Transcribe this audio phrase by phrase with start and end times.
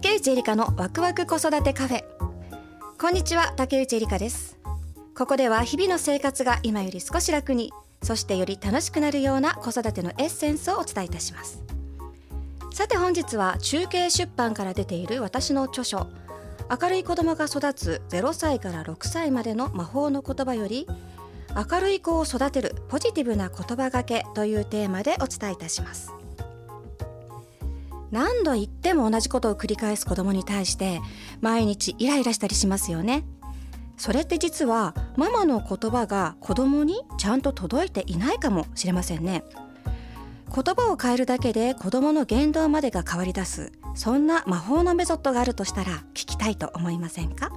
[0.00, 2.04] 竹内エリカのワクワク子育てカフェ。
[3.00, 4.56] こんにちは竹内エリカです。
[5.16, 7.72] ここでは日々の生活が今より少し楽に
[8.04, 11.64] そしてより楽しくなるような子育てのエッセンスをお伝えいたします。
[12.72, 16.06] さて本日は中継出版から出ている私の著書
[16.70, 20.86] 明るい子供が育つ0歳から6歳までの魔法の言葉より
[21.56, 26.12] 明るい子を育てるポジティブな言葉がけというテーマでお伝えいたします。
[28.10, 31.00] 何度言っても同じことを繰り返す子供に対して
[31.40, 33.24] 毎日イライラしたりしますよね。
[33.96, 39.42] それって実はママの言葉が子供にちゃんと届いていないかもしれませんね。
[40.54, 47.50] 言葉を変えるだけで子供の言動までが変わり出すそんな魔法のメソッドがあるとしたら聞きたいと思いませんか？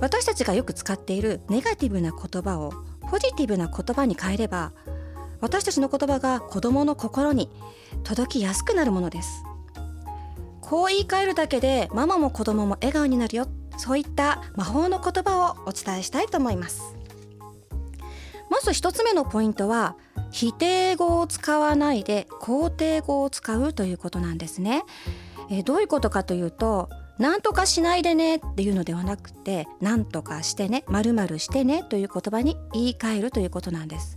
[0.00, 2.72] 私たちがよく使っているネガティブな言葉を
[3.10, 4.72] ポジティブな言葉に変えれば
[5.40, 7.48] 私たちの言葉が子供の心に
[8.04, 9.44] 届きやすくなるものです。
[10.60, 13.46] こう言い換えるだけでママも子供も笑顔になるよ。
[13.76, 16.94] そういった魔法の言葉をお伝えしたいと思います。
[18.50, 19.96] まず一つ目のポイントは
[20.30, 24.84] 否定語を使わないで肯定語を使うということなんですね。
[25.50, 26.88] えどういうことかというと
[27.18, 34.16] 何とかしないでねっていうのではなくて何とかしてね〇〇してねという言葉に言い換えるということなんです。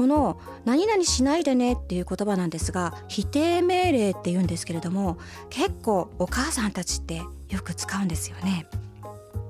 [0.00, 5.18] この何々しないでねっていう言葉なんですが否定命令って言うんですけれども
[5.50, 7.16] 結構お母さんたちって
[7.50, 8.66] よく使うんですよね。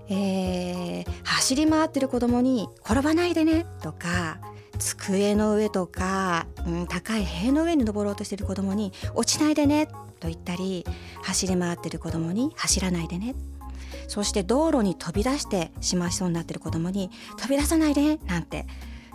[0.09, 4.41] えー、走り回ってる子供に転ばないでねとか
[4.81, 9.87] 机の上とか、うん、高い塀の上に登ろうとしてる子供に落ちないでね
[10.19, 10.85] と言ったり
[11.23, 13.37] 走り回ってる子供に走らないでね
[14.09, 18.67] そして道路に飛び出してしまいそうになってる子供に飛び出さないでなんて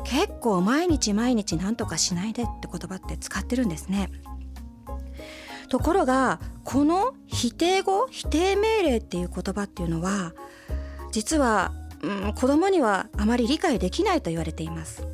[0.05, 4.09] 結構毎日毎日何とかしないでって言葉って使ってるんですね。
[5.67, 10.33] ところがこの否定語否定命令っていう言葉っていうのは
[11.11, 15.07] 実は、うん、子供にはあまり理解できないと言われています。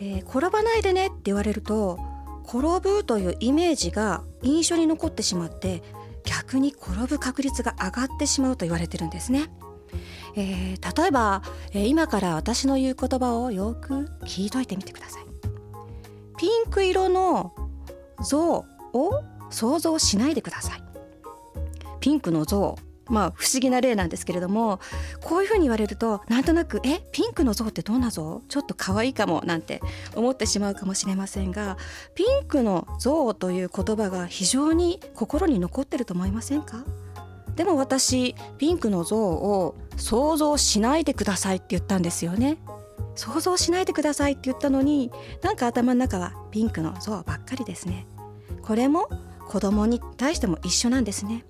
[0.00, 1.98] えー、転ばないでねって言われると
[2.46, 5.82] 転ぶというイメージが印象に残ってしまって
[6.24, 9.50] 逆に転ぶ確率が上がってしまうと言われてるんですね。
[10.36, 15.24] えー、例えば、えー、今から私の言う言葉をよく聞いといてみてください。
[16.36, 17.52] ピンク色の
[18.24, 20.82] 像を想像しないでください。
[22.00, 22.76] ピンクの像。
[23.10, 24.80] まあ不思議な例なんですけれども
[25.22, 28.42] こういうふうに言われるとなんとなく「えピンクの像ってどんな像？
[28.48, 29.80] ちょっと可愛いかも」なんて
[30.14, 31.78] 思ってしまうかもしれませんが
[32.14, 36.84] ピンクの像という言葉が非常に心に残ってると思いませんか？
[37.58, 42.56] でも私ピンクの像を想像しないでくださいって言ったんですよね。
[43.16, 45.10] 想像しないでくださいって言ったのに
[45.42, 48.06] なんか頭の中はピンクの像ばっかりですね。
[48.62, 49.10] これも
[49.48, 51.44] 子供に対しても一緒なんですね。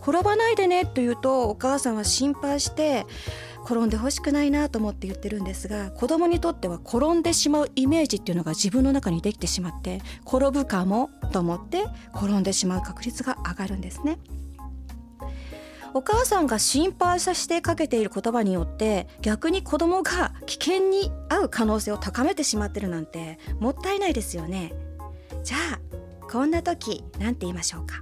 [0.00, 3.06] 転ばないでねと言うとお母さんは心配して
[3.64, 11.84] 転んでほしくないなと思って言ってるんですが子供にとっては転んでしまうイメージっていうのが自分の中にできてしまって転ぶかもと思って
[12.16, 14.18] 転んでしまう確率が上がるんですね。
[15.94, 24.72] お母さんが心配させてかけている言葉によって逆に子供が危険に遭う可能性を高めてしまってるなんてもったいないですよね。
[25.44, 28.00] じゃあこんな時何て言いましょうか。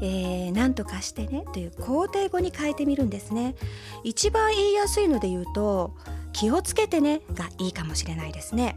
[0.00, 3.54] えー、何とかしてねという肯定語に変えてみるんですね。
[4.04, 5.94] 一番言いやすいので言うと
[6.32, 8.76] 気をつけてねがいいかもしれないですね。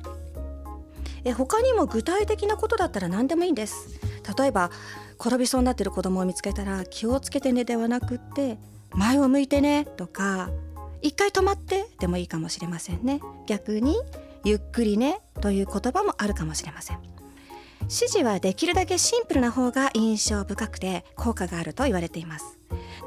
[1.23, 3.99] え他にも具体的なことだったら何でもいいんです。
[4.37, 4.71] 例えば
[5.21, 8.57] 転びそうになってる子供を見つけたら気をつけてねではなくって
[8.89, 10.49] 前を向いてねとか
[11.03, 13.21] 一回止まってでもいいかもしれませんね。
[13.45, 13.95] 逆に
[14.43, 16.99] ゆっくりねという言葉もあるかもしれません。
[17.81, 22.57] 指示はできるだけシンプルな方が印象深くて効果があると言われています。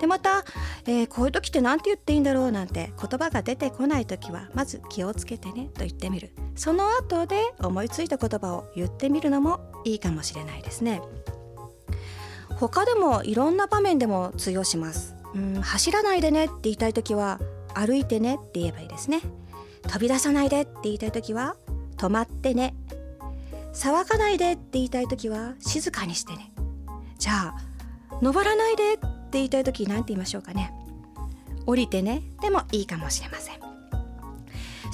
[0.00, 0.44] でまた、
[0.86, 6.30] えー、こういう時って何て言っていいんだろうなんて言葉が出てこない時はまず気をつけてねと言ってみる。
[6.54, 11.00] その後で思いついた言葉を言ってみるのもいいかもしれないですね。
[12.58, 15.14] 他でもいろんな場面でも通用します。
[15.34, 17.40] うん走らないでねって言いたい時は
[17.74, 19.20] 歩いてねって言えばいいですね。
[19.82, 21.56] 飛び出さないでって言いたい時は
[21.96, 22.74] 止まってね。
[23.72, 26.52] 騒がないでって言いたい時は静かにしてね。
[27.18, 27.54] じゃあ
[28.22, 30.72] 登らないでって言いたい時何て言いましょうかね。
[31.66, 33.63] 降りてねでもいいかもしれません。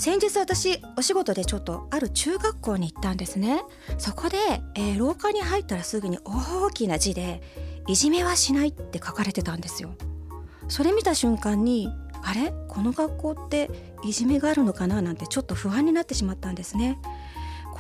[0.01, 3.61] 先日私お仕事でちょっとある中学校に行ったんですね。
[3.99, 4.39] そこで、
[4.75, 7.43] えー、廊下に入ったらすぐに大きな字で
[7.87, 9.91] 「いじめはしない」って書かれてたんですよ。
[10.69, 11.91] それ見た瞬間に
[12.23, 12.55] あれ？
[12.69, 13.71] この学校って
[14.03, 15.03] いじめがあるのかな？
[15.03, 16.99] なんてちょっと不安になってしまったんですね。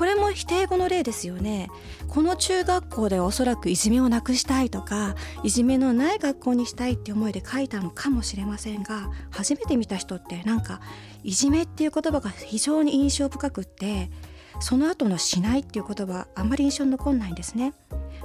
[0.00, 1.68] これも否定語の例ですよね。
[2.08, 10.80] この中学校でおそらくいじめをなくしたいとかいじめのない学校にしたいって思いで書いたのかもしれませんが初めて見た人ってなんか
[11.22, 14.10] いじめっていう言葉が非常に印象深くって
[14.58, 17.74] その後のしないっていう言葉あんまり印象に残んないんですね。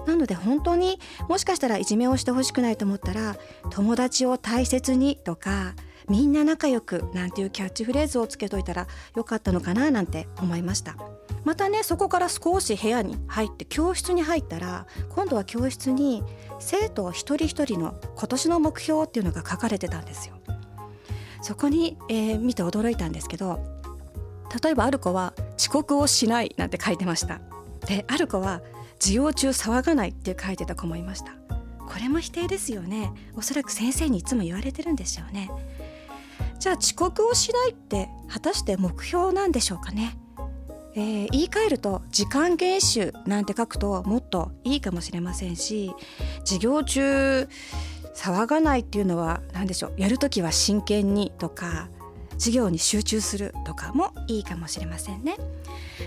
[0.08, 0.98] なので本当に
[1.28, 3.36] もしかしたらいじめをしてほしくないと思ったら
[3.72, 5.74] 友達を大切にとか
[6.08, 10.96] みんな仲良くなんていうキャッチフレーズをつけといたらよかったのかななんて思いました。
[11.46, 16.24] またねそこから少し部屋に入って教室に入ったら今度は教室に
[16.60, 20.36] 生徒一人一人の今年の目標っていうのが書かれてたんですよ。
[21.42, 23.60] そこに、えー、見て驚いたんですけど
[24.64, 27.40] 例えばある子は遅刻をしないなんて書いてました。
[27.88, 28.62] である子は
[29.00, 31.34] 授業中騒がないって書いてた子もいました。
[31.88, 33.12] これも否定ですよね。
[33.36, 35.52] おそらく先生にいつも言われてるんでしょうね。
[36.58, 40.18] じゃあ遅刻をしないって果たして目標なんでしょうかね。
[40.98, 45.94] えー、言い換えると時間厳守なんて書くともっといいかもしれませんし
[46.40, 47.50] 授業中
[48.16, 49.94] 騒がないっていうのは何でしょう？
[49.98, 51.90] やるときは真剣にとか
[52.38, 55.36] 授業に集中するとかもいいかもしれませんね。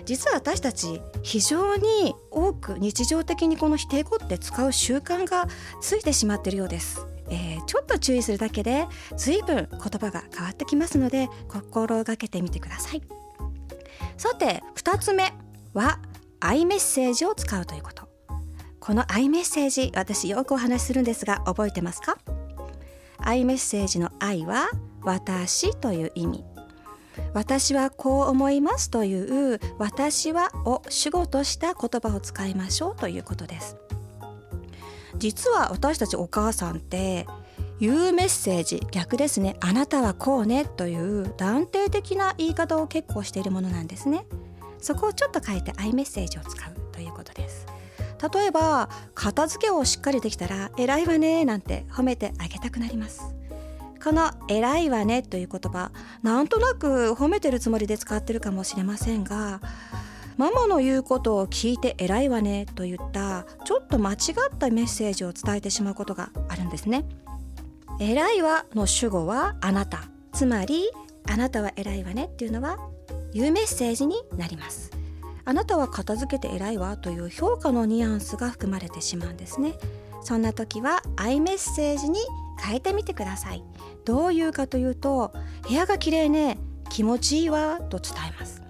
[0.07, 5.49] 実は私たち非常に多く日常的にこの否定語って使う習慣が
[5.83, 7.05] ついてしまっているようです。
[7.31, 8.87] えー、ちょっと注意するだけで
[9.19, 13.03] 随分言葉が変わってきますので心がけてみてください。
[14.19, 15.33] さて2つ目
[15.75, 16.01] は
[16.41, 18.09] アイメッセージを使うということ。
[18.81, 22.19] このアイメッセージ私よくお話しするんですが覚えてますか？
[23.19, 24.71] アイメッセージの愛は
[25.03, 26.45] 私という意味。
[27.33, 33.77] 私はこう思いますという私はを主語とした言葉を使いましょうということです。
[35.17, 37.27] 実は私たちお母さんって
[37.81, 39.57] 言うメッセージ逆ですね。
[39.61, 44.27] あなたはこうねという断定的な言い方を結構しているものなんですね。
[44.81, 47.67] そこをちょっと変えてアイメッセージを使うということです。
[48.33, 53.35] 例えば片付けをしっかりできたら偉いわねなんて褒めてあげたくなります。
[54.03, 55.91] この偉いわねという言葉
[56.23, 59.61] なんとなく褒めてるつもりで使ってるかもしれませんが
[60.37, 67.05] ママの言うことを聞いて偉いわねといったちょっと間違ったメッセージを伝えてしまうことがあるんですね。
[68.01, 70.05] 偉いわの主語はあなた。
[70.33, 70.89] つまり
[71.27, 72.79] あなたは偉いわねっていうのは
[73.33, 74.93] 言うメッセージになります。
[75.45, 79.75] あなたは片付けて偉いわという評価のニュアンスが含まれてしまうんですね。
[80.23, 82.21] そんな時はアイメッセージに
[82.63, 83.65] 変えてみてください。
[84.05, 85.33] どういうかというと
[85.67, 86.57] 部屋が綺麗ね
[86.91, 88.63] 気持ちいいわと伝えます。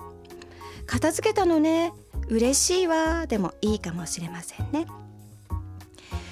[0.86, 1.92] 片付けたのね
[2.28, 4.86] 嬉しいわでもいいかもしれませんね。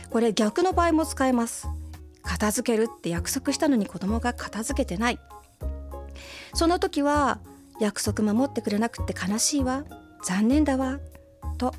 [0.08, 1.68] これ逆の場合も使えます。
[2.26, 5.18] 片付けるって約束したのに子供が片付けてない。
[6.54, 7.38] その時は
[7.80, 9.84] 約束守ってくれなくて悲しいわ。
[10.24, 10.98] 残念だわ。
[11.56, 11.72] と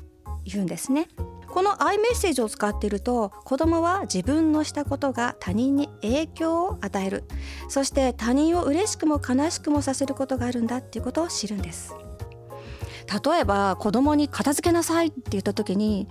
[0.44, 1.08] 言うんですね。
[1.48, 7.24] このアイメッセージを使っていると子供は自分のしたことが他人に影響を与える。
[7.68, 11.94] そして他人を嬉しくも悲しくもさせることがあるんだっていうことを知るんです。
[13.08, 16.08] 例えば子供に片付けなさいって言った時に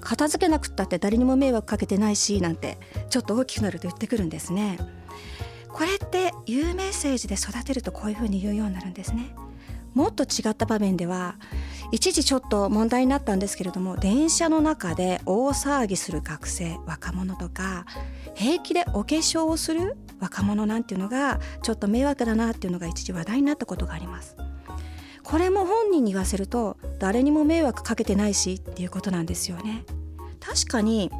[0.00, 2.78] 片付けなくったって誰にも迷惑かけてないしなんて
[3.10, 4.78] ちょっと大きくなると言ってくるんですね。
[5.68, 9.34] これって言うメッセージで育てるとこういうふうに言うようになるんですね。
[9.94, 11.36] もっと違った場面では
[11.90, 17.84] 一時ちょっと問題になったんですけれども電車の中で大騒ぎする学生若者とか
[18.34, 24.36] 平気でお化粧をする若者なんていうのがちょっと迷惑だなっていうのが一時話題になったことがあります。
[25.30, 29.84] これも本人に言わせると誰にも迷惑かけてないしっていうことなんですよね。
[30.40, 31.10] 確かに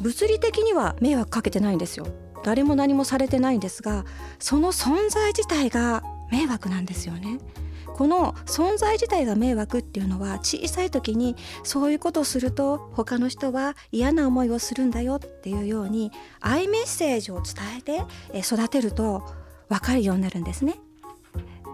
[0.00, 2.06] 物理的には迷惑かけてないんですよ。
[2.44, 4.04] 誰も何もされてないんですが
[4.38, 7.38] その存在自体が迷惑なんですよね。
[7.86, 18.02] この存在自体が迷惑っていうのは小さい時にそういうことをすると他の人は嫌な思いをするんだよっていうようにアイメッセージを伝えて
[18.38, 19.22] 育てると
[19.70, 20.78] 分かるようになるんですね。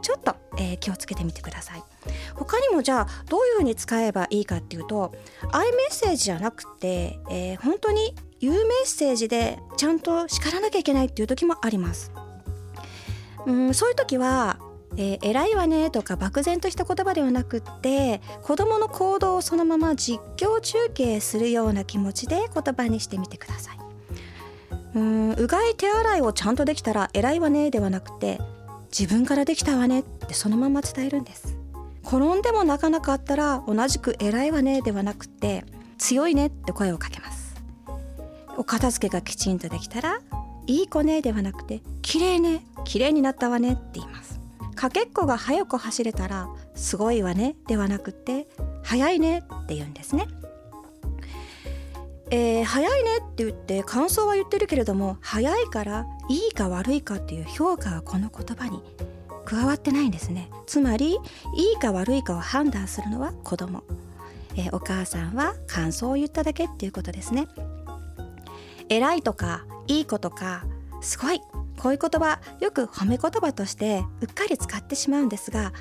[0.03, 1.83] ちょっと、えー、気をつけてみてください
[2.35, 5.15] 他にもじゃあどういうふうに使えばいいかっていうと
[5.53, 12.13] アイメッセージじゃなくて、えー、本当に言うメッセージでちゃんと叱らなきゃいけないっていう時もあります
[13.47, 14.59] うんそういう時は
[14.97, 23.79] えー、偉いわねとか漠然とした言葉ではなくって子どもの行動をそのまま実況中継するような気持ちで言葉にしてみてください。
[24.95, 28.39] うんうがい手洗いをちゃんとできたら偉いわねではなくて
[28.97, 31.57] 自分からできたわねってそのまま伝えるんです。
[32.05, 35.65] 転んでも泣かなかったら同じく偉いわねではなくて
[35.97, 37.57] 強いねって声をかけます。
[38.59, 40.21] お片付けがきちんとできたら
[40.67, 44.41] いい子ねではなくて綺麗ね綺麗になったわねって言います。
[44.75, 48.47] かけっこが早く走れたらすごいわねではなくて
[48.83, 50.27] 早いねって言うんですね。
[52.35, 58.83] えー、早いねって言って感想は言ってるけれども早いからいいか悪いかっていう評価はこの言葉に
[59.45, 60.49] 加わってないんですね。
[60.67, 61.19] つまり
[61.57, 63.83] いいか悪いかを判断するのは子供、
[64.57, 67.49] えー、お母さんは感想を言っただけっていうことですね。
[68.89, 70.65] 偉いとかいい子とか
[71.03, 71.41] すごい
[71.79, 75.73] こういう言葉よく褒め言葉としてうっかり使ってしまうんですが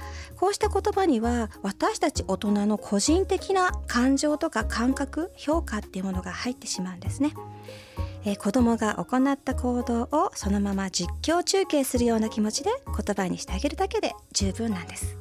[0.42, 7.36] こうした言葉には私たち大人の個人的な感情とか感覚評価っていうものが入ってしまうんですね。
[8.26, 15.16] えー、子供が行った行動をそのまま実況中継するような気持ちで言葉にしてあげるだけで十分なんです。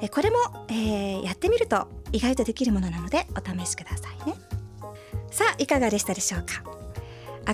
[0.00, 4.36] えー、これも、えー、やってみると意外とできるものなのでお試しくださいね。
[5.30, 6.64] さあいかがでしたでしょうか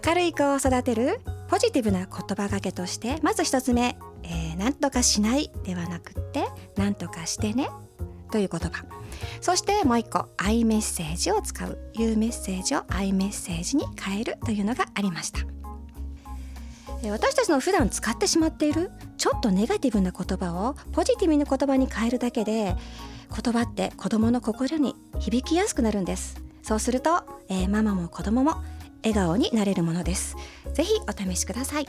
[0.07, 6.45] 明るい子を育てるポジティブな言葉がけとしてまず一つ目、えー、なんとかしないではなくって
[6.76, 7.68] なんとかしてね。
[8.30, 8.85] という言葉。
[9.40, 11.78] そしてもう一個 i メッセージを使う。
[11.95, 15.40] いうメッセージを i メッセージに変えるというのがありました。
[17.11, 22.75] 私たちの普段使ってしまっているちょっとネガティブな言葉をポジティブな言葉に変えるだけで
[23.30, 26.40] 言葉って子供の心に響きやすくなるんです。
[26.62, 28.56] そうすると、えー、ママも子供も
[29.02, 30.37] 笑顔になれるものです。
[30.73, 31.87] ぜひお試しください。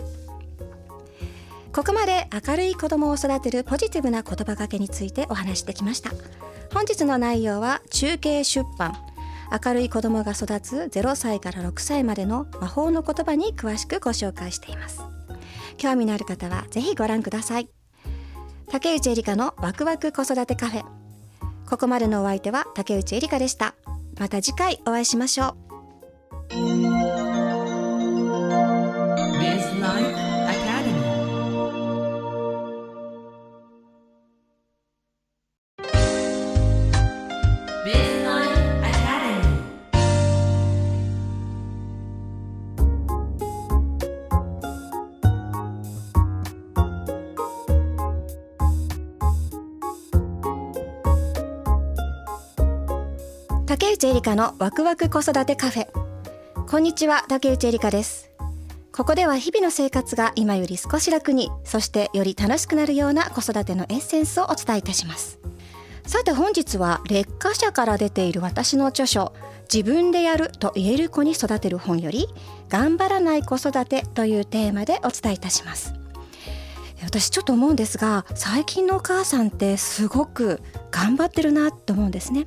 [1.77, 6.09] ここまで明るい子供を育てるポジティブな言葉がけについてお話してきました。
[6.73, 8.95] 本日の内容は中継出版。
[9.63, 15.03] 明るい子供が育つ0歳から6歳までの魔法の言葉に詳しくご紹介しています。
[15.77, 17.69] 興味のある方はぜひご覧ください。
[18.71, 20.85] 竹内エリカのワクワク子育てカフェ。
[21.69, 23.75] ここまでのお相手は竹内エリカでした。
[24.17, 25.55] また次回お会いしましょ
[26.49, 26.96] う。
[53.97, 55.87] 内エリカのワクワク子育てカフェ。
[56.67, 58.29] こんにちは竹内エリカです。
[58.91, 65.39] ここでは日々の生活が今より少し楽にそしてより楽しくなるような子育てのエッセンスをお伝えいたします。
[66.05, 69.33] さて本日は劣化社から出ている私の著書
[69.73, 72.27] 自分でやると言える子に育てる本より
[72.69, 75.95] 頑張らない子育てというテーマでお伝えいたします。
[77.03, 80.61] 私ちょっと思うんですが最近のお母さんってすごく
[80.91, 82.45] 頑張ってるなと思うんですね。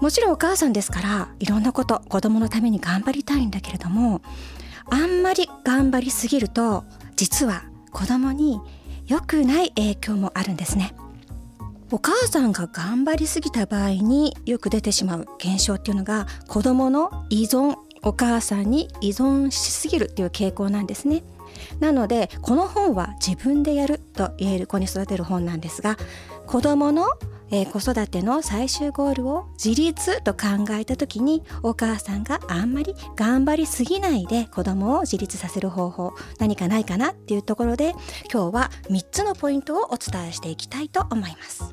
[0.00, 4.22] もちろんお母さんですからいろんなこと子供のために頑張りたいんだけれども
[4.90, 6.84] あんまり頑張りすぎると
[7.16, 8.60] 実は子供に
[9.06, 10.94] 良くない影響もあるんですね。
[11.90, 21.22] お母さんが頑張りすぎた場合によく出てしまう現象っていうのが子供の依存お母さんに依存しすぎるっていう傾向なんですね。
[21.78, 25.96] なのでこの本は自分でやると言える子に育てる本なんですが
[26.46, 27.06] 子供の
[27.54, 37.94] えー、子育ての最終ゴールを自立と考えた時にお母さんがあんまり頑張りすぎないで子供を自立させる方法何かないかなっていうところで
[38.32, 41.72] 今日は3つのポイントをお伝えしていきたいと思います。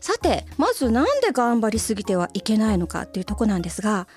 [0.00, 4.08] さてまずなんで頑張りすぎてはいけないのかっていうとこなんですが、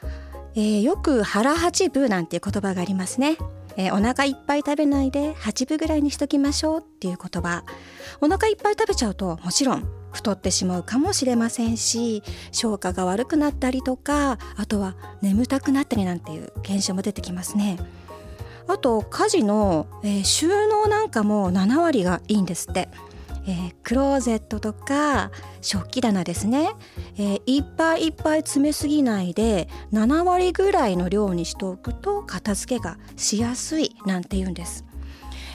[0.56, 3.38] えー、よく腹八分なんていう言葉がありますね。
[3.76, 7.66] えー、お腹いっぱい食べないで8分ぐらいにしときましょうっていう言葉。
[8.22, 17.78] お腹いっぱい食べちゃうともちろん太ってしまうかもしれませんし消化が悪くなったりとかあとは眠たくなったりなんていう現象も出てきますね。
[18.68, 22.90] あと家事の、えー、収納なんかも7割がいいんですって。
[23.48, 25.30] えー、クローゼットとか
[25.62, 26.72] 食器棚ですね、
[27.16, 34.85] えー、いっぱいいっぱい詰めすぎないで7割ぐらいの量にしておくと片付けがしやすいなんて言うんです。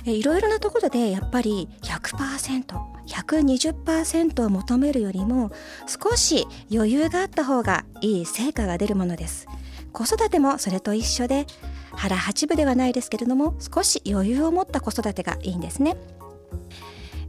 [0.05, 5.53] えー、いろいろなところでやっぱり 100%120% を求めるよりも
[5.87, 9.47] 少し余裕があった方がいい成果が出るものです。
[9.93, 11.47] 子育てもそれと一緒で
[11.93, 15.97] 腹八分ではないですけれども少し余裕を持った子育てがいいんですね。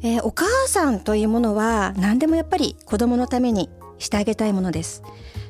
[0.03, 5.03] えー、お母さんというものは何でもやっぱり子供のためにしてあげたいものです。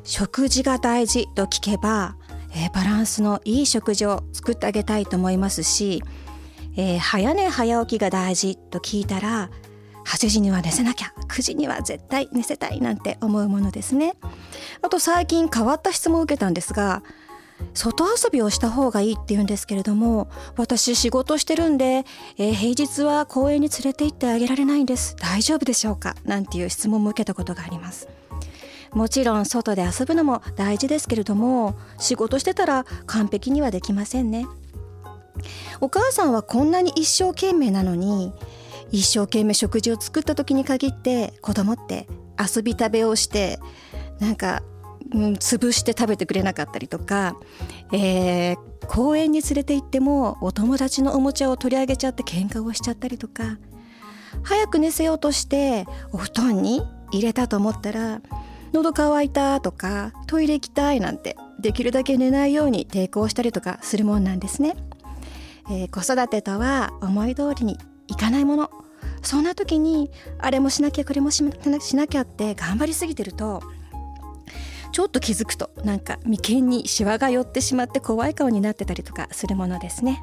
[0.04, 2.16] 食事が大事と聞けば、
[2.54, 6.04] えー、バランスのいい食事を作ってあげたいと思いますし、
[6.76, 9.50] えー、早寝早起きが大事と聞いたら
[10.06, 14.16] 8時には寝せなきゃ9時には絶対寝せたいなんて思うものですね。
[14.82, 17.04] あと最近変わった質問を受けたんですが
[17.76, 22.06] 外遊びをした方がいいって言うんですけれども私仕事してるんで、
[22.38, 25.16] えー、平日は公園に連れて行ってあげられないんです。
[25.18, 26.16] 大丈夫でしょうか？
[26.26, 28.08] なんていう質問も受けたことがあります。
[28.94, 34.48] もちろん外で遊ぶのも大事ですけれども仕事してたら完璧にはできませんね。
[35.80, 38.34] お母さんはこんなに一生懸命なのに
[38.92, 42.08] 一生懸命食事を作った時に限って子供って
[42.40, 43.60] 遊び食べをして
[44.20, 44.64] なんか
[45.14, 47.36] うん、潰して食べてくれなかったりとか、
[47.92, 48.58] えー、
[48.88, 53.58] 公園に連れて行ってもお友達のおもちゃを取り上げちゃって喧嘩をしちゃったりとか
[54.44, 56.82] 早く寝せようとしてお布団に
[57.12, 58.22] 入れたと思ったら
[58.72, 64.76] 喉乾いたとかトイレ行きたいなんてできるだけ寝ないように抵抗したりとかするもんなんですね、
[65.72, 68.70] えー、子育てとは思い通りにいかないもの。
[69.24, 73.62] そんな時にあれもしなきゃこれもしなきゃって頑張りすぎてると
[74.92, 80.22] ちょっと気づくとなんか眉間にシワが寄ってしまって怖い顔になってたりとかするものですね。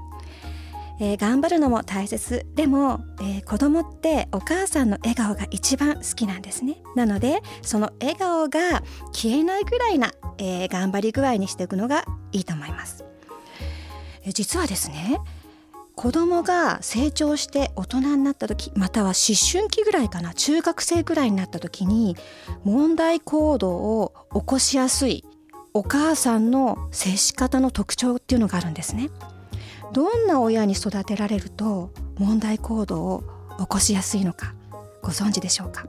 [1.00, 2.44] えー、頑張るのも大切。
[2.56, 6.82] でも、えー、子供ってお母さんの笑顔が一番好きなんですね。
[6.96, 13.04] なのでその笑顔が消えないぐらいな、えー、頑張り具合にしていくのがいいと思います、
[14.24, 15.18] えー、実はですね
[15.98, 22.16] 子供が成長して大人になった時または思春期ぐらいかな中学生ぐらいになった時に
[22.62, 25.24] 問題行動を起こしやすい
[25.74, 29.10] お母さんの接し方の特徴っていうのがあるんですね。
[29.92, 33.24] どんな親に育てられると問題行動を
[33.58, 34.54] 起こしやすいのか
[35.02, 35.84] ご存知でしょうか？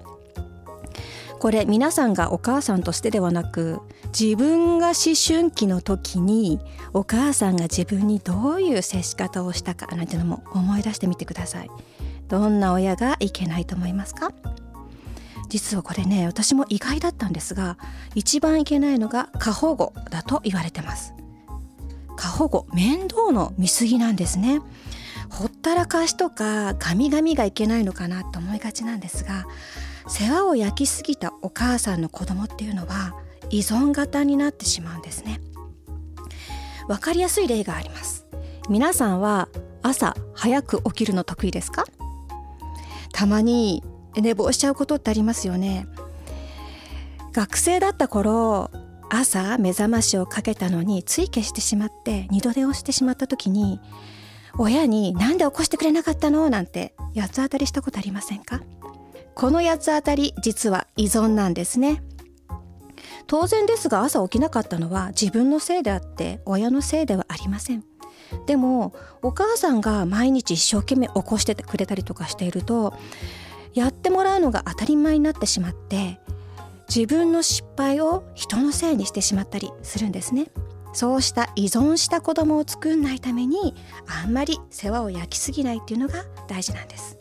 [1.39, 6.59] これ皆さんがお母さんとしてではなく自分が思春期の時に
[6.93, 11.69] お母さんが自分にどういう接し方をしたかなんていうのも思い出してみてください。
[12.27, 14.31] どんな親がいけないと思いますか？
[15.47, 17.77] 実はこれね私も意外だったんですが
[18.15, 21.13] 一番いけないのが過保護だと言われてます。
[22.17, 24.59] 過保護面倒の見過ぎなんですね。
[25.29, 29.45] ほったらかしとかガミガミがいけないのかなと思いがちなんですが
[30.09, 33.13] 世話を焼きすぎたお母さんの子供っていうのは
[33.49, 35.39] 依存型になってしまうんですね。
[36.87, 38.25] わかりやすい例があります。
[38.69, 39.47] 皆さんは
[39.81, 41.85] 朝早く起きるの得意ですか？
[43.13, 43.83] たまに
[44.15, 45.87] 寝坊しちゃうことってありますよね。
[47.31, 48.71] 学生だった頃
[49.09, 53.79] 朝目覚ましをかけたのについ消してしまって二度寝をしてしまった時に
[54.57, 58.61] 親に「なんで起こしてくれなかったの?」なんて八つ当たりしたことありませんか？
[59.39, 62.03] この八つ当たり実は依存なんですね。
[63.25, 67.85] 当然ですが朝起きなかったのは自分のせいであって親のせいではありません。
[68.47, 72.93] でもお母さんが毎日一生懸命起こしててくれたりとかしていると
[73.73, 76.19] やってもらうのが当たり前になってしまって
[76.93, 80.47] 自分の失敗を人のせいにしてしまったりするんですね。
[80.91, 83.73] そうした依存した子供を作んないために
[84.05, 87.17] あんまり世話を焼きすぎないっていうのが大事なんです。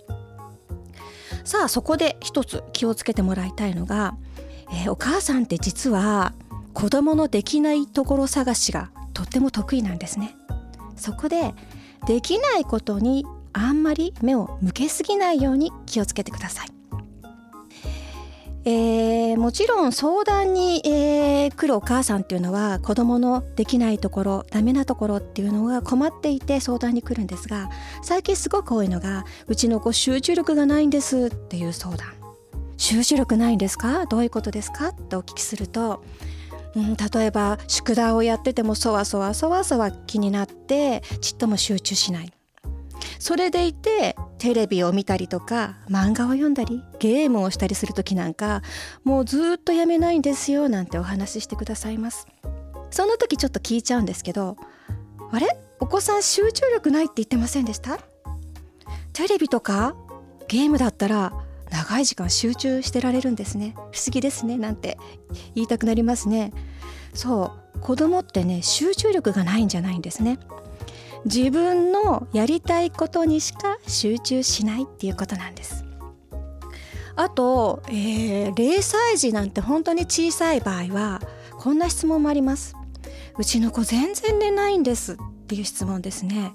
[1.48, 4.14] さあそこで一つ気をつけてもらいたいのが、
[4.70, 6.34] えー、お母さんって実は
[6.74, 10.36] 子供のできないところ探しがとっても得意なんですね。
[10.94, 11.54] そこで
[12.06, 16.77] できないことにあんまり目を向けすぎないように気をつけてください。
[18.64, 27.70] えー、もちろん相談に、えー、来るお母さんっていうのは子どものできないところダメなところっていうのが困っていて相談に来るんですが
[28.02, 32.08] 最近すごく多いのがうちの子集中力がないんですっていう相談。
[32.76, 34.06] 集中力ないんですか？
[34.06, 34.88] どういうことですか？
[34.88, 36.04] ってお聞きすると
[36.76, 42.32] うん、例えば宿題をやっててもそわそわそわそわ気になってちっとも集中しない。
[43.18, 48.62] それでいてテレビを見たりとか漫画を読んだりゲームをしたりする時なんか
[49.04, 52.26] もうずっとやめないんですよなんてお話ししてくださいます。
[52.90, 54.56] その時ちょっと聞いちゃうんですけど
[55.30, 55.58] あれ？
[55.80, 57.98] お子さん集中力ないって言ってませんでした？
[59.12, 59.94] テレビとか
[60.48, 61.32] ゲームだったら
[61.70, 63.74] 長い時間集中してられるんですね。
[63.76, 64.96] 不思議ですねなんて
[65.54, 66.52] 言いたくなりますね。
[67.12, 70.38] そう子供ってね集中力がないんじゃないんですね。
[71.24, 75.84] 自分のやりたいことにしか集中しないっていうことなんです。
[77.16, 81.20] あと、えー、0歳児なんて本当に小さい場合は
[81.58, 82.76] こんな質問もあります。
[83.38, 86.52] うちの子全然寝ないんですっていう質問ですね。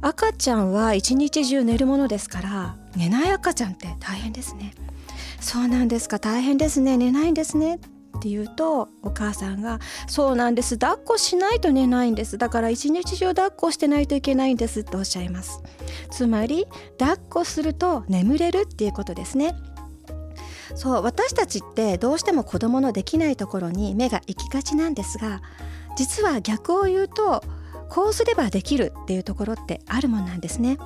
[0.00, 4.74] 赤ちゃんは一日中寝るものですから寝ない赤ちゃんって大変ですね。
[5.40, 7.78] そうなんですか大変ですね寝ないんですねっ
[8.16, 10.78] って言うとお母さんが「そうなんです。
[10.78, 12.38] 抱っこしないと寝ないんです。
[12.38, 15.62] だから一日中抱っこしてないといけないんです」っておっしゃいます。
[16.10, 16.66] つまり
[16.98, 19.54] 抱っこすると眠れるっていうことですね。
[20.74, 25.42] そう私たちってどうしても子供のできないところに目が行きがちなんですが
[25.96, 27.44] 実は逆を言うと
[27.90, 30.78] こうすればできるっていうところってあるもんなんですね。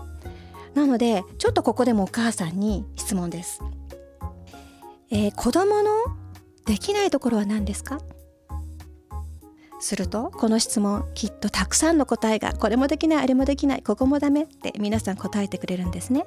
[0.75, 3.63] なのでちょっとここでもお母さんに質問です、
[5.11, 5.91] えー、子供の
[6.67, 8.01] できないところは何ですか？
[9.79, 16.25] するとこの質問きっとたくさんの答えがこれもできないあれもできないここもダメって皆さん答えてくれるんですね。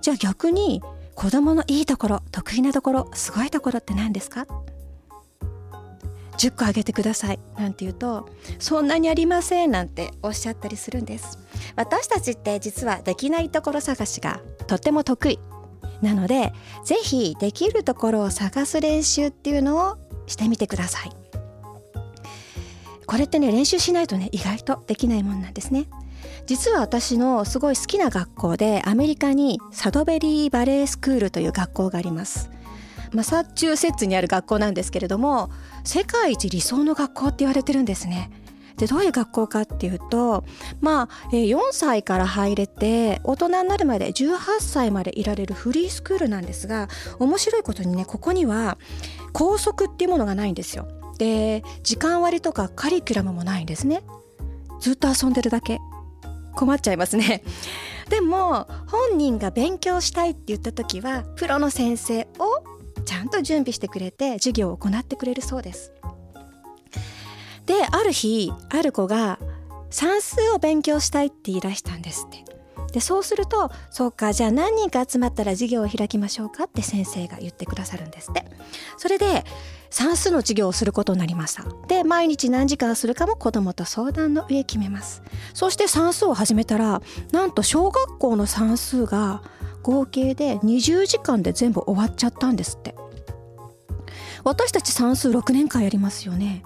[0.00, 0.82] じゃあ逆に
[1.14, 4.46] 子供のいいところ得意なところすごいところって何ですか
[6.36, 11.38] ？10個あげてくださいなんて言うとそんなにありませんなんておっしゃったりするんです。
[11.76, 15.38] 私たちって実はできないところ探しがとっても得意。
[16.02, 16.52] なので
[16.84, 21.12] ぜひできるところを探す練習っていうのをしてみてください。
[23.06, 25.86] これってね練習しないとね意外とできないもんなんですね。
[26.46, 32.50] 実は私のすごい好きな学校でアメリカにサドベリーバレースクールという学校があります。
[33.12, 35.50] マサチューセッツにある学校なんですけれども
[35.82, 38.30] 世界一理想の学校って言われてるんですね。
[38.76, 40.44] でどういう学校かっていうと
[40.80, 48.78] まあ4歳から入れて大人になるまで18歳までいられるフリースクールなんですが面白いことにねここには
[49.32, 50.88] 校則っていうものがないんですよ。
[51.18, 54.02] で時間割とかカリキュラムもないんですね。
[54.80, 55.78] ずっと遊んでるだけ。
[56.54, 57.42] 困っちゃいますね。
[58.08, 65.92] でも本人が勉強したいって言った時はプロの先生をちゃんと準備してくれて授業を行ってくれるそうです。
[67.70, 69.38] である日ある子が
[69.90, 72.44] 算数を勉強したいって言い出したんですって。
[72.92, 78.44] でそうするとそうかじゃあ何人か集まったら授業を開きましょうかって先生が言ってくださるんですって。
[78.98, 79.44] それで
[79.88, 81.64] 算数の授業をすることになりました。
[81.86, 85.22] で毎日何時間するかも子どもと相談の上決めます。
[85.54, 89.44] そして算数を始めたらなんと小学校の算数が
[89.84, 92.96] 合計で20時間で全部終わっちゃったんですって。
[94.42, 96.64] 私たち算数6年間やりますよね。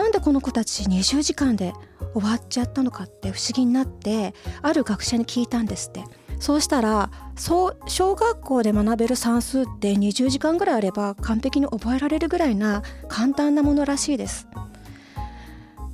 [0.00, 1.74] なんでこの子たち20時間で
[2.14, 6.04] 終わっちゃったのかって不思議になってある学者に聞いたんですって。
[6.38, 14.48] そうしたらそう小学校で学べる算数って20時間ぐらいあれば完璧に覚えられるぐらいな簡単なものらしいです。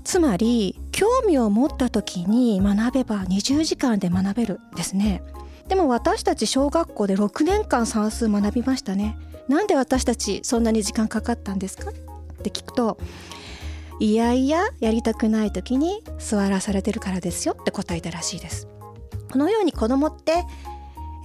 [0.05, 5.25] つまり興味を持った時に学べば20時間で学べるですね。
[5.67, 9.19] でも私たち小学校で6年間算数学びましたね。
[9.49, 11.91] なんで私たちそんなに時間かかったんですか？
[11.91, 11.93] っ
[12.45, 12.99] て聞くと
[13.99, 18.69] いやいややりたくない時に座らされてるからですよって答えたらしいです。
[19.31, 20.45] このように子供って、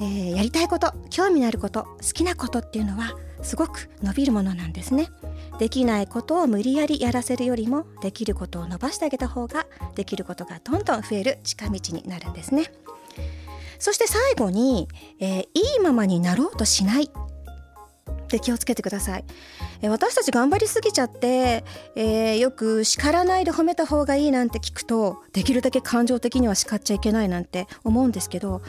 [0.01, 5.09] えー、やりたいこと興味のあること好きなことっていうのはすごく伸びるものなんですね。
[5.59, 12.71] できないことを無理やりやらせるよりもできることを伸ばしてあげた方ができることがどんどん増える近道になるんですね。
[13.79, 14.87] そして最後に、
[15.19, 17.09] えー、いいままになろうとしない
[18.11, 19.25] って気をつけてください、
[19.81, 21.63] え、私たち頑張りすぎちゃって、
[21.95, 28.61] えー、よく叱らないで褒めた方がいいなんて聞くとできるだけ感情的には叱っちゃいけないなんて思うんですけど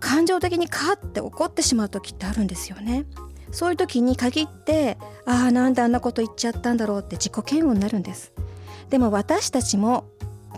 [0.00, 3.06] 感情的にカッて怒ってしまう時ってあるんですよね。
[3.52, 8.32] そういう時に限ってああなんであんなこと言っちゃったんだろうって自己嫌悪になるんです。
[8.88, 10.06] でも私たちも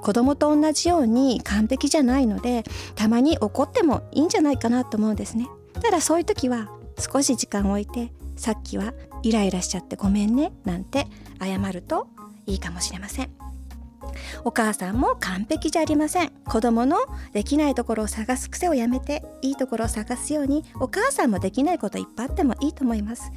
[0.01, 5.49] 子供と同じように完璧じゃないのでたまに怒ってもいいんじゃないかなと思うんですね。
[5.83, 11.07] ただそういう時は少し時間を置いてさっきはイライラしちゃってごめんねなんて
[11.41, 12.09] 謝ると
[12.47, 13.31] いいかもしれません。
[14.45, 16.31] お母さんも完璧じゃありません。
[16.45, 16.99] 子供の
[17.33, 23.33] できないところを探す癖をやめていいところを探すようにお母さんもできないこといっぱいあってもいいと思います。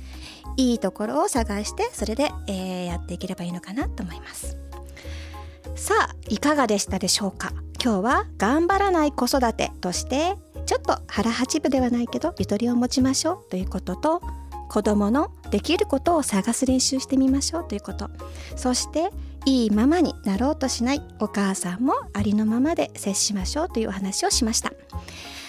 [0.58, 4.58] いいところを探してそれで、えー、やっていければいいのかなと思います。
[5.76, 7.54] さあいかがでしたでしょうか？
[7.82, 10.36] 今日は頑張らない子育てとして
[10.68, 14.22] ちょっと腹八分ではないけどゆとりを持ちましょうということと
[14.68, 18.10] 子どものできることを探す練習してみましょうということ。
[18.58, 19.10] そして
[19.46, 24.74] いいママになろうとしないお母さんもありのままで接しましょうというお話をしました。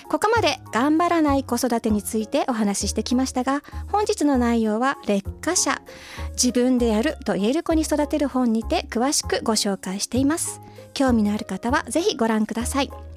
[0.08, 5.82] ここまで頑張らない子育てについてお話ししてきましたが本日の内容は劣化者
[6.30, 10.60] 自分でやると言える子に育てる本にて詳しくご紹介しています。
[10.94, 13.07] 興味のある方はぜひご覧ください。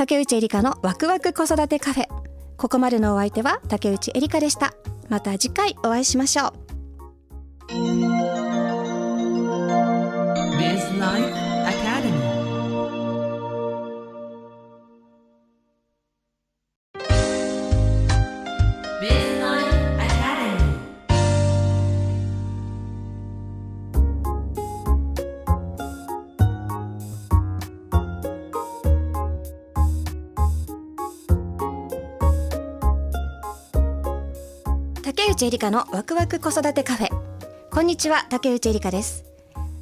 [0.00, 2.06] 竹内エリカのワクワク子育てカフェ。
[2.56, 4.72] ここまでのお相手は竹内エリカでした。
[5.10, 6.52] また次回お会いしましょう。
[35.40, 37.08] 内えりかのワクワク子育てカフェ。
[37.70, 39.24] こんにちは竹内えりかです。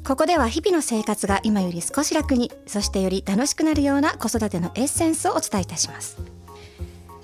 [0.05, 6.17] ここでは日々の生活が今より少し楽にそしてより楽しくなるような子育てのエッセンスをお伝えいたします。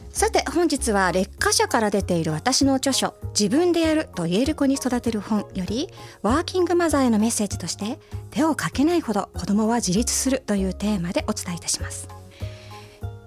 [0.10, 5.88] さて本日は劣化社から出ている私の著書自分でやると言える子に育てる本より
[6.22, 8.00] ワーキングマザーへのメッセージとして
[8.32, 12.10] 手をかけないほど子供は自立するというテーマでお伝えいたします。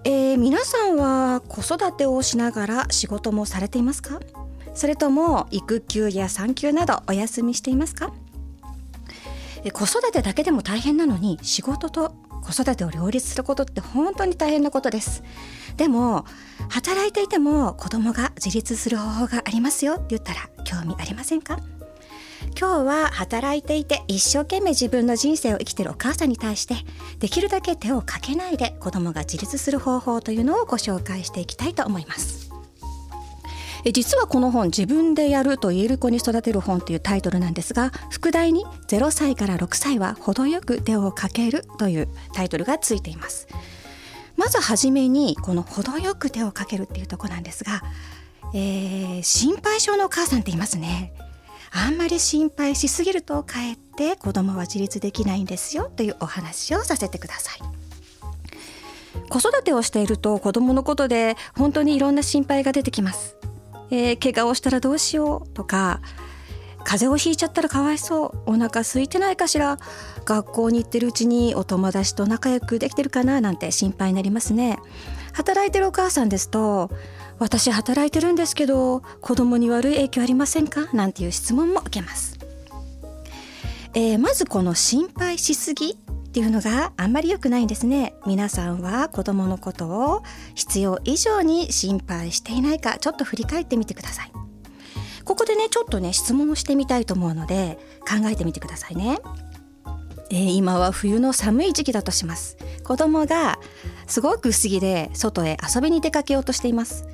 [0.03, 4.19] えー、皆さんは子育てをしながら仕事もされていますか？
[4.73, 8.13] それとも育休や産休などお休みしていますか？
[9.73, 15.21] 子育てだけでも大変なのに仕事と子育てを両立することって本当に大変なことです。
[15.75, 16.25] でも
[16.69, 21.59] 働いていても子供が自立する方法がありますよって言ったら興味ありませんか？
[22.57, 26.75] 今日は働いていて一生懸命自分の人生を生きているお母さんに対して
[27.19, 32.48] できるだけ手をかけないで子供が自立する方法というのをご紹介していきたいと思います。
[33.85, 43.47] 実はこの本自分でやると言える子に育てる本というタイトルなんですが副題に0歳から6歳は程よく手をかけるというタイトルがついています。
[44.35, 47.83] まずはじめにこの程よく手をかけるっていうとこなんですが、
[48.53, 51.13] えー、心配性のお母さんっていますね。
[51.71, 57.59] あんまり心配しすぎるとかえって子供は自立できないんですよというお話をさせてください。
[59.29, 63.35] 子育てをしていると子供のことで本当にいろんな心配が出てきます。
[63.91, 66.01] えー、怪我をしたらどうしようとか
[66.83, 69.77] 風邪をひいちゃったらかわいそうお腹空いてないかしら
[70.25, 74.79] 学校に行ってるうちにお友達と仲良くできてるかななんて心配になりますね。
[75.33, 76.89] 働いてるお母さんですと
[77.37, 80.87] 私働いてるんですけど子供に悪い影響ありませんか？
[80.93, 82.39] なんていう質問も受けます、
[83.93, 85.97] えー、まずこの心配しすぎ
[86.29, 88.13] っていうのがあんまり良くないんですね。
[88.27, 94.31] 皆さんは子供のことを必要以上に心配していないかちょっと振り返ってみてください。
[95.25, 99.19] ここでねちょっとね質問をしてみたいと思うので考えてみてくださいね、
[100.31, 102.57] えー、今は冬の寒い時期だとします。
[102.83, 103.57] 子供が
[104.09, 107.05] すごく薄着で外へ遊びに出かけようとしています。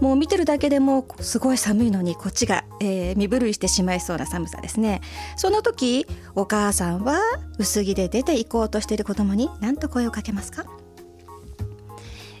[0.00, 5.02] もう見てるだけでもすごい寒いのにこっちが、えー、身震いしてしまいそうな寒さですね。
[5.36, 7.20] その時お母さんは
[7.58, 10.64] 薄着で出て行こうとしている子供に何と声をかけますか？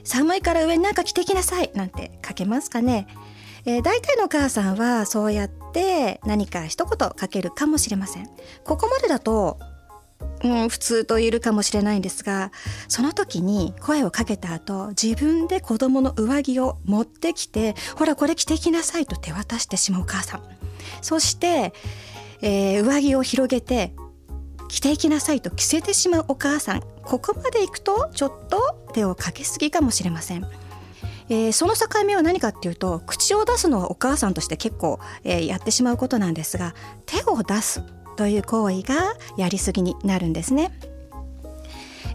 [0.04, 3.06] 寒いから上になんか着てきなさいなんてかけますかね。
[3.66, 8.28] えー、大体のお母さんはそうやって何か一言かけるかもしれません。
[8.62, 9.58] ここまでだと
[10.42, 12.52] うん、普通と言えるかもしれないんですが
[12.88, 20.42] その時に声をかけた後自分で子供の上着を持ってきてほらこれ着てきなさいと手渡してしまうお母さん。
[21.00, 21.72] そして、
[22.42, 23.94] えー、上着を広げて
[24.68, 26.82] 着ていきなさいと着せてしまうお母さん。
[27.02, 30.46] ここまでいくとちょっと手をかけすぎかもしれません。
[31.28, 36.74] えー、その境目は何かっていうと口を出すのはお母さんとして結構、えー、やってしまうことなんですが
[37.06, 37.82] 手を出す。
[38.16, 40.70] という行為がやりすぎになるんですね。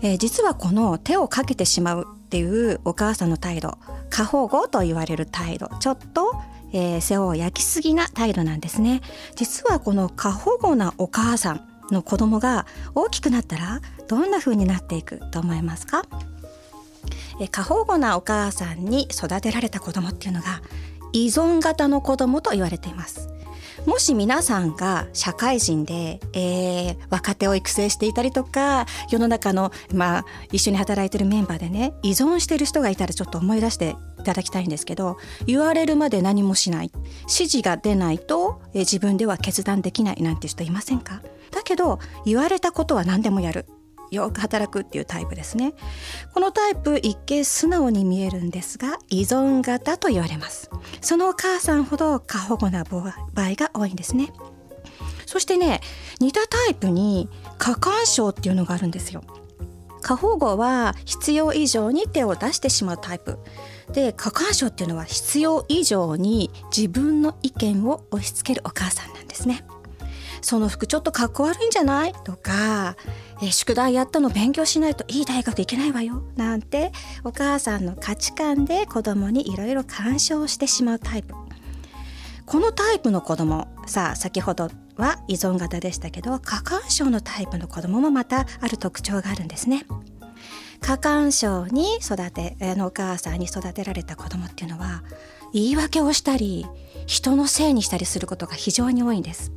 [0.01, 3.77] えー、実はこの手をかけてしまうっていうお母さんの態度
[4.09, 6.33] 過保護と言われる態度ちょっと、
[6.71, 9.01] えー、世話を焼きすぎな態度なんですね。
[9.35, 16.03] 実はこの過保護なお母さんの子供が大きくなったらどんな風になっていくと思いますか？
[17.41, 20.61] え過保護なお母さんに育てられた子供っていうのが
[21.13, 23.29] 依存型の子供と言われています。
[23.89, 36.91] もし皆さんが社会人で、えー、若手を育成していたりとか世の中の、まあ、一緒に働いてるメンバーでね依存してる人がいたらちょっと思い出していただきたいんですけど言われるまで何もしない。
[37.21, 41.23] 指示が出ないと、えー、自分では決断できないなんて人いませんか？
[41.51, 43.65] だけど言われたことは何でもやる。
[44.11, 45.73] よく働くっていうタイプですね。
[46.33, 50.69] このタイプ一見素直に見えるんですが依存型と言われます。
[51.01, 53.11] そのお母さんほど過保護な場合
[53.55, 54.31] が多いんですね。
[55.25, 55.81] そしてね
[56.19, 59.23] 似たタイプに過干渉っていうのがあるんですよ。
[60.01, 63.37] 過保護は必要以上に手を出してしまうタイプ。
[63.91, 69.65] で過干渉っていうのは必要以上に自分の意見を押し付けるお母さんなんですね。
[70.41, 72.13] その服ちょっとかっこ悪いんじゃない？
[72.23, 72.95] とか
[73.41, 76.23] え宿題やったの勉強しないといい大学行けないわよ。
[76.35, 76.91] なんて
[77.23, 81.33] お母さんの価値観で子供にいろいろ干渉してしまうタイプ。
[82.45, 89.85] このタイプの子供さあ先ほどは依存型でしたけど過干渉のタイプの子供もまたある特徴があるんですね。
[90.81, 95.03] 過干渉に育てあのお母さんに育てられた子供っていうのは
[95.53, 96.65] 言い訳をしたり
[97.05, 99.51] 人のせいにしたりすることが非常に多いんです。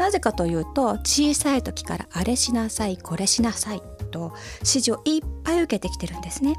[0.00, 6.56] なぜかというと小さい時からあれしなさいこれしなさいと指示をいっぱい受けてきてるんですね。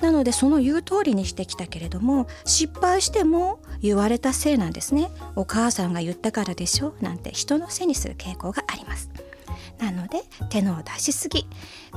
[0.00, 5.10] なのでその言う通りにしてきたけれども失敗しても言われたせいなんですね。
[5.34, 9.10] お母さんが言ったからでしょなんて人のせいにする傾向があります。
[9.78, 11.48] なので手の出しすぎ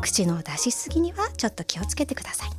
[0.01, 2.49] 口の出しすぎにはちょっと気をつけてください。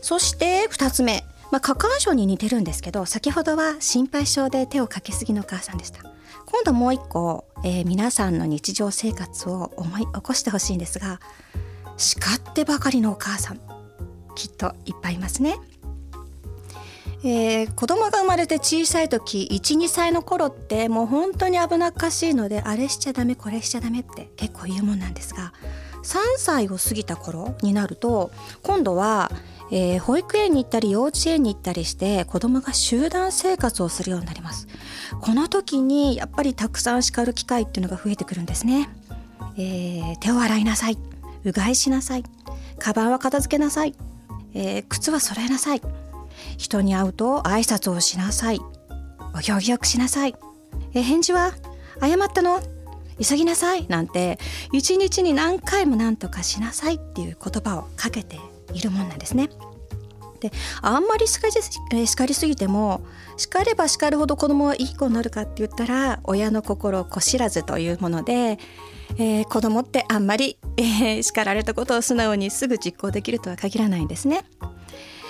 [0.00, 1.24] そして2つ目。
[1.50, 6.13] まあ、過干渉に似てるんですけど先ほどは心配性で手をかけすぎのお母さんでした。
[6.54, 11.18] 今度もう一個、えー、皆さんの日常生活を思い起こしてほしいんですが
[11.96, 13.60] 叱ってばかりのお母さん
[14.36, 15.56] きっといっぱいいますね。
[17.24, 25.54] えー、子供が生まれて小さい時12歳の頃ってもう本当に危なっかしいのであれしちゃダメこれしちゃダメって結構言うもんなんですが
[26.04, 28.30] 3歳を過ぎた頃になると
[28.62, 29.32] 今度は、
[29.70, 34.68] えー、保育園に行ったり幼稚園に行ったりして子供が集団生活をするようになります。
[35.20, 38.88] この時にやっぱりたくさん叱る機会っていうのが増えてくるんですね、
[39.56, 40.98] えー、手を洗いなさい。
[41.44, 42.24] うがいしなさい。
[42.78, 43.94] カバンは片付けなさい。
[44.54, 45.82] えー、靴は揃えなさい。
[46.56, 48.60] 人に会うと挨拶をしなさい。
[49.34, 50.34] お行儀よくしなさい、
[50.92, 51.52] えー、返事は
[52.00, 52.62] 謝ったの？
[53.20, 53.86] 急ぎなさい。
[53.88, 54.38] なんて
[54.72, 58.38] 一日に何回も何とかしなさいっていう言葉をかけて
[58.74, 59.48] いるもんなんですね。
[60.40, 61.54] であんまり叱り,、
[61.98, 63.00] え、叱りすぎても
[63.38, 68.58] 叱れば叱るほど子供はいい子になるかって言ったら親の心をこ知らずというもので、
[69.16, 74.44] えー、子供ってあんまり、えー、叱られたことを素直にすぐ実行できるとは限らないんですね。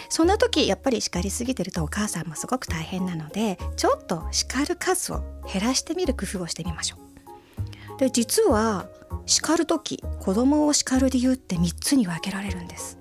[0.09, 7.99] そんな時やっぱり叱りすぎてるとお母さんもすごく大変なのでちょっと叱る数を減らしてみる工夫をしてみましょう。
[7.99, 8.87] で実は
[9.27, 12.99] 叱る時子供を叱る理由って3つに分けられるんです。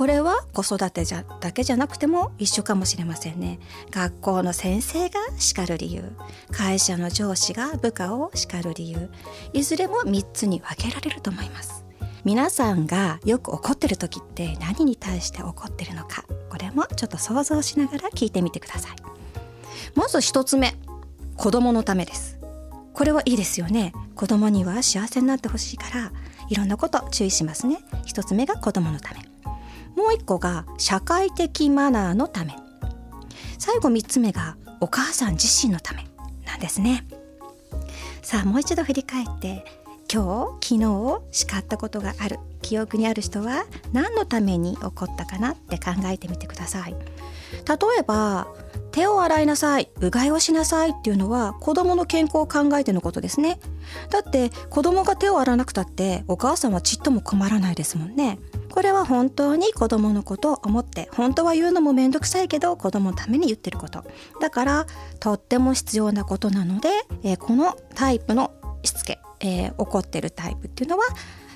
[0.00, 3.58] これは子育てじゃだけじゃなくても一緒かもしれませんね。
[3.90, 6.02] 学校の先生が叱る理由
[6.50, 9.10] 会社の上司が部下を叱る理由
[9.52, 11.84] いずれも3つに分けられると思います。
[12.24, 18.96] 皆さんがよく怒ってる時って何に対して怒ってるのかこれもちょっと想像しながら聞いてみてください。
[19.94, 20.76] まず1つ目
[21.36, 22.38] 子供のためです。
[22.94, 23.92] これはいいですよね。
[24.14, 26.10] 子供には幸せになってほしいから
[26.48, 27.80] いろんなこと注意しますね。
[28.06, 29.29] 1つ目が子供のため。
[30.00, 32.56] もう一個が社会的マナーのため。
[33.58, 36.06] 最後3つ目がお母さん自身のため
[36.46, 37.06] なんですね。
[38.22, 39.62] さあもう一度振り返って。
[40.12, 42.38] 今日昨日叱ったことがある。
[42.62, 46.92] 記憶にある人は何のために起こったかなって考えてみてください。
[46.92, 46.98] 例
[47.98, 48.48] えば
[48.90, 49.90] 手を洗いなさい。
[50.00, 53.60] うがいをしなさいっていうのは子供の健康を考えてのことですね。
[54.08, 58.38] だって子供が手を洗わなくたってお母さんはちっとも困らないですもんね。
[58.70, 64.04] これは本当に子供のことを思って本当は言うのも面倒くさいけど子供のために言ってること。
[64.40, 64.86] だから
[65.18, 66.88] とっても必要なことなので、
[67.22, 68.52] えー、このタイプの
[68.82, 71.04] しつけ、えー、怒ってるタイプっていうのは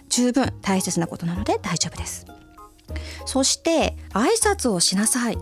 [0.09, 2.27] 十分大切なことなので大丈夫です。
[3.24, 5.38] そして挨拶をしなさい。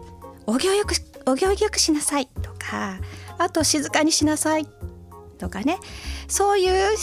[0.46, 0.94] お行よく
[1.26, 2.26] お行儀よくしなさい。
[2.26, 2.98] とか
[3.38, 4.66] あと静かにしなさい。
[5.38, 5.78] とかね。
[6.28, 6.96] そういう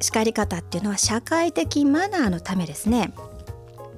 [0.00, 3.12] 叱り方っていうのは社会的マナーのためですね。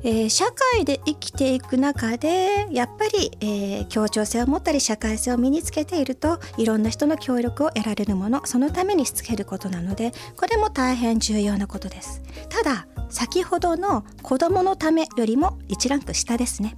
[0.02, 12.22] えー、社会で生きていく中でやっぱり、えー、協調性を持ったり社会性を身につけているといろんな人の協力を得られるものそのためにしつけることなのでこれも大変重要なことです。
[12.48, 16.76] ただ先ほどの子供のためよりも1ランク下ですね。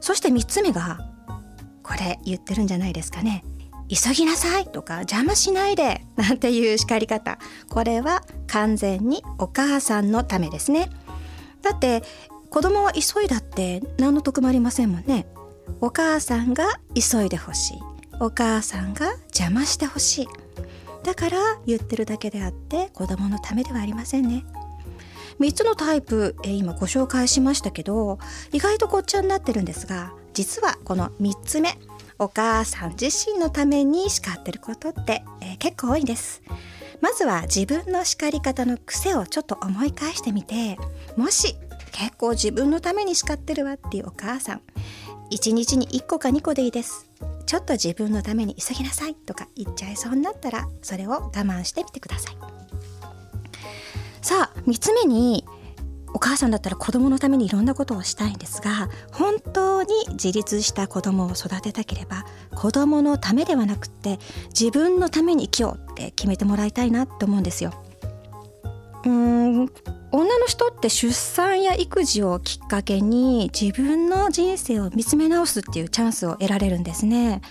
[0.00, 0.98] そして3つ目が
[1.82, 3.44] これ言ってるんじゃないですかね。
[3.88, 7.38] 急ぎなさいとか邪魔しないでなんていう叱り方。
[7.68, 10.90] これは完全にお母さんのためですね。
[11.62, 12.02] だって
[12.50, 15.26] 子供は急いだって何の得もありませんもんね。
[15.80, 17.78] お母さんが急いでほしい。
[18.20, 20.28] お母さんが邪魔してほしい。
[21.04, 24.44] だから言ってるだけであって子供のためではありませんね。
[25.40, 28.18] 3つのタイプ、え今ご紹介しましたけど
[28.52, 31.78] 意外とこっちゃになってるんですが実はこの3つ目
[32.18, 36.42] お母さん自身のために叱ってることって、えー、結構多いんです。
[37.00, 40.76] まずは自分の叱り方の癖をちょっと思い返してみて
[41.16, 41.54] もし
[41.98, 44.60] 結構自分のために叱ってるわっていうお母さん。
[45.32, 47.10] 1日に1個か2個でいいです。
[47.44, 49.16] ちょっと自分のために急ぎなさい。
[49.16, 52.36] とか言っちゃいそうになったらそれを我慢してみてください。
[54.22, 55.44] さあ3つ目に
[56.14, 62.24] お母さんだったら子供のためにいろんなことをしたいんですが本当に自立した子供を育てたければ
[62.54, 64.18] 子供のためではなくって
[64.58, 67.87] 自分のために生きようって決めてもらいたいなって思うんですよ。
[69.04, 69.68] うーん
[70.10, 77.42] 女の人って出産や育児をきっかけに自分の人生を見つめ直すっていうチャンスを得られるんですね。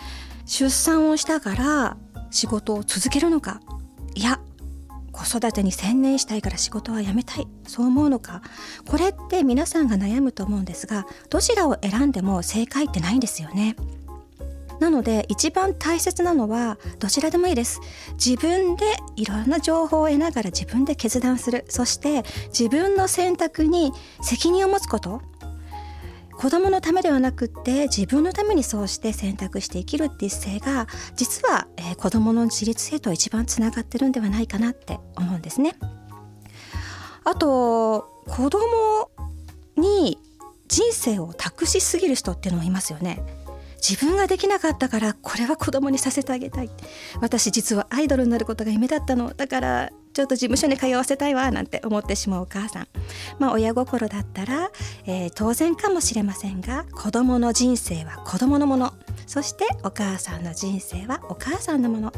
[0.45, 1.97] 出産をしたから
[2.31, 3.61] 仕事を続けるのか
[4.15, 4.39] いや
[5.11, 8.41] 子育てに専念したいから仕事は辞めたいそう思うのか
[8.87, 13.75] これって皆さんが悩むと思うんですがどちらを選んでも正解ってないんですよね。
[14.79, 17.81] なので一番大切なのはどちらでもいいです
[18.13, 25.21] 自分でいろんな情報を得ながら自分で決断するそして自分の選択に責任を持つこと
[26.37, 35.75] 子供のためではなくって自分のためにそうして選択して生きるっていう姿勢が実は、えー、子供の自立へと一番つながってるんではないかなって思うんですね。
[37.23, 39.09] あと子供
[39.75, 40.19] に
[40.67, 43.19] 人生を託しすぎる人っていうのもいますよね。
[43.77, 46.69] 自分ができなかったからこれは子供にさせてあげたい。
[47.21, 49.33] 私実はアイドルになることが夢だったの。
[49.33, 52.87] だからちょっと事務所に通わせたいわなんて思ってしまうお母さん。
[53.39, 54.71] まあ親心だったら、
[55.05, 58.93] えー、当然かもしれませんが子供の人生は子供のもの。
[59.27, 62.13] そしてお母さんの人生はお母さんのもの。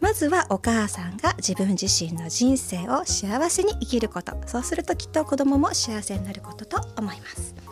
[0.00, 4.36] まずはお母さんが自分自身の人生を幸せに生きること。
[4.46, 7.63] そうするときっと子供も幸せになることと思います。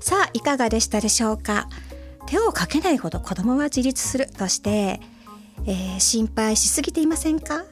[0.00, 1.68] さあいかがでしたでしょうか？
[2.26, 5.00] 手をかけないほど子供は自立するとして、
[5.66, 7.64] えー、心配しすぎていませんか？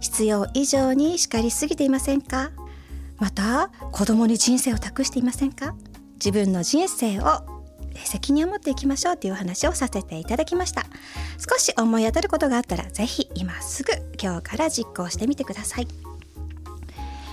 [0.00, 2.50] 必要以上に叱りすぎていませんか？
[3.18, 5.74] また子供に人生を託していませんか？
[6.14, 7.24] 自分の人生を
[8.04, 10.84] 責任を持っていきましょうという話をさせていただきました。
[11.38, 15.88] 少し思い当たることがあったらぜひ今すぐ今日から実行してみてください。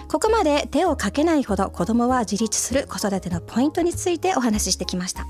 [0.09, 5.27] ここまで手をかけないほど子供は自立する子育てのポイントについてお話ししてきました。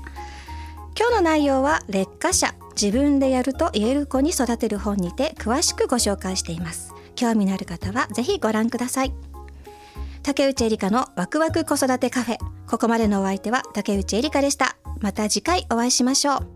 [0.98, 6.94] 今日の内容は劣化者自分でやると言える子に育てる本にて詳しくご紹介しています。
[7.14, 9.12] 興味のある方はぜひご覧ください。
[10.22, 12.38] 竹内エリカのワクワク子育てカフェ。
[12.68, 14.76] ここまでのお相手は竹内エリカでした。
[15.00, 16.46] また次回お会いしましょう。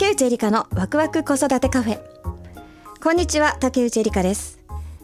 [0.00, 2.00] 竹内エリカのワクワク子育てカフェ。
[3.02, 4.58] こんにちは竹内エリカです。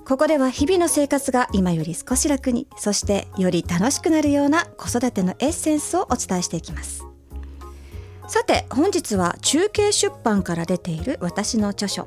[0.07, 7.05] ここでは日々の生活が今より少し楽にそしてより楽しくなるような子育てのエッセンスをお伝えしていきます。
[8.27, 12.07] さて本日は中継出版から出ている私の著書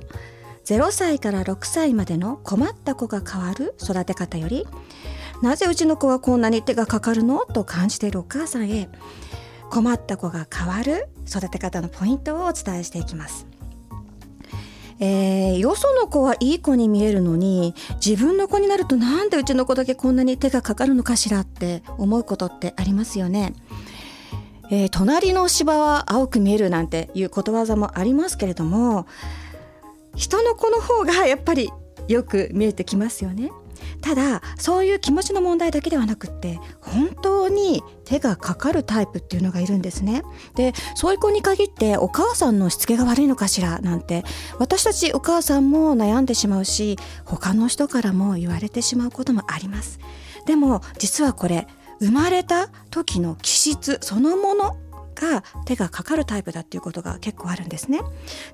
[0.65, 4.65] 0歳から6歳までの困った子が変わる育て方より
[5.43, 7.45] なぜうちの子はこんなに手がかかるの？
[7.45, 8.89] と感じているお母さんへ
[9.69, 13.47] 困った子が変わる育て方のポイントをお伝えしていきます。
[15.01, 17.73] えー、よその子はいい子に見えるのに
[18.05, 23.53] 自分の子になるとなんでうちの子だけこんなに手がかかるのかしらって思うことってありますよね。
[24.71, 29.07] えー、隣の芝は青く見えるなんていうことわざもありますけれども
[30.15, 31.71] 人の子の方がやっぱり
[32.07, 33.51] よく見えてきますよね。
[34.01, 40.23] ただそういう気持ちの問題だけではなくって本当に手がかかるタイプっていうのがいるんですね。
[40.55, 44.23] でそういう子に限ってお母さんのしつけが悪いのかしらなんて
[44.57, 49.99] 私たちお母さんも悩んでしまうし他の人からも言われてしまうこともあります。
[50.45, 51.67] でも実はこれ
[51.99, 54.77] 生まれた時の気質そのもの
[55.19, 57.99] が手がかかるタイプだっていうことが結構あるんですね。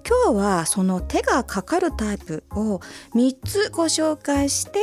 [0.07, 2.79] 今日はその手がかかるタイプを
[3.13, 4.79] 3つご紹介して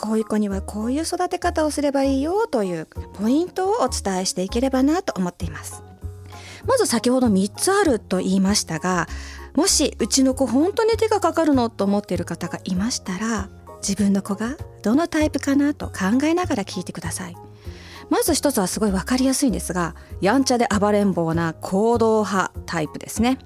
[0.00, 5.82] こういう子にはこういう育て方をすればいいよというポイントをお伝えしていければなと思っています。
[6.66, 9.08] まず先ほど3つあると言いましたが
[9.54, 13.48] もしうちの子本当に手がかかるのと思っている方がいましたら
[13.80, 17.47] 自分の子がどのタイプかなと考えながら聞いてください。
[18.10, 23.38] まず一つはすごい分かりやすいんですがやんちゃで暴れん坊な行動派タイプですね、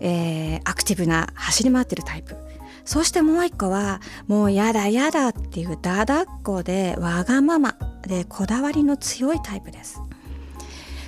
[0.00, 2.36] えー、アクティブな走り回ってるタイプ。
[2.84, 10.02] そしてもう一個はもうやだやだっていうだだっこでわがままでこだわりの強いタイプです。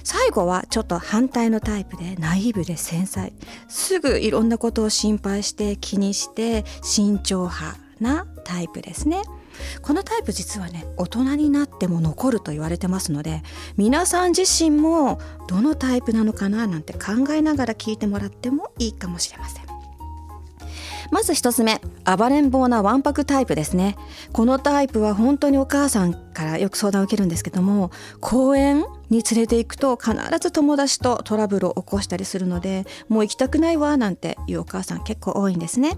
[0.02, 3.32] 最後はちょっと反対のタイプでナイーブで繊細。
[3.68, 9.22] すぐいろんなことを心配して気にして慎重派なタイプですね。
[9.82, 13.42] このタイプ実はね大人になっても残ると言われてますので
[13.76, 19.66] 皆さん自身もどのタイプなのかななんて考えながら聞いてもらってもいいかもしれません。
[21.10, 23.96] まず一つ目暴れん坊なわんぱくタイプですね。
[24.32, 27.90] このタイプは本当にお母さんからよく相談を受けるんですけども
[28.20, 35.96] 公園に連れて行くと必ず友達とトラブルを起こしたりするのでもう行きたくないわなんていうお母さん結構多いんですね。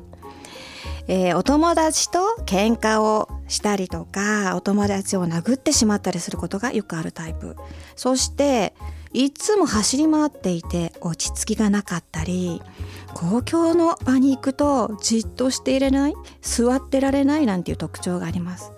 [1.09, 7.56] えー、お友達と喧嘩をしたりとかお友達を殴ってしまったりすることがよくあるタイプ。
[7.96, 8.74] そして
[9.14, 12.61] いつも走り回っていて落ち着きがなかったり
[13.14, 18.72] 公共の場に行くとじっとしていれない座ってられないなんていう特徴があります。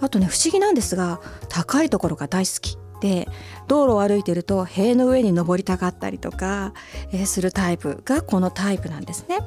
[0.00, 2.78] あとね不思議なんですが高いところが大好き。
[3.02, 3.28] で
[3.68, 6.72] 道路を歩いてると塀の上に登りたかったりとか、
[7.12, 9.40] えー、するタイプがこのタイプなんですね。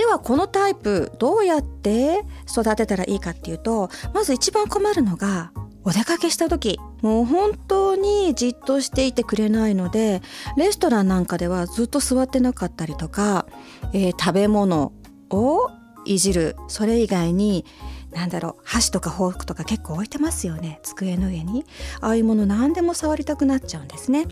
[0.00, 5.52] ではこのタイプどうやって育てたらいいかっていうとまず一番困るのが
[5.84, 6.80] お出かけした時。
[7.02, 10.22] もう本当にじっとしていてくれないので
[10.56, 13.44] レストランなんかではずっと座ってなかったりとか、
[13.92, 14.92] えー、食べ物
[15.28, 15.68] を
[16.06, 16.56] いじる。
[16.68, 17.66] それ以外に
[18.10, 20.80] なんだろう箸とかフォークとか結構置いてますよね。
[20.82, 21.66] 机の上に。
[22.00, 24.26] ああいうもの何でも触りたくなっちゃうんですね。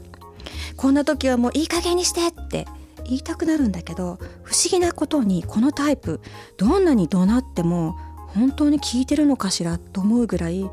[0.78, 2.66] こんな時はもういい加減にしてって
[3.08, 6.20] 言いたくなるんだけど不思議なことにこのタイプ
[6.56, 7.96] どんなに怒鳴っても
[8.28, 10.68] 本当に聞いてるのかしらと思うぐらい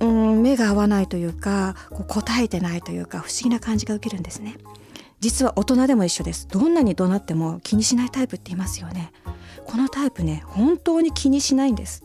[0.00, 4.56] うん目が合わないというかこう答えてないというか不思議な感じが受けるんですね。
[5.20, 6.48] 実は大人でも一緒です。
[6.48, 9.12] どんなに怒鳴っても気にしないタイプって言いますよね。
[9.66, 12.02] このタイプね本当に気にしないんです。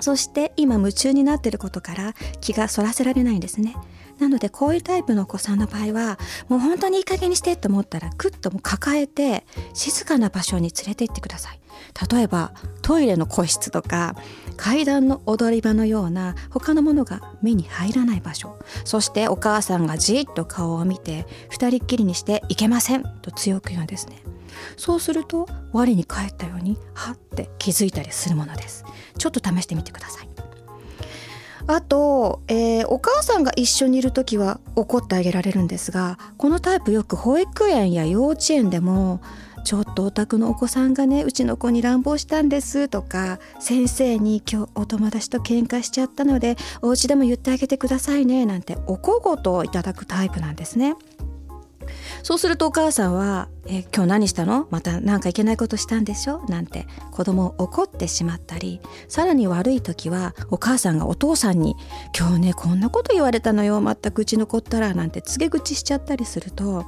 [0.00, 3.76] そして今夢中になっていることから気がそらせられないんですね。
[4.18, 9.44] なのでこういうタイプのお子さんの場合はもう本当にいい加減にしてと思ったらクッとも抱えて
[9.74, 11.60] 静かな場所に連れて行ってください。
[12.10, 12.52] 例えば
[12.82, 14.16] トイレの個室とか
[14.56, 18.58] 階段の踊り場のような他のものが目に入らない場所。
[18.84, 24.22] そしてお母さんがじっと顔を見て二人っきりにして「いけません」と強く言うんですね。
[24.76, 28.84] そうすると我に返ったようにはって気づいたりするものです。
[29.18, 30.28] ちょっと試してみてください。
[31.66, 39.20] あと、えー、お母さんが一緒にいる時は怒ってあげられるんですがこのタイプよく保育園や幼稚園でも
[39.64, 50.96] ちょっとお宅のお子さんがねうちの子に乱暴したんですとか先生に今日お友達と喧嘩しちゃったのでお家でも言ってあげてくださいねなんてお小言をいただくタイプなんですね。
[52.26, 54.66] そうするとお母さんは「え今日何したの？
[54.70, 61.76] また何かいけないことしたんでしょ?」なんて子供を怒ってしまったりさらに悪い時はお母さんがお父さんに
[62.18, 66.86] 「今日ねこんなこと言われたのよ全くうち残ったら」なんて告げ口しちゃったりすると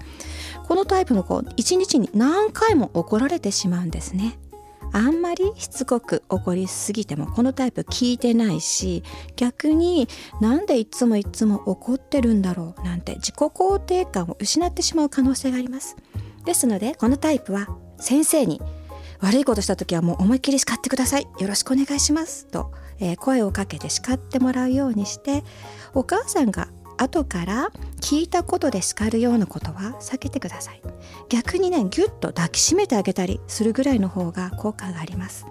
[0.66, 4.38] このタイプの子一日に何回も怒られてしまうんですね。
[4.92, 9.02] あんまりしつこく怒りすぎてもこのタイプ聞いてないし
[9.36, 10.08] 逆に
[10.40, 15.96] なんでいつもいつも怒ってるんだろうなんて自己肯定感を失ってしまう可能性があります。
[16.44, 17.68] ですのでこのタイプは
[17.98, 18.60] 先生に
[19.20, 21.26] 悪いことした時はもう思いっきり叱ってください。
[21.38, 22.46] よろしくお願いします。
[22.46, 25.42] と、えー、声をかけて叱ってもらうようにして
[25.94, 26.68] お母さんが
[26.98, 27.70] 後から
[28.00, 30.82] 聞いたことで叱るようなことは避けてください。
[31.28, 35.46] 逆にねギュッと抱きしめてあげたりするぐらいの方が効果があります。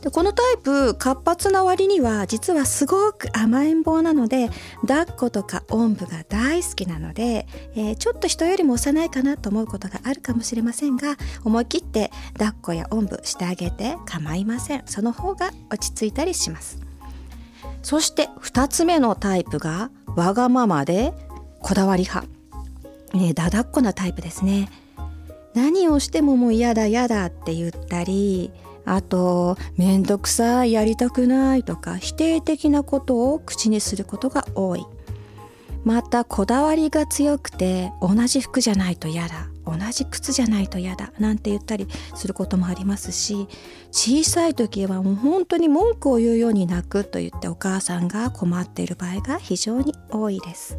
[0.00, 4.48] でこのタイプ活発な割には実はすごく甘えん坊なので
[4.86, 14.82] 抱っことかおんぶが大好きなので、えー、ちょっと人よりも幼いかなと思うことがあるかもしれませんが思い切って抱っこやおんぶしてあげて構いません。
[14.86, 16.78] その方が落ち着いたりします。
[17.82, 21.12] そして2つ目のタイプがわがままで
[21.60, 22.28] こだわり派、
[23.14, 24.68] ね、だだっこなタイプですね。
[25.54, 28.52] 何をしてももう嫌だ嫌だって言ったり
[28.84, 34.86] あと面倒くさいやりたくないとか否定的なことを口にすることが多い。
[35.84, 39.48] またこだわりが強くて同じ服じゃないと嫌だ。
[39.76, 43.48] 同じ靴じゃないと嫌だなんて言ったりすることもありますし
[43.90, 50.78] 小さい時はもう本当に文句を言うように泣くと言ってお母さんが困っている場合が非常に多いです。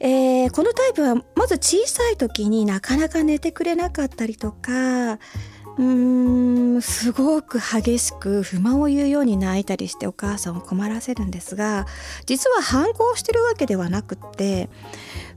[0.00, 11.86] えー、このタイプはまず小さい時になかなか寝てくれなかったりとかうーんすごく激しく不満を言うように泣いたりしてお母さんを困らせるんですが
[12.26, 14.68] 実は反抗してるわけではなくって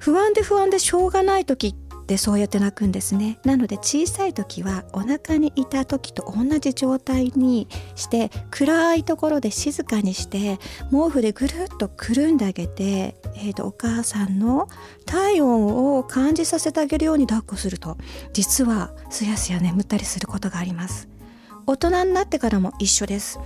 [0.01, 3.39] 不安で不安でしょうがない時ってそうやって泣くんですね。
[3.45, 10.57] なので小さい時はお腹にいた時と同じ状態にして暗いところで静かにして
[10.89, 14.67] 毛布でぐるっとくるんであげて、えーと、お母さんの
[15.05, 17.97] 体温を感じさせてあげるように抱っこすると。
[18.33, 21.07] 実はすやすや眠ったりすることがあります。
[21.67, 23.39] 大人になってからも一緒です。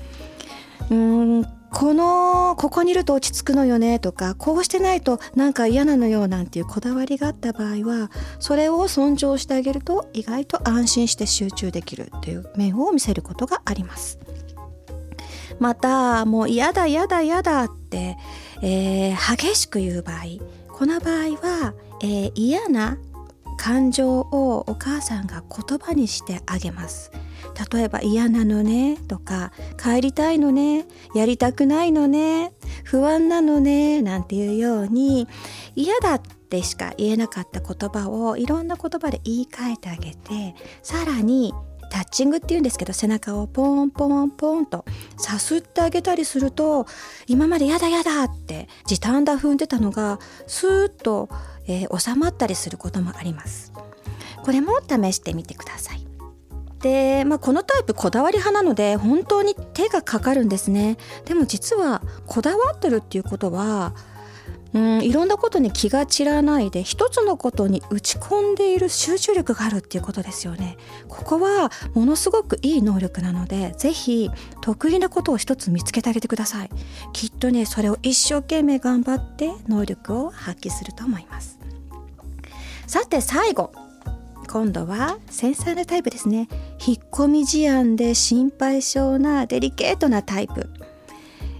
[0.89, 8.09] うーんこのここにいると落ち着くのよねとかこうしてないとなんか嫌なのよなんていうこだわりがあった場合は
[8.39, 14.19] それを尊重してあげると意外と安心して集中できるという面を見せることがあります。
[15.59, 18.17] またもう嫌だ嫌だ嫌だって、
[18.61, 20.23] えー、激しく言う場合
[20.73, 22.97] この場合は、えー、嫌な
[23.57, 27.11] 感情をお母さんが言葉にしてあげます。
[27.71, 35.27] 例えば嫌なのねとか帰りたいのねやりたくないのね不安なのねなんていうように
[35.75, 41.53] 嫌だってしか言えなかった言葉をいろんな言葉で言い換えてあげてさらに
[41.89, 44.85] タッチングっていうんですけど背中をポンポンポンと
[45.17, 46.85] さすってあげたりすると
[47.27, 51.29] 今までやだやだって時短だ踏んでたのがスーッと、
[51.67, 53.71] えー、収まったりすることもあります。
[54.43, 56.04] これも試してみてください。
[56.85, 60.97] で、まあ、このタイプこだわり派なので本当に手がかかるんですね。
[61.25, 63.95] でも実はこだわってるっていうことは
[64.75, 70.77] うんいろんなことに気が散らないで一つのことに打ち込んでいる集中力があるっていうことですよね。
[71.07, 74.29] ここはものすごくいい能力なので是非
[74.61, 76.69] 得意なことを一つ見つけてあげてください。
[77.13, 81.57] きっとねそれを一生懸命頑張って能力を発揮すると思います。
[82.85, 83.84] さて最後。
[84.55, 86.47] 今度は繊細なタイプですね。
[86.79, 90.69] 引っ込み思案で心配性なデリケートなタイプ。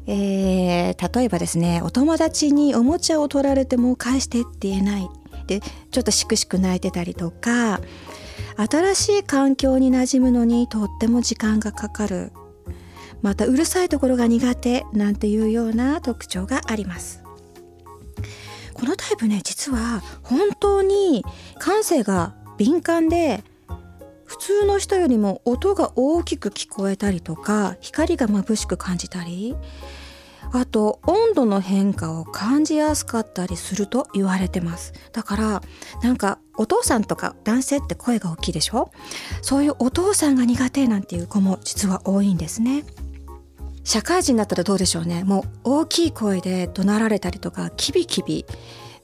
[0.08, 5.10] えー、例えばですねお友達におもちゃを取られても返してって言えない。
[5.46, 5.60] で
[5.92, 7.82] ちょっとしくしく泣いてたりとか
[8.56, 12.32] 新しい環境に馴染むのにとっても時間がかかる。
[13.22, 17.22] またうるさいところが苦手なんていうような特徴があります。
[18.74, 21.26] このタイプね実は本当に
[21.60, 23.44] 感性が敏感で
[24.26, 29.56] 普通の人よりも音が大きく聞こえたりとか光が眩しく感じたり
[30.52, 34.94] あと温度の変化を感じやすかったりすると言われてます。
[35.12, 35.64] だから
[36.02, 38.92] なんかお父さんとか男性って声が大きいでしょ？
[39.42, 42.84] そういうお父さんが苦手なんていう子も実は多いんですね。
[43.84, 45.24] 社会人だったらどうでしょうね？
[45.24, 45.44] もう
[45.82, 48.46] 大きい声で怒鳴られたりとかキビキビ、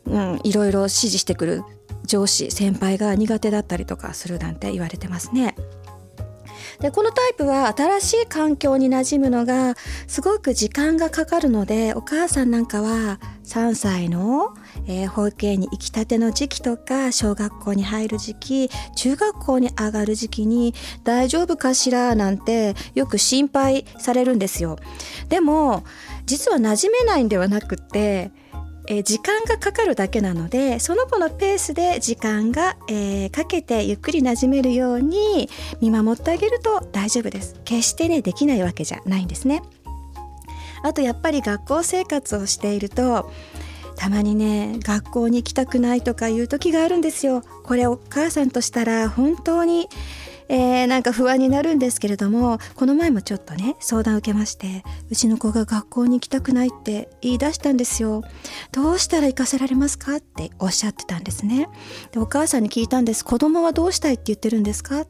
[0.06, 1.64] うん、いろいろ指示してくる
[2.06, 5.56] 上司先輩が苦手だったりとかするなんて言われてますね。
[6.82, 9.76] でこのタイプは新しい環境に馴染むのが
[10.08, 14.56] すごく時間がかかるのでお母さんなんかは3歳の、
[14.88, 20.74] えー、保育園に行きたての時期とか小学校に入る時期中学校に上がる時期に
[21.04, 24.78] 大丈夫かしらなんてよく心配されるんですよ。
[25.30, 25.84] でも
[26.26, 28.32] 実は馴染めないんではなくって
[28.94, 37.56] え時間がかかるだけなのでその子のペースで時間が、えー、かけてゆっくり馴染めるように見守ってあげると大丈夫です。
[37.64, 39.64] 決してねできないわけじゃないんですね。
[40.84, 43.32] あとやっぱり学校生活をしていると
[43.96, 47.44] たまにね学校に行きたくないとかいう時があるんですよ。
[47.64, 49.88] これお母さんとしたら本当に
[50.54, 58.22] えー、なんか不安になるんですけれどもこの前もちょっとね相談受けましてうちの子が学校に行きたくないって言い出したんですよ。
[58.74, 61.70] どうしたら行かせられますかっておっしゃってたんですね。
[62.12, 63.24] でお母さんに聞いたんです。
[63.24, 65.06] 子供はどうしたいって言ってるんですか？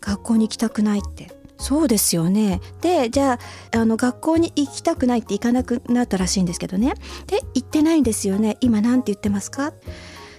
[0.00, 1.30] 学校に行きたくないって。
[1.58, 2.62] そうですよね。
[2.80, 3.38] でじゃ
[3.74, 6.94] ああの学校に行きたくないって行かなくなったらしいんですけどね。
[7.26, 8.56] で行ってないんですよね。
[8.62, 9.74] 今何て言ってますか？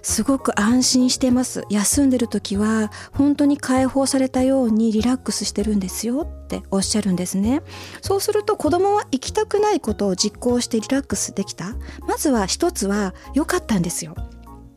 [0.02, 1.64] すごく安心してます。
[1.70, 7.62] 休んでる時は本当に解放されたようにリラックスしてるんですよっておっしゃるんですね。
[8.02, 11.76] そうすると子供は行きたくないことを実行してリラックスできた。
[12.08, 14.16] まずは一つは良かったんですよ。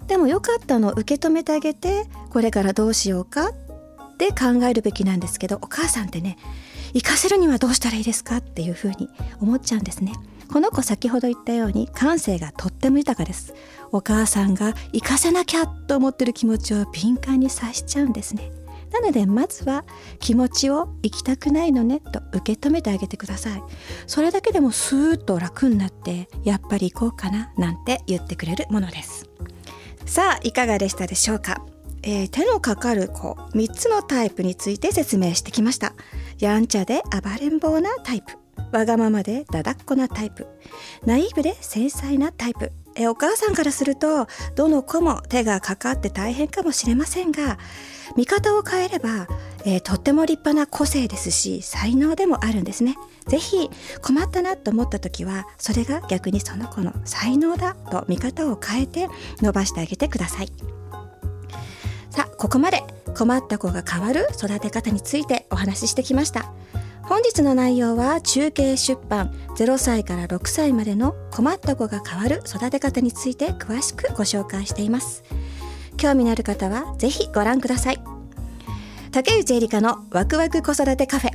[0.06, 6.36] でも良かったのを受け止めてあげてこれからどうしようかって考えるべきなんですけどお母さんってね
[6.92, 9.08] 行かせるにはどうしたらいいですかっていうふうに
[9.40, 10.12] 思っちゃうんですね。
[10.52, 13.54] この子先ほど言ったように感性がとっても豊かです。
[13.92, 18.50] お母さんが行かせなきゃと思ってる気持ちを敏感に察しちゃうんですね。
[18.92, 19.84] なのでまずは
[20.20, 23.62] 気持ちを行きたくないのねと受け止めてあげてください。
[24.06, 29.28] それだけでもスーッと楽になってやっぱり行こうかななんて言ってくれるものです。
[30.06, 31.64] さあいかがでしたでしょうか？
[32.02, 35.94] えー、手のかかる子3つのタイプについて説明してきました。
[36.38, 38.43] やんちゃで暴れん坊なタイプ。
[38.74, 40.48] わがままでだだっこなタイプ。
[41.06, 42.72] ナイーブで繊細なタイプ。
[42.96, 47.58] えお母さんからするとどの子も手がかかって大変かもしれませんが
[48.16, 49.26] 見方を変えれば、
[49.64, 52.96] えー、とっても立派な個性ですし才能でもあるんですね。
[53.26, 53.70] 是非
[54.02, 59.08] 困ったなと思った時はそれが逆にその子の才能だと見方を変えて
[59.40, 60.52] 伸ばしてあげてください。
[62.10, 62.84] さあここまで
[63.16, 66.52] 困った子が変わる育て方についてお話ししてきました。
[67.06, 75.22] 本日の内容は中継出版0歳から6歳までの困った子が変わる育て方について詳しくご紹介しています。
[75.96, 78.02] 興味のある方はぜひご覧ください。
[79.12, 81.30] 竹内エリカのワクワク子育てカフェ。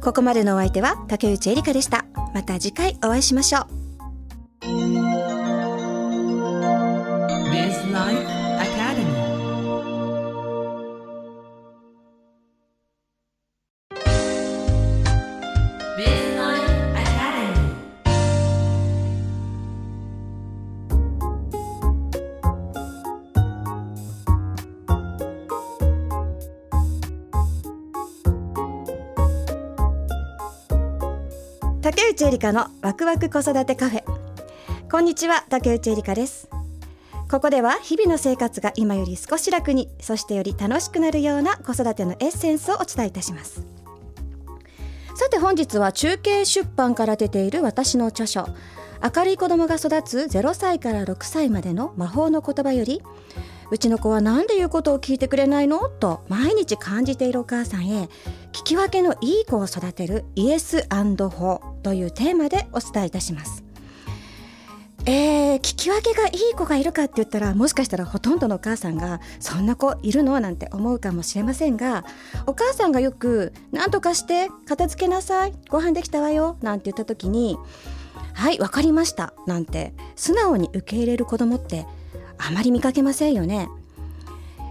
[0.00, 2.04] ここまでのお相手は竹内エリカでした。
[2.32, 3.82] また次回お会いしましょう。
[31.94, 34.04] 竹内えりかのワクワク子育てカフェ。
[34.90, 36.48] こんにちは竹内えりかです。
[37.30, 43.66] ここでは日々の生活が今より少し楽にそしてより楽しくなるような子育てのエッセンスをお伝えいたします。
[45.16, 48.46] さて本日は中継出版から出ている私の著書
[49.14, 53.02] 明るい子供が育つ0歳から6歳までの魔法の言葉より
[53.72, 55.88] うちの子は何で言うことを聞いてくれないの？
[55.88, 58.10] と毎日感じているお母さんへ
[58.52, 63.64] 聞き分けのいい子を育てるイエスホというテーマでお伝えいたします。
[65.06, 70.38] えー、聞き分けがいい子がいるかって言ったらもしかしたらほとんどのお母さんがそんな子いるの？
[70.38, 72.04] なんて思うかもしれませんが
[72.46, 77.56] お母さんがよく「何とかして片付けなさいご飯できたわよ」なんて言った時に
[78.34, 81.86] 「はい分かりました」なんて素直に受け入れる子供って
[82.46, 83.68] あまり見かけませんよね。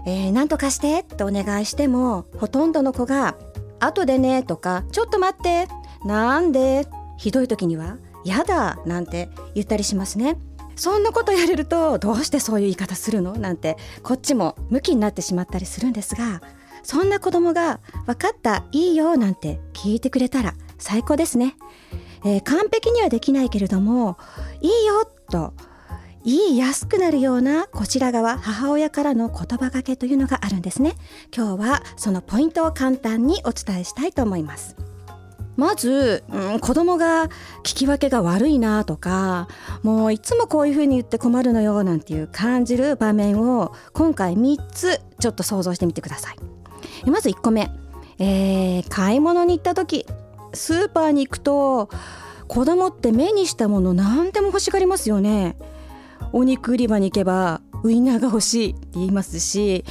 [0.06, 3.36] えー、何とかしてってお願いしてもほとんどの子が
[3.80, 5.68] 後でねとかちょっと待って
[6.04, 6.86] なんで？
[7.18, 10.36] ひどい時にはやだなんて言ったりしますね。
[10.74, 13.32] そんなことやれるとどうしてそういう言い方するの？
[13.34, 16.42] なんてこっちもムキになってしまったりするんですが
[16.82, 21.54] そんな子供が分かったいいよなんて聞いてくれたら最高ですね、
[22.24, 24.16] えー、完璧にはできないけれども
[24.60, 25.54] いいよと
[26.24, 30.94] 言いやすくなるようなこちら側母親からの言葉がけというのがあるんですね。
[31.36, 34.76] 今日はそのポイントを簡単にお伝えしたいと思います。
[35.56, 37.28] まず、うん、子供が
[37.62, 39.48] 聞き分けが悪いなとか
[39.82, 47.10] もういつもこういうふうに言って困るのよなんていう感じる場面を今回3つちょっと想像してみてください。
[47.10, 47.70] まず1個目、
[48.18, 50.06] えー、買い物に行った時
[50.54, 51.90] スーパーに行くと
[52.48, 55.56] 子供って目にしたもの何でも欲しがりますよね。
[56.32, 59.84] お肉売り場に行けばウインナーが欲しいって言いますし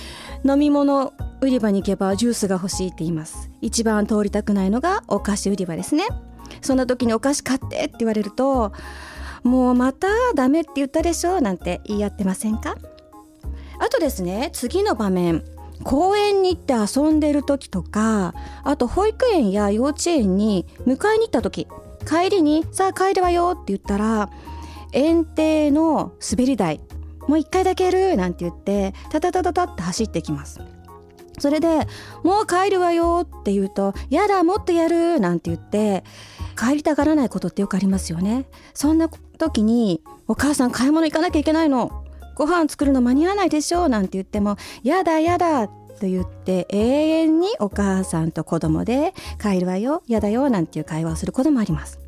[0.44, 3.50] 飲み物売り場に行けばジュースが欲しいって言います。
[3.62, 6.06] 一番通りたくないのがお菓子売り場ですね。
[6.62, 8.72] そんな時にお菓子買ってって言われると
[9.44, 12.76] もうまたダメって言ったでしょなんて言い合ってませんか？
[13.80, 15.44] あとですね次の場面。
[15.84, 21.68] 公園に行って遊んでる時とかあと保育園や幼稚園に迎えに行った時。
[22.08, 24.30] 帰りに「さあ帰るわよ」って言ったら
[24.94, 26.82] 園庭の滑り台。
[27.28, 28.18] もう一回だけやる？
[28.18, 30.60] なんて言ってタタタタタって走ってきます。
[31.40, 31.88] それで
[32.24, 36.04] 「もう帰るわよ」って言うと「やだもっとやる」なんて言って
[36.58, 38.46] 帰りたがらないことってよくありますよね。
[38.74, 42.04] そんな時に「お母さん買い物行かなきゃいけないの？
[42.36, 45.68] ご飯作るの間に合わないでしょ」なんて言っても「やだやだ」
[46.00, 52.00] と言って永遠にお母さんと子供で帰るわよやだよなんていう会話をすることもあります。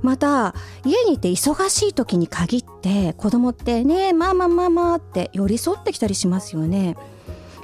[0.00, 6.96] また家にいて忙しい時に限って子供ってねママママって寄り添ってきたりしますよね。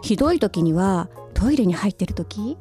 [0.02, 2.56] ひどい時にはトイレに入ってる時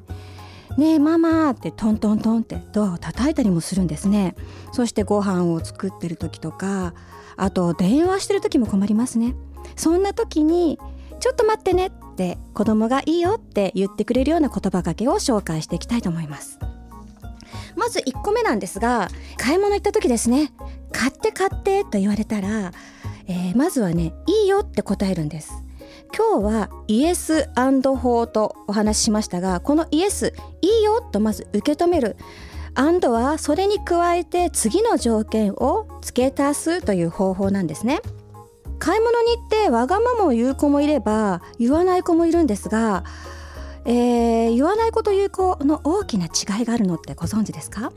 [0.78, 4.36] ねえママってトントントンってドアを叩いたりもするんですね。
[4.72, 6.94] そしてご飯を作ってる時とか
[7.36, 9.36] あと電話してる時も困りますね。
[9.76, 10.80] そんな時に
[11.20, 16.60] ちょっと待ってねって子供がいいよって言ってくれるような言葉かけを紹介していきたいと思います。
[17.78, 20.52] まず1個目なんですが買い物行った時ですね
[20.92, 22.72] 買って買ってと言われたら、
[23.28, 25.64] えー、まずはねいいよって答えるんです。
[26.16, 27.50] 今日はイエス
[27.98, 32.18] 法とお話ししましたがこのイエスいいよとまず受け止める。
[32.74, 38.02] アンドはそれに加えて次の条件を付け足すという方法なんですね。
[38.80, 43.04] 買い物に行ってわがままを言う子もいれば言わない子もいるんですが
[43.90, 47.94] えー、言わないこと言う子の大きな違いがあるのってご存知ですか？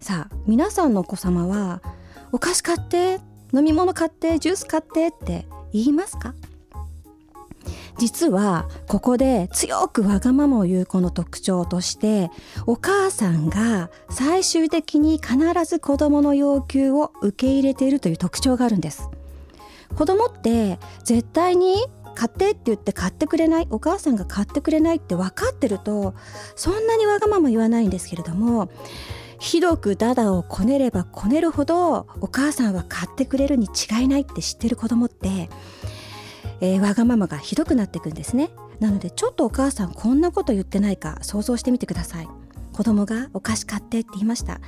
[0.00, 1.82] さあ皆さんのお子様は
[2.30, 3.18] お菓子買って
[3.52, 6.34] 飲み物買ってジュース買ってって言いますか？
[7.98, 12.30] 実はここで強くわがままを言う子の特徴として
[12.66, 19.08] お母さんが最終的に必ず子供の要求を受け入れているという特徴があるんです。
[19.96, 21.74] 子供って絶対に
[22.12, 26.14] 買ってって言って買ってくれないお母さんが買ってくれないって分かってると
[26.56, 28.70] そんなにわがまま言わないんですけれども
[29.38, 35.50] ひどくダダをこねればこねるほどお母さんは買ってくれるに違いないって知ってる子供って、
[36.60, 38.50] えー、わがままがひどくなっていくんですね。
[38.78, 42.28] なのでちょっとお母さんこんなこと言ってないか想像してみてください。
[42.72, 44.60] 子供がお菓子買ってって言いました。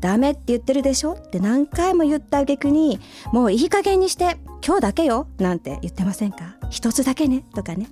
[0.00, 1.12] ダメって言ってるでしょ？
[1.12, 2.98] って何回も言った挙句に
[3.32, 6.56] もういい加減にして今日だけよなんて言ってませんか？
[6.70, 7.88] 一つだけねとかね。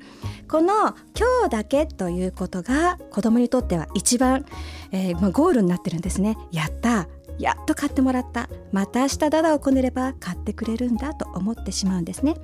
[0.49, 0.75] この
[1.17, 4.47] 今日だけということが子供にとっては一番、
[4.93, 6.37] えー、まあ、ゴールになってるんですね。
[6.51, 7.07] やった。
[7.39, 8.49] やっと買ってもらった。
[8.73, 12.35] また明日ダダをこねれば買ってくれるんだと思ってしまうんですね。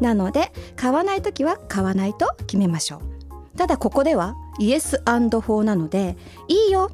[0.00, 3.58] なので買わない時は買わないと決めましょう。
[3.58, 6.16] ただここではイエスフォーなので
[6.48, 6.90] いいよ。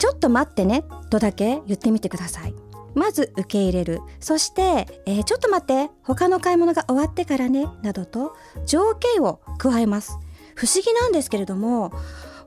[0.00, 2.54] ちょっと待ってねとだけ言ってみてください。
[2.94, 4.00] まず受け入れる。
[4.18, 8.34] そして、えー、ちょっと待って他の買い物が終わってからねなどと
[8.64, 10.18] 条件を加えます。
[10.56, 11.92] 不思議なんですけれども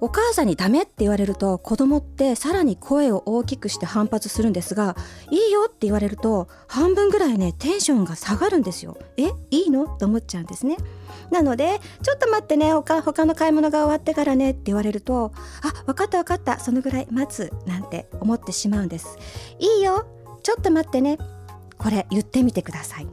[0.01, 4.97] お母さんにダメって言われると子供ってさらに声を大きくして反発するんですが
[5.31, 8.97] いいよって言われると半分ぐらいねテンションが下がるんですよ。
[9.15, 9.87] えいいの？
[9.87, 10.75] と思っちゃうんですね。
[11.31, 19.17] なのでちょっと待ってね他他の買い物が終わってからねって言われるとあ分かった分かったそのぐらい待つなんて思ってしまうんです。
[19.59, 20.05] いいよ
[20.43, 21.17] ちょっと待ってね
[21.77, 23.07] これ言ってみてください。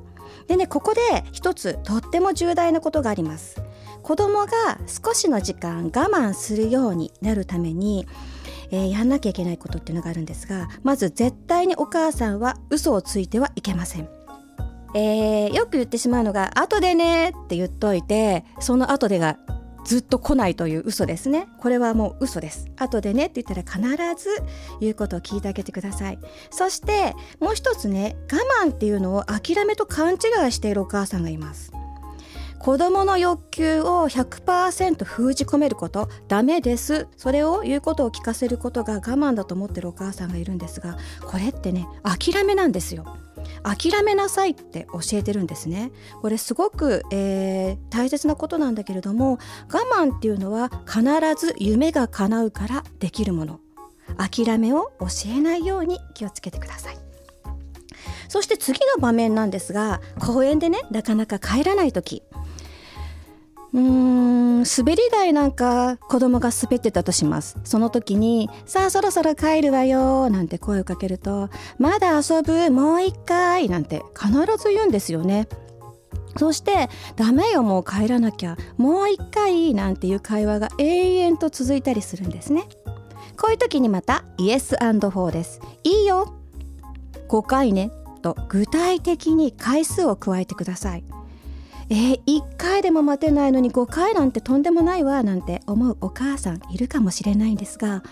[0.46, 1.00] でねここで
[1.32, 3.62] 一つとっても重大なことがあります。
[4.02, 8.06] 子供が少しの時間我慢するようになるために、
[8.70, 14.19] えー、やんなきゃいけないことっていうのがあるんですがまず絶対にお母さんは嘘をついてはいけません。
[14.94, 19.38] えー、よく言ってしまうのが「後でね」って言っといてその後でが
[19.84, 21.48] ずっと来ないという嘘ですね。
[21.58, 22.66] これはもう嘘です。
[22.76, 24.30] 後でねって言ったら必ず
[24.80, 26.18] 言うことを聞いてあげてください。
[26.50, 31.72] そしてもう一つね我慢っていうのを諦めと勘違いしているお母さんがいます。
[32.60, 37.08] 子供の欲求を100%封じ込めることダメです。
[37.16, 43.16] それを言うことを聞かせることが我慢だと思ってるお母さんがいるんですがこれってね諦めなんですよ。
[43.62, 45.90] 諦めなさいって教えてるんですね。
[46.20, 49.38] これすごく、えー、大切なことなんだけれども
[49.72, 51.02] 我慢っていうのは必
[51.38, 53.60] ず夢が叶うからできるもの。
[54.18, 57.09] 諦めを教えないように気をつけてください。
[58.28, 62.22] そして次の場面なんですが公園でねなかなか帰らない時。
[63.72, 67.56] うーん滑り台なんか子供が滑ってたとします。
[67.64, 71.48] その時に「さあそろそろ帰るわよ」なんて声をかけると
[71.78, 72.70] 「まだ遊ぶ？
[72.70, 75.48] もう一回」なんて必ず言うんですよね。
[76.36, 78.56] そして「ダメよもう帰らなきゃ。
[78.76, 82.64] もう一回」なんていう会話が永遠と続いたりするんですね。
[83.40, 85.60] こういう時にまたイエスフォーです。
[85.84, 86.39] いいよ。
[87.30, 91.04] 5回ねと具体的に回数を加えてください
[91.92, 98.04] えー、1回でも待てないのに5回なんてとんでもないわなんて思うお母さんいるかもしれないんですが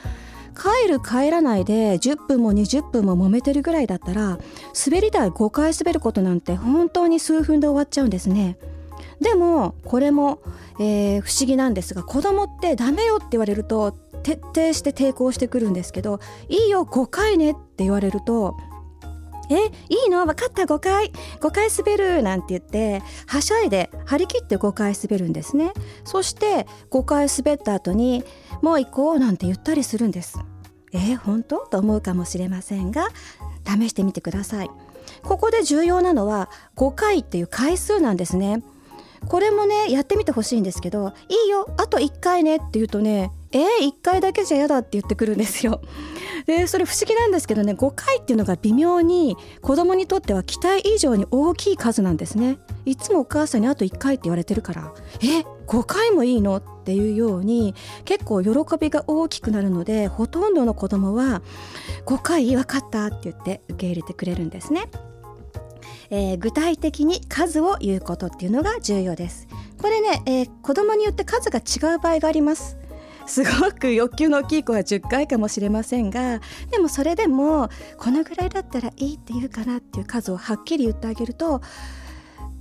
[0.57, 4.41] 帰る帰らないで10分も20分も揉めてるぐらいだったら
[4.85, 8.59] 滑り台5回滑ることなんて本当に数分で終わっちゃうんですね。
[9.21, 10.41] でもこれも、
[10.81, 13.93] えー、不思議なんですが子供ってダメよって言われると
[14.23, 18.57] 徹底して抵抗してくるんですけどいいよ5回ねって言われると
[19.51, 20.27] えいいの？
[20.27, 25.73] 分かった5回5回滑るなんて言ってはしゃいで張り切って5回滑るんですね。
[26.05, 28.25] そして5回滑った後に
[28.63, 30.39] もう行こうなんて言ったりするんです。
[30.93, 31.67] え本当？
[31.67, 33.09] と思うかもしれませんが
[33.67, 34.71] 試してみてください。
[35.23, 38.63] ここで重要なのは5回っていう回数なんですね。
[39.27, 45.81] これもねやってみてほしいんですけど「いいよあと1回ね」って言うとね「えー、1回だけじゃ嫌だ」って言ってくるんですよ。
[46.47, 52.59] でそれ不思議なんですけどね5回っていうのが微妙に子供にとっては期待以上に大きい数なんですね。
[52.87, 54.93] いつもお母さんにあと1回って言われてるから
[55.23, 57.75] 「え5回もいいの?」っていうように
[58.07, 61.43] 結構喜びが大きくなるのでほとんどの子供は
[62.07, 64.89] 「5回分かった」って言って受け入れてくれるんですね。
[66.11, 69.47] えー、具体的に数を言うことっていうのが重要です。
[69.81, 72.79] これね、えー、子供によって数が違う場合があります。
[73.29, 77.69] すごく欲求の大きい子は10回かもしれませんがでもそれでも
[77.99, 81.61] このぐらいだったらいいって言うかなっていう数をはっきり言ってあげると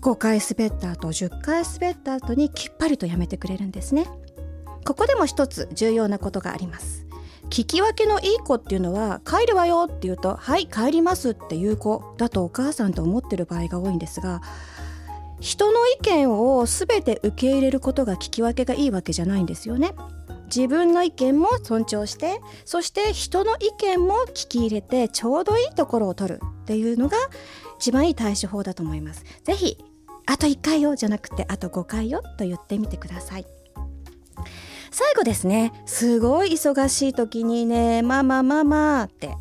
[0.01, 4.05] 5回滑った後10回滑った後にきっぱりとやめてくれるんですね。
[4.85, 7.07] ここでも一つ重要なことがあります。
[7.49, 14.41] 聞き分けのいい子っていうのは帰るわよって言うとはい帰りますっていう子だとお母さんと思ってる場合が多いんですが
[15.39, 19.93] 人の意見を全て受け入れることが聞き分けがいいわけじゃないんですよね。
[20.47, 27.17] 自分の意見も尊重してそして人の意見も聞き入れてちょうどいいところを取るっていうのが
[27.79, 29.25] 一番いい対処法だと思います。
[29.43, 29.77] ぜひ
[30.25, 33.45] あと1回よじゃなくてあと5回よと言ってみてください。
[34.89, 39.35] 最後ですねすごい忙しい時にね「ママママ」って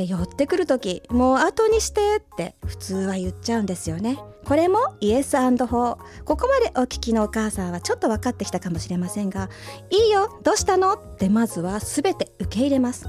[0.00, 4.18] え寄ってくる時もう後にしてって普通は言っちゃうんですよね。
[4.44, 9.50] これもイエスフォーここまでお聞きのお母さんはちょっと分かってきたかもしれませんが
[9.90, 10.92] いいよどうしたの？
[10.92, 13.08] ってまずは全て受け入れます。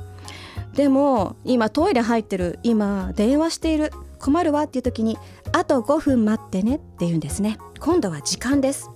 [0.73, 5.17] でも今トイレ入ってる今電話している困るわっていう時に
[5.51, 7.57] あと5分待ってねって言うんですね。
[7.79, 8.89] 今度は時間です。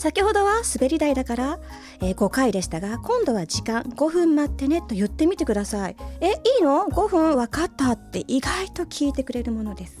[0.00, 1.58] 先ほどは滑り台だから、
[2.00, 5.96] えー、5回でしたが今度は時間5分待ってねと言ってみてください。
[6.22, 9.98] えいいの？5分分かったって意外と聞いてくれるものです。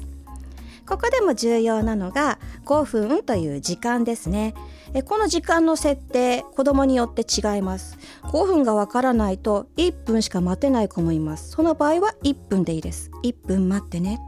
[0.88, 4.54] ここでも重要なのが5分という時間ですね。
[4.94, 7.98] えこの時間の設定子供によって違います。
[8.22, 11.50] 5分がわからないと1分しか待てない子もいます。
[11.50, 13.10] その場合は1分でいいです。
[13.22, 14.18] 1分待ってね。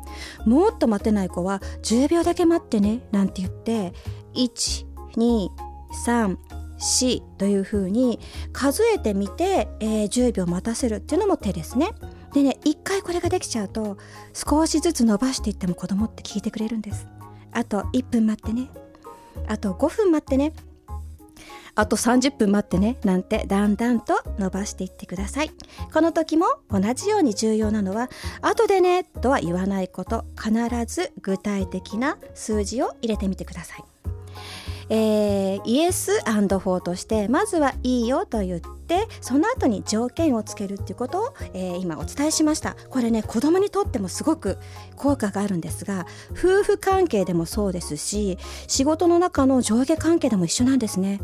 [0.44, 3.94] もっと待てない子は10秒だけ待ってねなんて言って
[5.16, 6.36] 123
[6.82, 8.18] 4というふうに
[8.52, 11.90] 数えてみて、えー、10秒待たせるっていうのも手ですね。
[12.34, 13.98] でね一回これができちゃうと
[14.32, 17.06] 少しずつ伸ばしていっても子供って聞いてくれるんです。
[17.52, 18.68] あと1分待ってね。
[19.46, 20.52] あと5分待ってね。
[21.74, 22.98] あと30分待ってね。
[23.04, 25.50] なんてだんだんと伸ばしていってください。
[25.92, 28.08] この時も同じように重要なのは
[28.40, 30.24] 後でねとは言わないこと。
[30.36, 30.52] 必
[30.86, 34.11] ず具体的な数字を入れてみてください。
[34.94, 42.76] えー、イエスフォーとしてまずはいいよと言ってその後に条件をつけるっていうことを、えー、今お伝えしました。
[42.90, 44.58] これね子供にとってもすごく
[44.96, 48.36] 効果があるんですが夫婦関係でもそうですし
[48.68, 51.20] 仕事の中の上下関係でも一緒なんですね。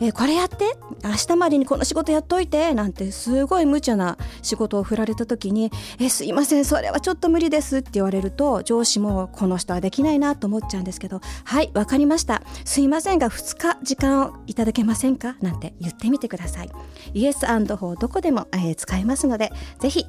[0.00, 0.76] えー、これやって？
[1.04, 16.70] 明日までにこの仕事やっといてなんてすごい無茶な仕事を振られた時に「えすいませんそれはちょっと無理です」って言われると上司もこの人はできないなと思っちゃうんですけど「はいわかりましたすいませんが2日時間をいただけませんか?」なんて言ってみてください。
[17.14, 20.06] イエスフォーどこでも、えー、使えますのでぜひ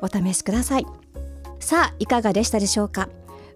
[0.00, 0.86] お試しください。
[1.58, 3.08] さあいかがでしたでしょうか？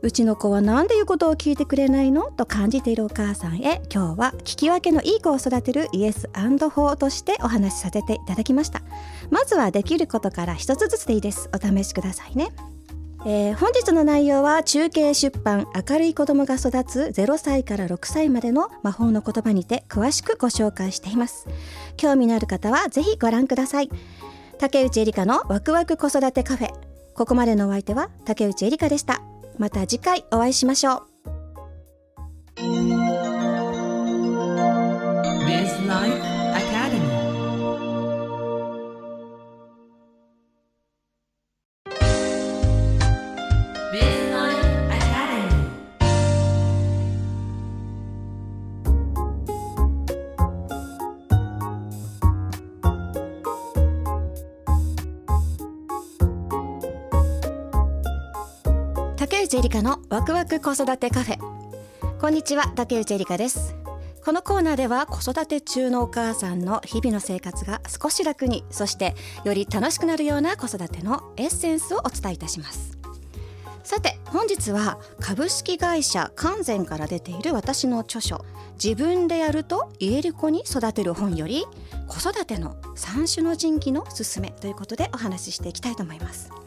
[0.02, 2.30] うちの子は何で言うことを聞いてくれないの？
[2.32, 6.28] と感じているお母さんへ今日は聞き分けのいい子を育てるイエス
[6.70, 8.82] 法としてお話しさせていただきました
[9.30, 12.48] まずはできることから一つずつでいいですお試しくださいね。
[13.28, 21.48] えー、本日の内容は中継出版明るい子供が育つ0歳から6歳までの魔法の言葉にて詳しくご紹介しています。
[21.96, 23.90] 興味のある方はぜひご覧ください。
[24.60, 26.70] 竹内エリカのワクワク子育てカフェ。
[27.14, 29.20] ここまでのお相手は竹内エリカでした。
[29.58, 31.04] また次回お会いしましょ
[32.60, 33.35] う。
[60.08, 61.38] ワクワク子育てカフェ。
[62.20, 63.74] こんにちは竹内エリカです。
[64.24, 72.96] このコーナーでは子育て中のお母さんの日々の生活が少し楽にそしてより楽しくなるような子育てのエッセンスをお伝えいたします。
[73.82, 78.44] さて本日は株式会社完全から出ている私の著書
[78.82, 81.66] 自分でやると言える子に育てる本より
[82.06, 86.65] 子育ての三種の神器のすすめということでお話ししていきたいと思います。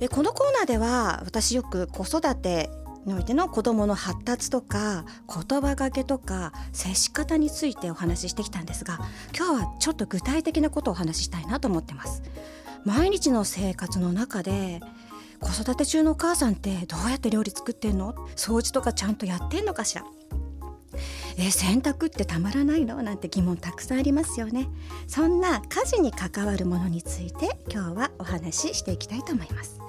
[0.00, 2.70] えこのコーナーでは私よく子育て
[3.06, 8.98] においての子どもの発達とか言葉がけとか接し方についてお話ししてきたんですが
[9.36, 12.22] 今日はちょっと具体的なことをお話ししたいなと思ってます。
[12.84, 14.80] 毎日の生活の中で
[15.40, 18.14] 子育て中のお母さんってどうやって料理作ってんの？
[18.36, 20.04] 掃除とかちゃんとやってんのかしら？
[21.38, 23.02] え洗濯ってたまらないの？
[23.02, 24.68] なんて疑問たくさんありますよね。
[25.06, 29.80] そんな家事に関わるものについて今日はお話ししていきたいと思います。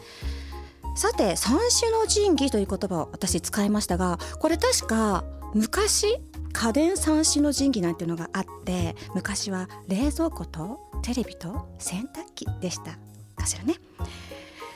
[0.96, 6.08] さて三種の神器という言葉を私使いましたがこれ確か昔
[6.54, 12.98] 家電三種の神器なんていうのがあって昔は冷蔵庫とテレビと洗濯機でした。
[13.36, 13.76] かしらね。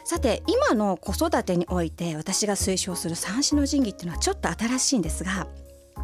[0.03, 5.47] さて今の子育てにおいて私が推奨する三種の神器っていうのはちょっと新しいんですが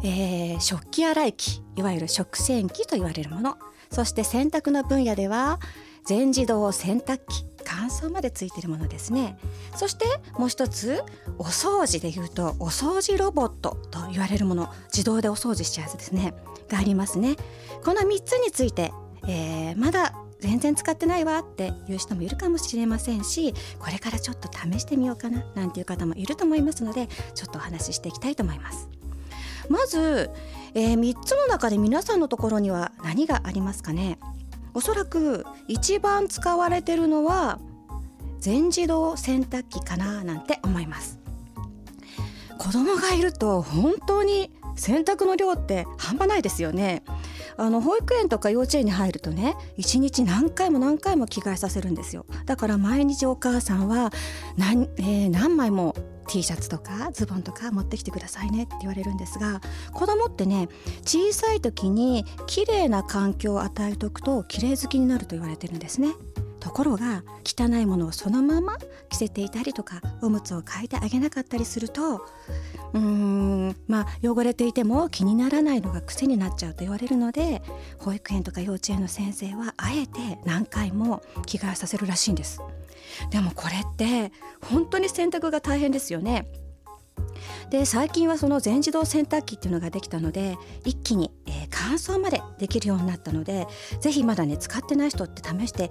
[0.02, 3.56] えー、食器洗い機いわゆる食洗機と言われるもの。
[3.90, 5.60] そして洗濯の分野では
[6.04, 9.38] 全自動洗濯機乾燥までついてるものですね。
[9.74, 10.04] そして
[10.38, 11.02] もう一つ
[11.38, 14.72] お掃除でいうとお掃除ロボットと言われるもの。
[14.92, 16.34] 自動でお掃除しちゃうやつですね。
[16.68, 17.36] がありますね。
[17.84, 18.92] この3つについて、
[19.26, 28.95] えー、まだ全然使ってないわっていう人もいるかもしれませんしこれからちょっと試してみようかななんていう方もいると思いますのでちょっとお話ししていきたいと思います。
[29.68, 30.30] まず、
[30.74, 34.18] えー、3つの中で皆さんのところには何がありますかね？
[34.74, 37.58] おそらく一番使われてるのは
[38.40, 41.18] 全自動洗濯機かななんて思います。
[42.58, 47.02] 子供がいると本当に洗濯の量って半端ないですよね。
[47.56, 52.26] あの保育園とか幼稚園に入るとね一日何回も何回も着替えさせるんですよ。
[52.44, 54.12] だから毎日お母さんは
[54.56, 55.94] 何,、えー、何枚も
[56.28, 59.60] T シャツとかズボンとか持ってきてくださいねって言われるんですが
[59.92, 60.68] 子供ってね
[61.02, 66.08] 小さい時に綺麗な環境を与えておくと綺麗好きになると言われてるんですね。
[66.66, 68.76] ところが汚いものをそのまま
[69.08, 77.62] 着せていたりとかおむつを替えてあげなかったりするとうーんまあ汚れていても気にならないのが癖になっちゃうと言われるので
[78.00, 82.60] 保育園とか幼稚園の先生はあえて何回も着替えさせるらしいんです。
[83.30, 86.48] でもこれって本当に洗濯が大変ですよね。
[87.70, 93.66] で最近はその全自動洗濯機っていうのができたので一気に、えー、乾燥までできるようになったので
[94.00, 95.90] ぜひまだね使ってない人って試して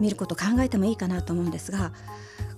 [0.00, 1.92] みること考えてもいいかなと思うんですが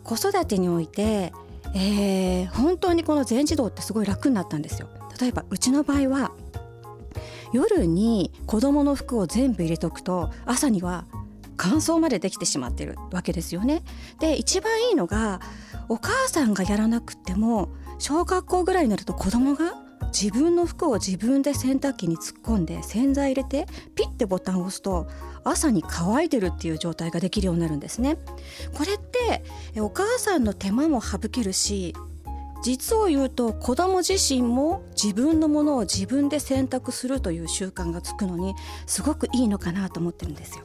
[0.03, 1.33] 子育てにおいて、
[1.75, 4.89] えー、本当にこの全自動ってすごい楽になったんですよ。
[5.21, 6.33] 例えばうちの場合は
[7.53, 11.07] 夜に子供の服を全部入れとくと朝には
[11.57, 13.83] 乾燥までできてしまってるわけですよね。
[14.21, 15.41] で一番いいのが
[15.89, 19.75] お母さんがやらなくても小学校ぐらいになると子供が
[20.19, 25.09] 自分の服を自分で洗濯機に突っ込んで洗剤入れてピッてボタンを押すと
[25.45, 28.17] 朝に乾いてるっていう状態ができるようになるんですね。
[28.75, 29.45] これって
[29.81, 31.95] お母さんの手間も省けるし
[32.63, 38.55] 実を言うと子供自身も自分のものを自分で選択するという習慣がつくのに
[38.87, 40.65] すごくいいのかなと思ってるんですよ。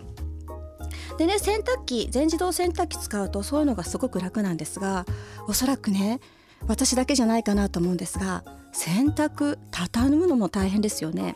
[1.17, 5.05] でね洗濯機全自動洗濯機使うとそういうのがすごく楽なんですが
[5.47, 6.19] おそらくね
[6.67, 11.35] 私だけじゃないかなと思うんですが洗濯畳むのも大変ですよね。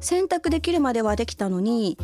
[0.00, 1.96] 洗濯できるまではできたのに、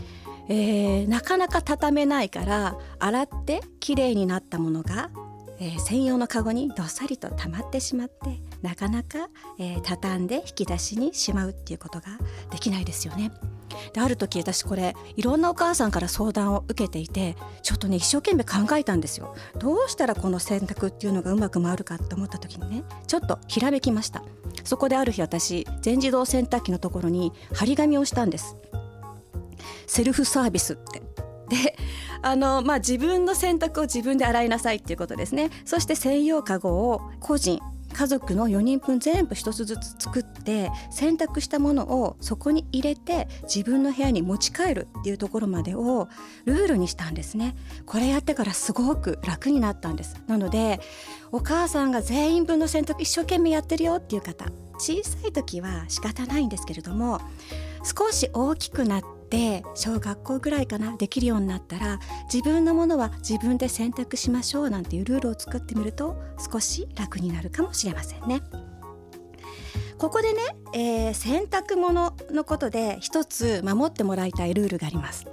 [0.48, 5.11] えー、なかなか畳めないから洗ってきれいになったものが、
[5.58, 12.06] えー、専用のカゴにどっさりと溜まってしまってなかなか、えー、畳んで引き出しにしまうっていうことが
[12.50, 13.32] できないですよね。
[13.92, 19.34] である時私これいろんなお母さんから相談を受けていてちょっとね一生懸命考えたんですよ。
[19.58, 24.22] どうしたらこの選択っていうのがうまく回るかって思った時にねちょっとひらめきました。
[24.64, 28.56] そこである日私全自動洗濯機のところに張り紙をしたんです。
[29.86, 31.00] セルフサービスって。
[31.48, 31.76] で
[32.22, 35.50] あのまあ自分の洗濯を自分で洗いなさいっていうことですね。
[35.64, 37.61] そして専用カゴを個人
[37.93, 46.09] 家族の4人分全部1つずつ作って洗濯したものをそこに入れて自分の部屋に持ち帰るっていうところまでを
[46.45, 47.55] ルールにしたんですね。
[47.86, 50.16] これやってからすごく楽になったんです。
[50.26, 50.80] なので
[51.32, 54.47] お母さんが全員分の洗濯一生懸命やってるよっていう方
[54.78, 57.20] 小さい時は仕方ないんですけれども
[57.84, 62.01] 少し大きくなってって小学校ぐらいかなできるようになったら
[62.33, 66.20] 自分のものは自分で選択しましょうなんていうルールを作ってみると
[66.53, 68.43] 少し楽になるかもしれませんね。
[69.99, 70.41] ここでね、
[70.72, 75.26] えー、洗濯物のことで一つ守ってもらいたいルールがあります。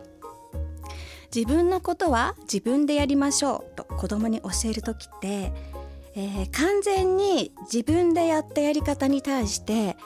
[1.34, 5.52] 自分のことは自分でやりましょうと子供に教える時って、
[6.16, 9.98] えー、完全に自分でやったやり方に対して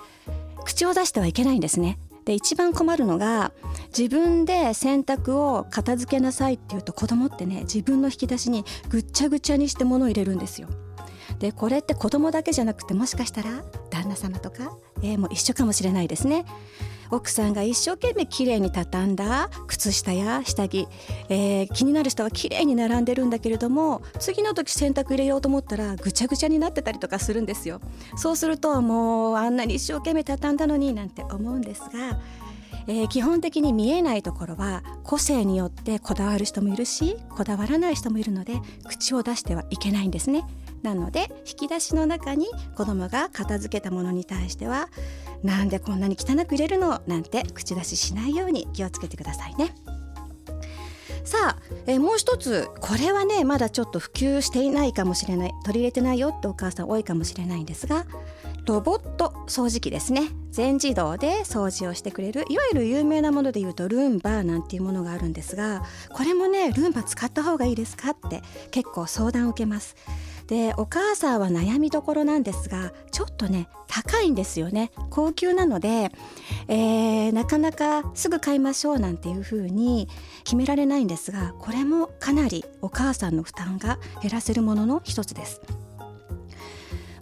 [0.64, 1.98] 口を出してはいけないんですね。
[2.26, 3.52] で一番困るのが
[3.98, 10.68] 自分で洗濯を片付けなさいっていうと子供ってね自分の引き出しにぐっちゃぐちゃにして物を入れるんですよ。
[11.40, 16.46] でこれって子供だけじゃなくてもしかしたら旦那様とか、えー、もう一緒かもしれないですね。
[17.12, 20.88] 奥さんが一生懸命きれいに畳んだ靴下や下着、
[21.30, 27.82] えー、気になる人はきれいに並んでるんだけれども次の時洗濯入れようと思ったらぐちゃぐちゃになってたりとかするんですよ。
[28.16, 32.20] そうするともうあんなに一生懸命畳んだのになんて思うんですが
[32.88, 38.54] えー、基本的に見えないところは個性によってこだわる人もいるしこだわらない人もいるので
[38.88, 40.44] 口を出してはいけないんですね。
[40.82, 44.90] なので引き出しの中に子供が片付けたものに対しては
[45.44, 47.02] なんでこんなに汚く入れるの？
[47.08, 49.74] なんて口出ししないように気をつけてくださいね。
[51.24, 55.52] さあ、えー、もう一つこれはねまだちょっと普及していないかもしれない。
[55.64, 58.06] 取り入れてないよってお母さん多いかもしれないんですが
[58.66, 60.30] ロボット掃除機ですね。
[60.50, 68.42] 全自動で掃除をしてくれるいわゆる有名なものでいうとルンバなんていうものがあるんですがこれもねルンバ使った方がいいですかって
[68.72, 69.96] 結構相談を受けます。
[70.52, 74.92] でお母さんは悩みどころなんですがちょっとね高いんですよね。
[75.10, 76.12] 高級なので、
[76.68, 80.10] えー、なかなかすぐ買いましょうなんていう風に
[80.44, 85.62] 決められないんですがこれもかなりお母さんの負担が減らせるものの一つです。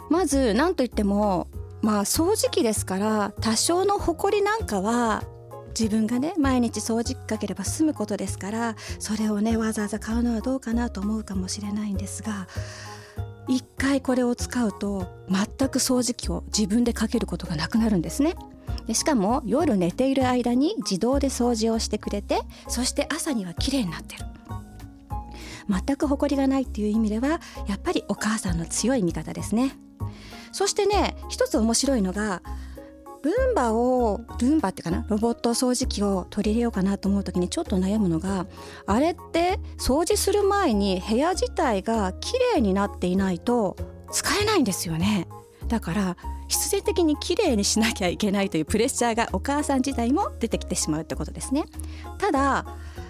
[0.08, 1.46] まず何といっても
[1.82, 5.22] まあ掃除機ですから多少のホコリなんかは
[5.68, 12.48] 自分がね毎日掃除機かければ済むことですからそれをねわざわざ買うのはどうかなと思うかもしれないんですが
[13.48, 18.34] 一回これを使うと全く掃除機を自分でかけることがなくなるんですね。
[18.86, 24.24] でしかも夜寝ている間に自動で掃除をしてくれてそして朝には綺麗になってる
[25.68, 29.76] 全く誇りがないっていう意味ではやっぱりお母さんの強い味方ですね
[30.52, 32.42] そしてね一つ面白いのが
[33.22, 35.04] ルンバをルンバってかな？
[35.08, 38.46] ロボット掃除機を取り入れようかなと思う時にちょっと悩むのが
[38.86, 43.76] あれって掃除する前に部屋自体が綺麗になっていないと
[44.10, 45.28] 使えないんですよね。
[45.68, 46.16] だから
[46.48, 51.64] 必然的に綺麗にしなきゃいけないというプレッシャーがお母さん自体も出てきてしまうってことですね。
[52.18, 52.64] ただ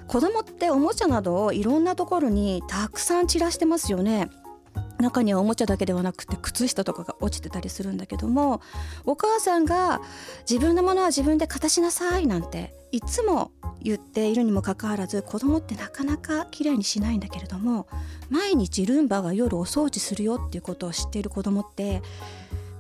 [0.09, 4.29] 子供っておもちゃなどをいろんなところにたくさん散らしてますよね。
[5.01, 8.61] 中にはおもちゃだけではなくて靴下とかが落ちてたりするんだけども
[9.05, 10.01] お母さんが
[10.49, 17.87] 自分のものは自分で片しなさいなんていつも言っているにもかかわらず子供ってなかなか綺麗にしないんだけれども
[18.29, 22.03] 毎日ルンバが夜お掃除するよっていうことを知っている子供って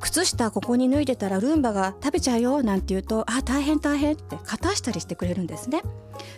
[0.01, 5.83] 靴下ここに脱いでたらルンバが食べちゃうよなんて言うとあ大変大変って片したりしてくれるんですね。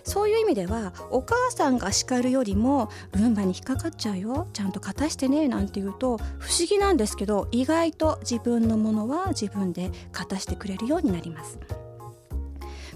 [0.04, 11.58] そういう意味ではお母さんが叱るよりもルンバに引っかかっちゃうよちゃんと片してねなんて言うと不思議なんですけど意外と自分のものは自分で片してくれるようになります。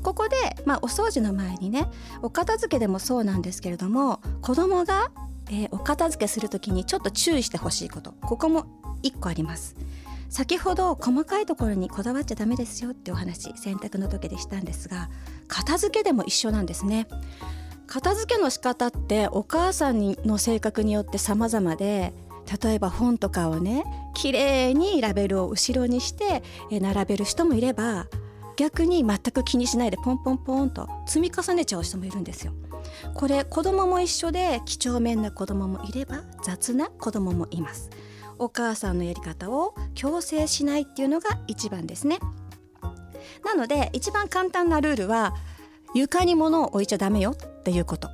[0.03, 1.89] ここで、まあ、お掃除の前にね
[2.23, 5.11] お片付けでもそうなんですけれども子供が、
[5.51, 8.67] えー、お片付けする時にちょっと注意してほしいことここも
[9.03, 9.75] 1個あります。
[10.29, 15.09] 先ほど細かいところにこだわっちゃダメですよってお話洗濯の時でしたんですが
[15.49, 17.07] 片付けでも一緒なんですね。
[17.87, 22.13] 片付けの仕方ってお母さんの性格によって様々で
[22.63, 23.85] 例えば本とかをね
[24.15, 28.07] 綺麗にラベルを後ろにして並べる人もいれば
[28.57, 32.53] 逆に全く気にしないでポンポンポンと積み重ねちゃう人もいるんですよ。
[33.15, 37.91] これ子供も一緒で几帳面な子供もいれば雑な子供もいます。
[38.39, 42.19] お母さんのやり方を強制しないっていうのが一番ですね。
[43.45, 45.35] なので一番簡単なルールは
[45.95, 48.09] 床に物を置いちゃダメよっていうこと。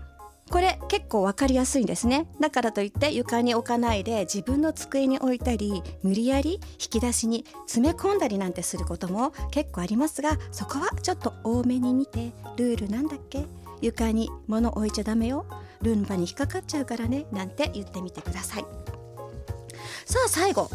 [0.51, 2.27] これ結構分かりやすいんですね。
[2.39, 13.47] だからといって床に置かないで自分の机に置いたり無理やり引き出しに詰め込んだりなんてすることも結構ありますがそこはちょっと多めに見てルールなんだっけ？
[13.81, 15.47] 床に物置いちゃダメよ。
[15.81, 17.24] ルンバに引っかかっちゃうからね。
[17.32, 18.65] なんて言ってみてください。
[20.12, 20.68] さあ最後。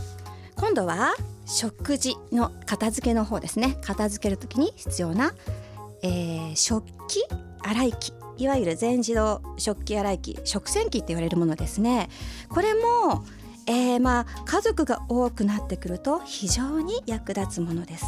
[0.56, 1.14] 今度は
[1.46, 3.78] 食事の片付けの方ですね。
[3.84, 5.32] 片付ける時に必要な、
[6.02, 7.24] えー、食器
[7.62, 8.14] 洗い機。
[8.38, 10.40] いわゆる全自動食器洗い機。
[10.44, 12.10] 食洗機って言われるものですね。
[12.50, 13.26] これも、
[13.68, 18.06] えー、まあ家族が多くなってくると非常に役立つものです。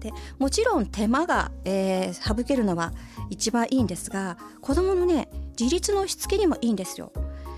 [0.00, 2.94] でもちろん手間が、えー、省けるのは
[3.28, 5.28] 一番いいんですが子どものね
[5.60, 7.12] 自立のしつけにもいいんですよ。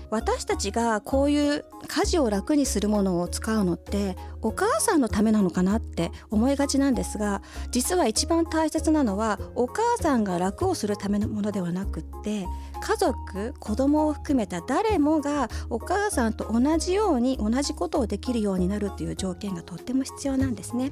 [0.09, 12.47] 私たちがこういう家事を楽にするものを使うのってお母さんのためなのかなって思いがちなんですが実は一番大切なのはお母さんが楽をするためのものではなくって
[12.81, 20.91] 家族子供を含めた誰もがお母さんと同じように同じことをできるようになるっていう条件がとっても必要なんですね。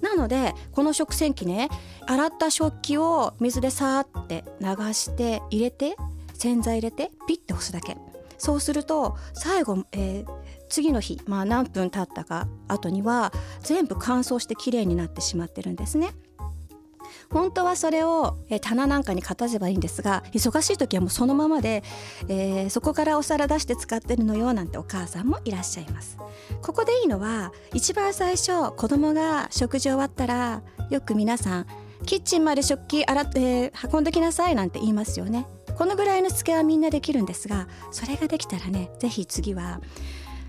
[0.00, 1.68] なのでこの食洗機ね
[2.06, 5.96] 洗った食器を水でさーって流して入れて
[6.34, 8.11] 洗剤入れてピッて押すだけ。
[8.42, 10.26] そうすると最後、えー、
[10.68, 16.10] 次の日、まあ、何分経ったか後には全部乾燥してきれいになってしまってるんですね。
[17.30, 21.84] 本当はそれを、えー、棚なんかにかたせばいいんですが忙しい時はもうそのままで、
[22.28, 26.18] えー、そこからお皿出して使ってるのよなんてお母さんもいらっしゃいます
[26.62, 31.66] ここでいいのは一番最初子供が食事終わったらよく皆さん
[32.06, 35.46] キッチンまで食器洗って運んできなさいなんて言いますよね
[35.76, 39.80] このぐらいのつけはみんなできるんですがそれができたらね是非次は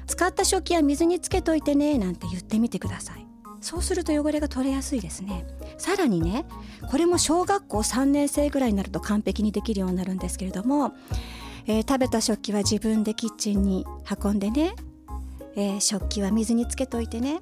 [0.08, 3.26] 使った食器は水につけといてねなんて言ってみてください。
[3.62, 5.48] そうすると汚れが取れやすいですね。
[5.78, 6.46] さらにね
[6.92, 10.94] これも小学校3年生ぐらいになると完璧にできるようになるんですけれども、
[11.66, 13.86] えー、食べた食器は自分でキッチンに
[14.22, 14.76] 運んでね、
[15.56, 17.42] えー、食器は水につけといてね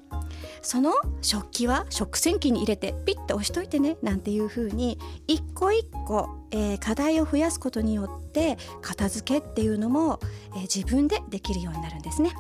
[0.61, 10.19] その食器は食洗機に入れてピッと押しといてねなんていうふうに一個一個、えー、課題を増やすことによって片付けっていうのも、
[10.55, 12.31] えー、自分でできるようになるんですね。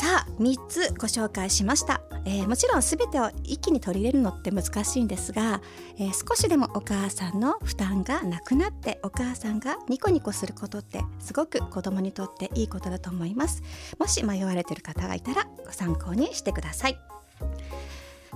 [0.00, 5.60] さあ3つご紹介しました、えー、もちろん全てを一気に取り入れるのって難しいんですが、
[5.98, 13.62] えー、少しでもお母さんの負担がなくなってお母さんがニコニコすることってすごく子供にとっていいことだと思います。
[13.98, 16.98] もし迷われてる方がいたらご参考にしてください。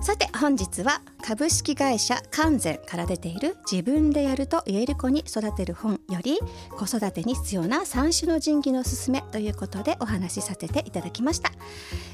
[0.01, 6.37] さて本日は株式会社完全から出ている自分でやると言える子に育てる本より
[6.77, 11.51] 子育てに必要な3種の神器のすすめということでお話しさせていただきました。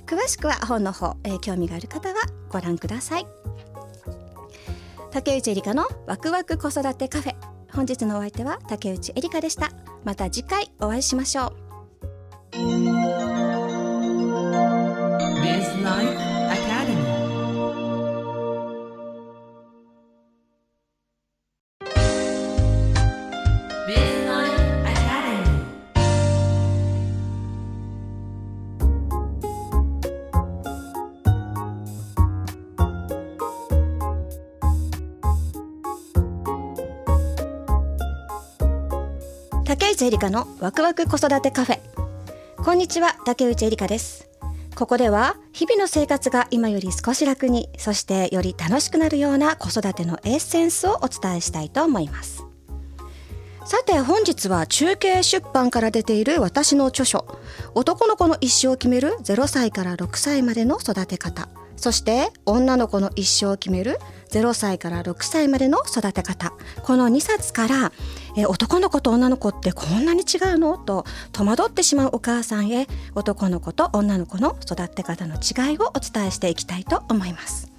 [0.06, 2.16] 詳しくは本の方、えー、興味がある方は
[2.50, 3.26] ご覧ください。
[5.12, 7.36] 竹内エリカのワクワク子育てカフェ。
[7.74, 9.72] 本日のお相手は竹内エリカでした。
[10.04, 11.52] また次回お会いしましょう。
[40.02, 41.80] 内エリカのワクワク子育てカフェ。
[42.58, 44.28] こんにちは竹内エリカです。
[44.74, 52.44] ここでは日々の生活が今より少し楽にそしてより楽しくなるような子育てのエッセンスをお伝えしたいと思います。
[53.64, 57.38] さて本日は中継出版から出ている私の著書
[57.76, 61.48] 男の子の一生を決める0歳から6歳までの育て方。
[61.76, 64.00] そして女の子の一生を決める
[64.32, 66.54] 0歳から6歳までの育て方。
[66.84, 67.92] この2冊から
[68.36, 70.78] え男の子と女の子ってこんなに違うの？
[70.78, 77.72] と戸惑ってしまうお母さんへ男の子と女の子の育て方の違いをお伝えしていきたいと思います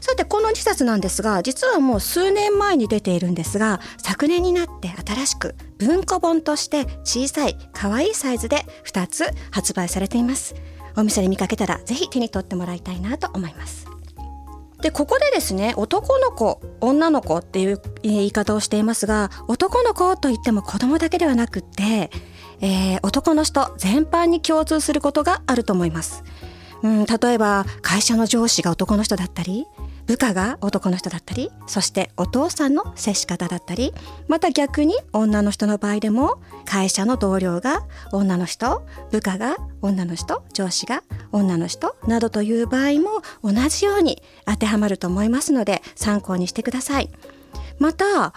[0.00, 10.54] さてこの2冊なんですが実はもう数年前に出ているんですが昨年になって新しく文庫本として小さい可愛いサイズで2つ発売されています。
[10.96, 13.89] お店で見かけたらぜひ手に取ってもらいたいなと思います。
[14.80, 22.10] でここでですね男の子女の子っていう言い方をしていますが男の子といっても子供だけではなくって、
[22.60, 26.24] えー、男の人全般に共通することがあると思います。
[26.82, 29.66] うん、例えば会社の上司が男の人だったり
[30.06, 33.94] 部下が男の人だったりそしてお父さんの接し方だったり
[34.28, 37.82] また逆に女の人の場合でも会社の同僚が
[38.12, 41.02] 女の人部下が女の人上司が
[41.32, 47.10] 女の人などという場合も同じように当てはまると思いますので参考にしてください。
[47.78, 48.34] また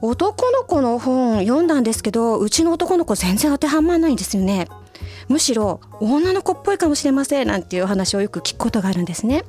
[0.00, 4.68] 男の子の本読んだんですけどうちの男の子全然当てはまらないんですよね。
[5.28, 9.44] むしろ女の子っぽいかもしれませんなんていう話をよく聞くことがあるんですね。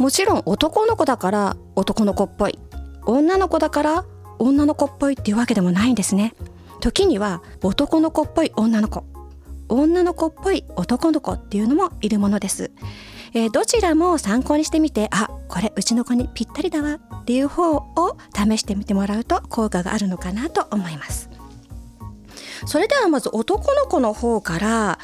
[0.00, 2.58] もちろん男の子だから男の子っぽい。
[3.04, 4.04] 女の子だから
[4.38, 6.32] 女の子っぽいっていうわけでもないんですね。
[6.80, 9.04] 時には男の子っぽい女の子。
[9.68, 12.72] 女の子っぽい男の子っていうのもいるものです、
[13.34, 21.28] えー、どちらも参考にしてみてあこれうちの子にぴったりだわっていう方を試してみてもらうと効果があるのかなと思います。
[22.66, 24.98] それではまず男の子の方から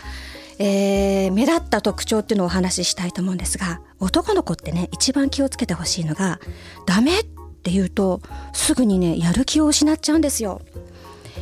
[0.58, 6.40] えー、目立った特徴っていうのをお話ししたいと思うんですが男の子ってね一番気をつけてほしいのが
[6.86, 8.20] ダメって言うと
[8.52, 10.62] すぐにねやる気を失っちゃうんですよ。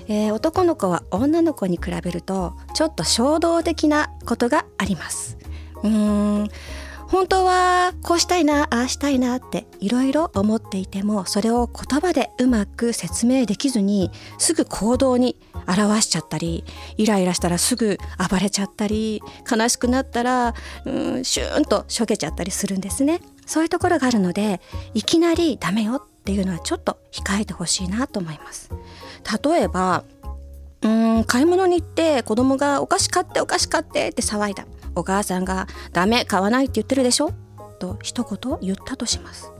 [0.07, 5.39] えー、男の子は女の子に比べるとちょっと衝動的なことがあります。
[5.83, 6.49] うーん
[7.15, 15.37] 本当はこうしたいなああしたいなっていろいろ思っていてもそれを言葉でうまく説明できずにすぐ行動に
[15.69, 16.65] 表しちゃったり
[16.97, 20.55] イライラしたらすぐ暴れちゃったり悲しくなったら
[20.87, 23.21] うんシューンとしょげちゃったりするんですね。
[23.47, 24.61] そういうところがあるので
[24.95, 28.71] いきなりダメよっていうのはちょっと控えてほしいなと思います。
[29.41, 30.03] 例えば
[30.83, 34.67] うん買い物に行って子供がお菓子買ってお菓子買ってって騒いだ。
[34.95, 37.31] お母さんが「ダメ買わないって言ってるでしょ」
[37.79, 39.51] と一言言ったとします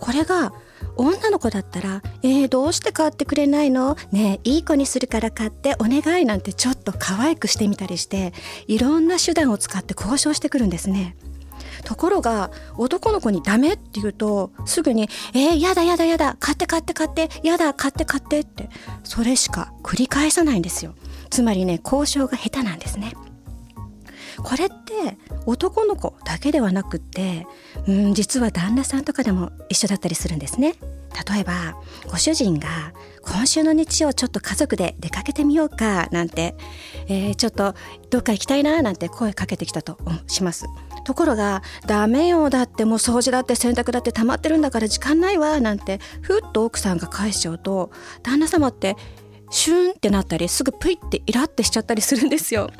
[0.00, 0.52] これが
[0.96, 8.32] 女の子だったら「えー、どうして買ってくれないのねいい子にするから買ってお願い」なんてちょっと可愛くしてみたりして
[8.66, 11.16] いろんな手段を使って交渉してくるんですね。
[11.84, 18.68] ところが男の子に「ダメ」って言うとすぐに「えー、やだやだやだ買って買って買ってやだ買って買って」って
[19.04, 20.94] それしか繰り返さないんですよ。
[21.30, 23.14] つまりね交渉が下手なんですね。
[24.42, 27.46] これって男の子だけではなくって
[27.86, 30.74] うん実は旦那さんとかでも一緒だったりするんですね
[31.32, 31.76] 例えば
[32.08, 32.68] ご主人が
[33.22, 36.54] 今週の日曜ちょっと家族で出かけてみようかなんて、
[37.08, 37.74] えー、ちょっと
[38.10, 40.66] どっか行きたいななんて声かけてきたとします
[41.04, 47.90] ところが「ダメよだってもう掃除だって洗濯だって溜まってるんだから時間ないわ」なんてふっと奥さんが返しちゃうと
[48.22, 48.96] 旦那様って
[49.50, 52.70] シュンってなったりすぐプイってイラってしちゃったりするんですよ。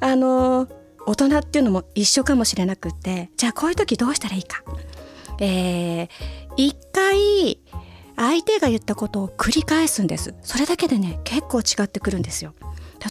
[0.00, 0.68] あの
[1.06, 4.62] 大人っていうのも一緒かもしれなくてじゃあこういう時どうしたらいいか。
[5.38, 6.08] えー、
[6.56, 7.58] 一回
[8.16, 10.34] 相手が言ったことを繰り返すんです。
[10.42, 12.54] それだけでね結構違ってくるんですよ。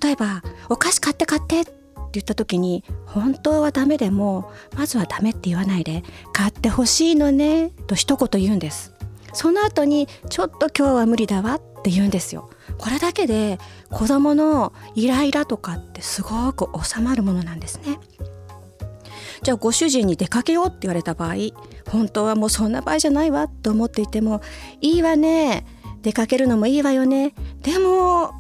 [0.02, 1.74] 例えば「お菓子買って買って」って
[2.14, 8.94] 言った時に本当はダメでもまずはダメって言わないで「買ってほしいのね」と一言言うんです。
[9.34, 12.50] その後に「ちょっと今日は無理だわ」って言うんですよ。
[12.80, 13.60] これだけで
[13.92, 18.00] 子供のイライラとかってすごく収まるものなんですね。
[19.44, 21.36] じゃあご主人に出かけようって言われた場合
[21.90, 24.42] 本当はもうそんな場合じゃないわと思っていても
[24.82, 25.66] いいわね
[26.02, 27.34] 出かけるのもいいわよね。
[27.62, 28.32] でも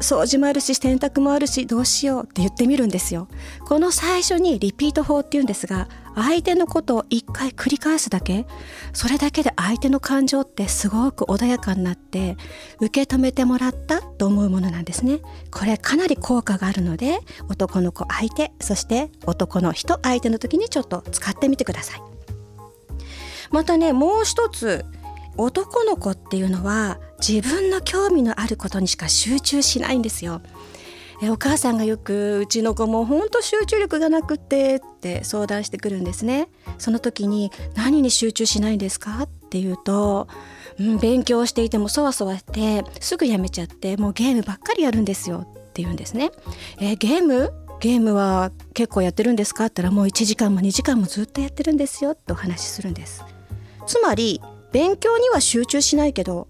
[0.00, 3.28] 掃除もあるし洗濯もあるしどうしようって言ってみるんですよ。
[3.66, 8.46] この最初にリピート法っていうんですが相手のことを一回繰り返すだけ？
[8.92, 12.36] それだけで相手の感情ってすごく穏やかになって
[12.80, 15.20] 受け止めてもらったと思うものなんですね。
[15.50, 22.02] これかなり効果があるので男の子相手そして男の人相手の時にちょっと使ってみてください。
[23.50, 24.84] またねもう一つ
[25.38, 30.42] 男の子っていうのは自分の興味のあることにしか集中しないんですよ。
[31.22, 36.48] えお母さんがよくうちの子もほんと集中力がなくってって相談してくるんですね。
[36.78, 39.22] その時に何に集中しないんですか？
[39.22, 40.26] って言うと、
[40.80, 46.32] うん、勉強していてもそわそわしてすぐやめちゃってもうゲームばっかりやるんですよって言うんですね。
[46.80, 49.66] えゲームゲームは結構やってるんですか？
[49.66, 53.24] って言ったらもう1時間も2時間もずっとやってるんですよってお話しするんです。
[53.86, 54.40] つまり
[54.72, 56.48] 勉強には集中しないけど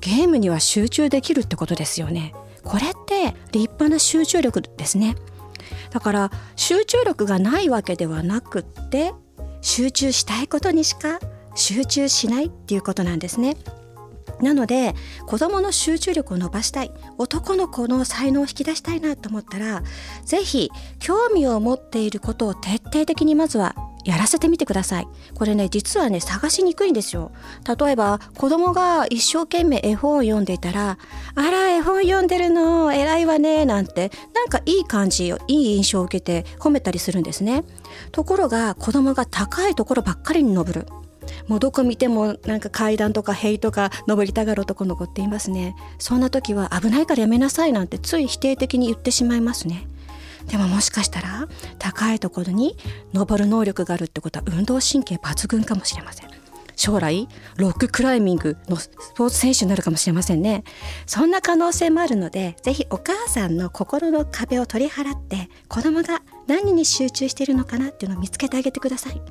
[0.00, 2.34] ゲームには集中できるってことですよね。
[2.64, 5.16] これって立派な集中力ですね。
[5.90, 9.12] だから集中力がないわけではなくって
[9.60, 11.20] 集中したいことにしか
[11.54, 13.56] 集中しないっていうことなんですね。
[14.40, 14.94] なので
[15.26, 16.90] 子供の集中力を伸ばしたい。
[17.18, 19.82] 男の子の才能を引き出したいなと思ったら
[20.24, 23.74] 是非興味を持っていることを徹底的にまずは
[24.04, 25.08] やらせてみてください。
[25.34, 27.32] これね、実はね、探しにくいんですよ。
[27.78, 30.98] 例えば、子供が一生懸命絵本を読んでいたら、
[31.34, 37.64] あら、絵本読んでるの、偉いわね、なんて、なんかいい感じ、いい印象を受けて褒めたりするんですね。
[38.12, 40.86] ところが、子供が高いところばっかりに登る。
[41.48, 45.74] もうどこ見てもなんか階段とか塀とか登りたがる男の子っていますね。
[45.98, 49.88] そんな時は危ないからやめなさいなんてつい否定的に言ってしまいますね。
[50.48, 51.48] でももしかしたら
[51.78, 52.76] 高いところに
[53.12, 56.30] 登る能力があるってことは運動神経抜群かもしれません。
[56.76, 60.64] 将来ロッククライミングのスポーツ選手になるかもしれませんね。
[61.06, 69.22] そんな可能性もあるのでぜひお母さんの心の壁を取り払って子供が何に集中しているのかなっていうのを見つけてあげてください。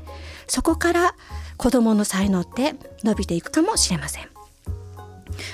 [0.48, 1.16] そこから
[1.58, 4.30] 子供の才能って伸びていくかもしれません。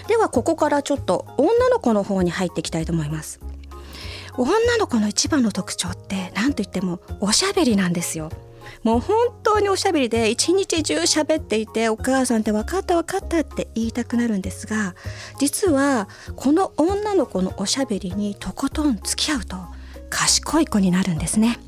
[0.07, 3.39] ではここからちょっと女の子の方に入っていきたいと思います。
[4.37, 8.29] 女の子の一番の特徴って何と言ってもおしゃべりなんですよ。
[8.83, 14.95] もう本当におしゃべりで一日中しゃべっていてお母さんって分かった分かったって言いたくなるんですが
[15.39, 19.57] 実はこの女の子のおしゃべりにとことん付き合うと
[20.09, 21.59] 賢い子になるんですね。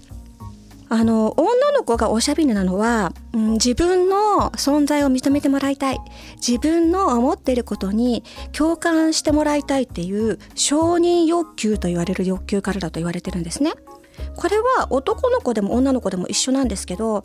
[0.94, 6.00] あの女の子がおしゃべりなのは、うん、自分の存在を認めてもらいたい
[6.46, 13.72] 自分の思っていることに共感してもらいたいっていう承認欲求と言われる欲求からだと言われてるんですね。
[14.36, 17.24] これは男の子でも女の子でも一緒なんですけど、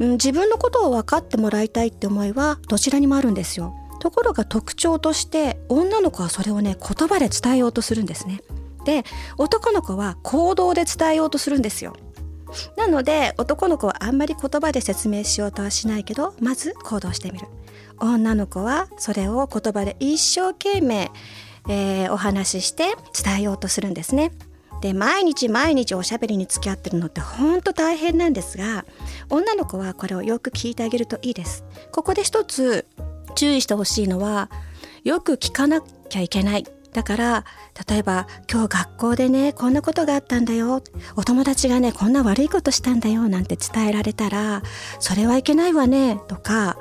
[0.00, 3.74] うん、自分のことを分かってもらいたいって思いはどちらにもあるんですよ。
[4.00, 8.42] ところが特徴として女の子はそれをね言葉で伝えようとするんですね。
[8.84, 9.04] で
[9.36, 11.94] 男の子は行動で伝えようとするんですよ。
[12.76, 17.46] なので男の子はあんまり言葉で説明しようとはしないけどまず行動してみる。
[18.00, 21.10] 女の子はそれを言葉で一生懸命、
[21.68, 24.32] えー、お話しして伝えようとするんですね。
[24.80, 28.84] で毎日毎日おしゃべりに付き合ってるのってほんと大変なんですが
[29.28, 31.64] 女の子はこれをよく聞いてあげるといいです。
[31.92, 32.86] ここで一つ
[33.34, 34.50] 注意してほしいのは
[35.04, 36.64] よく聞かなきゃいけない。
[36.92, 37.44] だから
[37.88, 40.82] 例えば今日学校でねこんなことがあったんだよ
[41.16, 44.62] お友達がねこんな悪いことしたんだよなんて伝えられたら
[44.98, 46.78] それはいけないわねとか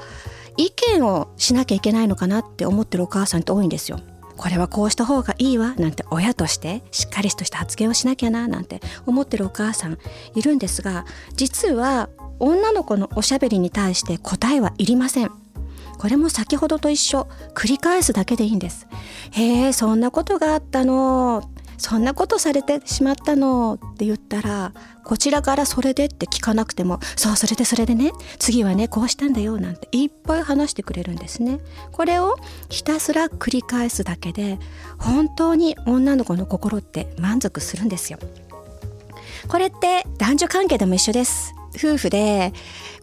[0.57, 3.99] 意見をしなきゃいけないのかなって思ってるお母さんって多いんですよ。
[4.37, 9.97] これはこうした方がいいわなんて親としてしっかりとした発言をしなきゃななんて思ってるお母さん
[10.35, 11.05] いるんですが
[11.35, 12.09] 実は
[12.39, 15.31] 女の子のおしゃべりに対して答えはいりません。
[15.97, 17.27] これも先ほどと一緒。
[17.53, 18.87] 繰り返すだけでいいんです。
[19.31, 21.43] へえそんなことがあったの。
[21.77, 23.75] そんなことされてしまったの。
[23.75, 28.11] って言ったらこちらからそれでって聞かなくてもそうそれでそれでね。
[28.39, 29.59] 次はねこうしたんだよ。
[29.59, 31.59] なんていっぱい話してくれるんですね。
[31.91, 32.37] これを
[32.69, 34.59] ひたすら繰り返すだけで
[34.97, 38.19] 本当に女の子の心って満足するんですよ。
[39.47, 41.53] これって男女関係でも一緒です。
[41.77, 42.53] 夫婦で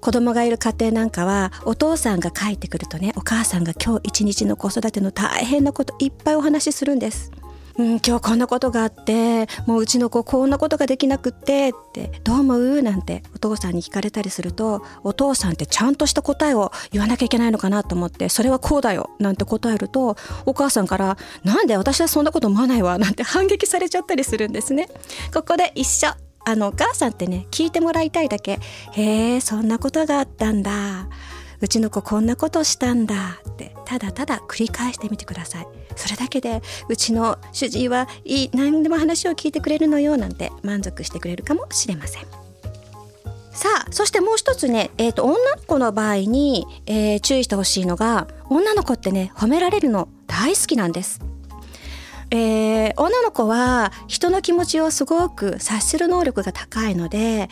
[0.05, 7.33] 子供がいる家庭なんかはお父さんが帰ってくるとねお母さんが今日一日の子育ての大変なこといっぱいお話しするんです。
[7.79, 12.83] うん、今日こんなことがあってもううちの子こんなことができなくってってどう思う？
[12.83, 24.91] なんてお父さんに聞かれたりするとお父さんってちゃんとした答えを言わなきゃいけないのかなと思ってそれはこうだよなんて答えるとお母さんからなんで私はそんなこと思わないわなんて反撃されちゃったりするんですね。
[25.33, 26.11] ここで一緒
[26.45, 28.61] あのお母さんってね聞いてもらいたいだけ。
[28.93, 31.09] へえそんなことがあったんだ。
[31.61, 33.75] うちの子こんなことしたんだって。
[33.87, 35.67] ただただ繰り返してみてください。
[35.97, 42.23] それだけでうちの主治医はいい何でも話を聞いてくれるのよなんて満足してくれるかもしれません。
[43.53, 51.21] さあそしてもう一つね、えーと、女の子の場合に、えー、注意してほしいのが女の子ってね褒められるの大好きなんです。
[52.37, 57.49] えー、女の子は人の気持ちをすごく察する能力が高いので、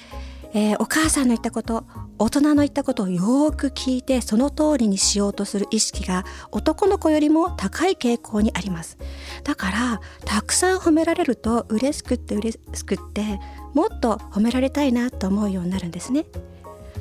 [0.54, 1.84] えー、お母さんの言ったこと
[2.18, 8.98] 大人の言ったことをよく聞いてその通りにしようとする意識が男の子よりも高い傾向にあります。
[9.44, 13.38] だからたくさん褒められると嬉しくって嬉しくって
[13.74, 16.26] もっと褒められたいなと思うようになるんですね。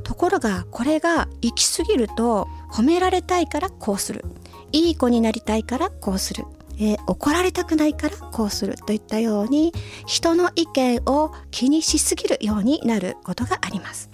[0.04, 4.24] ところがこれが行き過ぎると褒められたいからこうする。
[4.72, 6.46] いい子になりたいからこうする。
[6.78, 9.74] えー、怒られたくないからこうするといったように
[10.08, 14.10] 人の意見を気にしすぎるようになることがあります。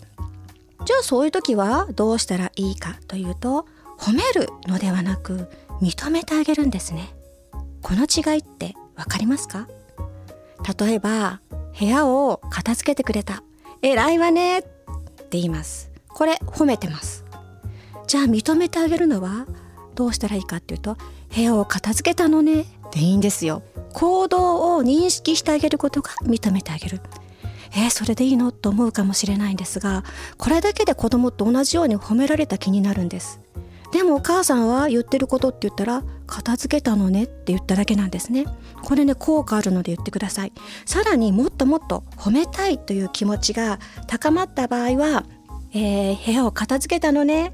[0.85, 3.67] じゃあそういう時はどうしたらいいかというと
[3.97, 5.49] 褒めるのではなく
[5.81, 7.09] 認めてあげるんですね。
[7.81, 9.67] この違いってわかりますか？
[10.79, 11.41] 例えば
[11.77, 13.43] 部屋を片付けてくれた。
[13.81, 14.59] 偉いわね。
[14.59, 14.73] って
[15.31, 15.91] 言います。
[16.09, 17.25] これ褒めてます。
[18.07, 19.45] じゃあ認めてあげるのは
[19.93, 20.95] どうしたらいいかっていうと
[21.37, 22.65] 部屋を片付けたのね。
[22.91, 23.61] でいいんですよ。
[23.93, 26.99] 行動を認識してあげることが認めてあげる。
[27.75, 30.05] えー、それでいいのと思うかもしれないんですが
[30.37, 33.39] これだけで子供と同じように褒められた気になるんです。
[33.91, 38.45] でもお母さんは言ってることって言ったら片付けたのねって言っただけなんですね。
[38.83, 40.53] これね効果あるので言ってください。
[40.87, 43.77] さらにもっともっと褒めたいという気持ちが
[44.07, 45.25] 高まった場合は、
[45.71, 47.53] えー、部屋を片付けたのね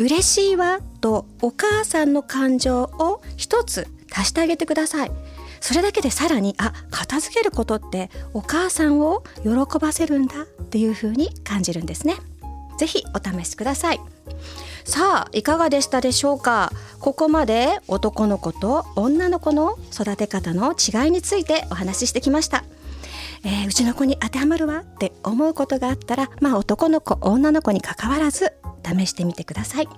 [0.00, 5.12] 嬉しいわとお母さんの感情を一つ足してあげてください。
[5.60, 12.14] それだけでさらにあ片付けることってお母さんを喜ばせるんだっていう風に感じるんですね。
[12.78, 14.00] ぜひお試しください。
[14.86, 16.72] さあいかがでしたでしょうか？
[16.98, 22.64] ここまで男の子と女の子の育て方の違いについてお話ししてきました。
[23.44, 28.52] えー、うちの子に当てはまるわって思うことがあったらまあ男の子女の子にかかわらず
[28.84, 29.86] 試してみてください。
[29.86, 29.96] 本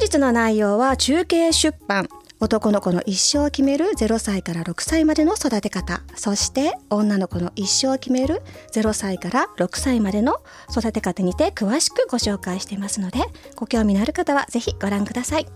[0.00, 2.08] 日の内容は中継出版
[2.38, 6.02] 男の子の一生を決める0歳から6歳までの育て方。
[6.16, 8.42] そして女の子の一生を決める
[8.72, 13.20] 0歳から6歳までの育て方にて詳しくご紹介していますので
[13.54, 15.46] ご興味のある方はぜひご覧ください。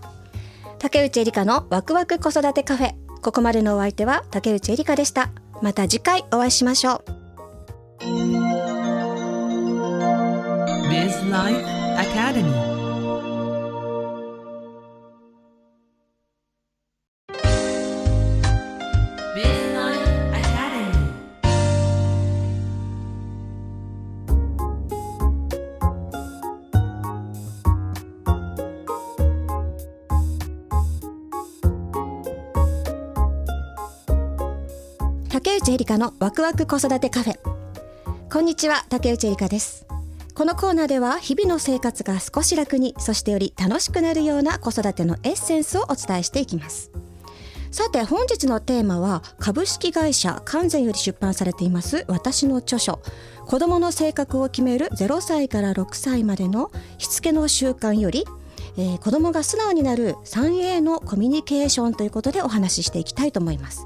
[0.79, 3.10] 竹内リカのワクワク子育てカフェ。
[3.21, 5.29] ここまでのお相手は竹内エリカでした
[5.61, 7.21] また次回お会いしましょう
[10.91, 11.65] Biz Life
[11.97, 12.80] Academy.
[35.71, 37.39] 内エリカのワクワク子育てカフェ。
[38.29, 39.85] こんにちは竹内エリカです。
[40.35, 46.91] このコーナーでは日々の生活が少し楽にそしてより楽しくなるような子育てのエッセンスをお伝えしていきます。
[47.71, 52.03] さて本日のテーマは株式会社完全より出版されています。
[52.09, 52.99] 私の著書
[53.45, 58.25] 子供の性格を決める0歳から6歳までのしつけの習慣より
[58.77, 63.85] えー、子供が素直になる 3A のコミュニケーションということでお話ししていきたいと思います。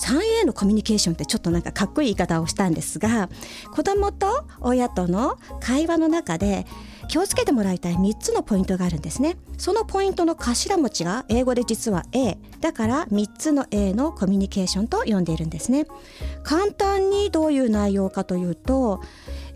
[0.00, 3.28] 3A のコミュニケーションってちょっとなんかかっこいい言い方をしたんですが
[3.74, 6.66] 子どもと親との会話の中で
[7.08, 9.36] 気をつけてもらいたい3つのポイントがあるんですね。
[9.58, 15.86] そのポイントの頭文字が英語で実は A だから3つの A のコミュニケーションと呼んでいるんですね。
[16.44, 19.00] 簡単にどういう内容かというと、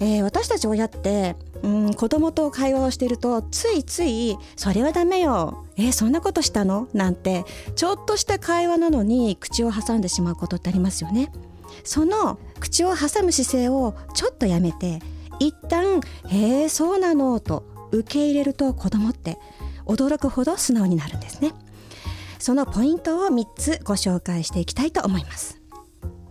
[0.01, 11.33] えー、私たち親ってうん子供と会話をしているとついつい「それはダメよえー、そんなことしたの?」なんてちょっとした会話なのに口を挟んでしまうことってありますよね。
[11.83, 15.01] その口を挟む姿勢をちょっとやめて
[15.41, 19.39] 一旦「へえそうなの」と受け入れると子供って
[19.87, 21.53] 驚くほど素直になるんですね
[22.39, 25.61] そのポイントを3つご紹介していきたいと思います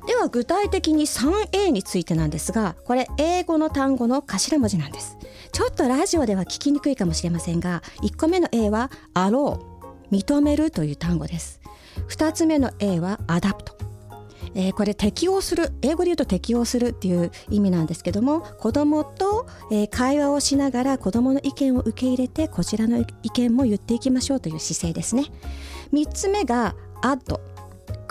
[0.05, 5.17] では具体的に 3A についてなんですがこれ英語の単語の頭文字なんです。
[5.51, 11.61] ちょっとラジオでは聞きにくいかもしれませんが1個目の A はアロー認めるという単語です。
[12.09, 13.77] 2つ目の A は adapt。
[14.55, 19.47] えー、これ適応する英語で言うと適応するっていう意味なんですけども子どもと、
[19.89, 25.25] 会話をしながら子どもの意見を受け入れてこちらの意見も言っていきましょうという姿勢ですね。
[25.91, 27.39] 3つ目が add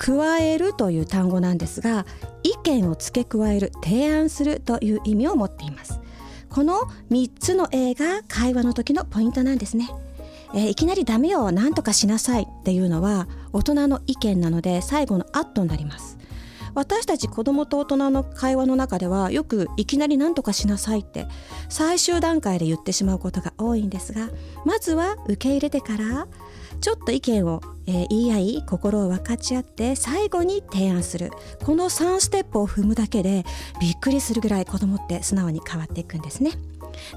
[0.03, 2.07] 加えるという単語なんですが
[2.43, 6.01] 意見を付け加える提案するという意味を持っています。
[6.51, 6.81] この
[7.11, 9.89] 3つの A が会話の時のポイントなんですね。
[10.55, 16.19] えー、いきなりダメよ何とかしなさいっていうのは大人の意見なので最後のアットになります。
[16.74, 21.29] 私たち子供と大人の会話の中ではよくいきなり何とかしなさいって
[21.69, 24.31] 最終段階で言ってしまうことが多いんですが
[24.65, 26.27] まずは受け入れてから
[26.83, 31.31] ちょっと意見を、えー、言い合い心を分かち合って最後に提案する。
[31.65, 33.45] この3ステップを踏むだけで
[33.81, 36.51] びっくりするぐらい子どもって素直に変わっていくんですね。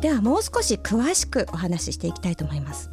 [0.02, 2.92] ではもう少し詳しくお話ししていきたいと思います。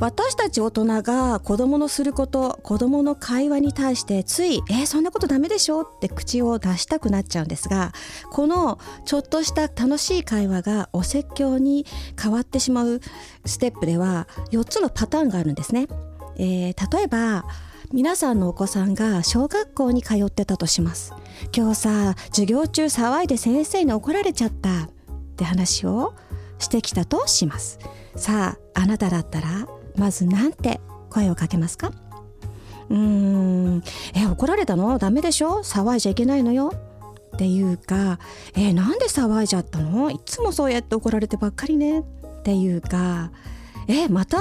[0.00, 7.92] 私たち大人が子供のすること子供の会話に対してつい「えー、そんなことダメでしょ?」って口を出したくなっちゃうんですが
[8.32, 11.84] このちょっとした楽しい会話がお説教に
[12.20, 13.00] 変わってしまう
[13.44, 15.86] ステップでは4つのパターンがあるんですね。
[16.36, 17.44] えー、例えば
[17.92, 21.12] 皆さんのお子さんが小学校に通ってたとします
[21.54, 24.88] 今日さ授業中騒いで先生に怒られちゃったっ
[25.36, 26.14] て話を
[26.58, 27.78] してきたとします
[28.14, 29.66] さああなただったら
[29.96, 30.80] まず何て
[31.10, 31.92] 声をかけますか？
[32.88, 33.82] うーん。
[34.14, 34.98] え怒られたの？
[34.98, 35.62] ダメでしょ？
[35.62, 36.72] 騒いじゃいけないのよ。
[37.34, 38.18] っていうか
[38.54, 40.10] えなんで騒いじゃったの？
[40.10, 42.00] いつもそうやって怒られてばっかりね。
[42.00, 42.04] っ
[42.42, 43.30] ていうか
[43.88, 44.38] えまた？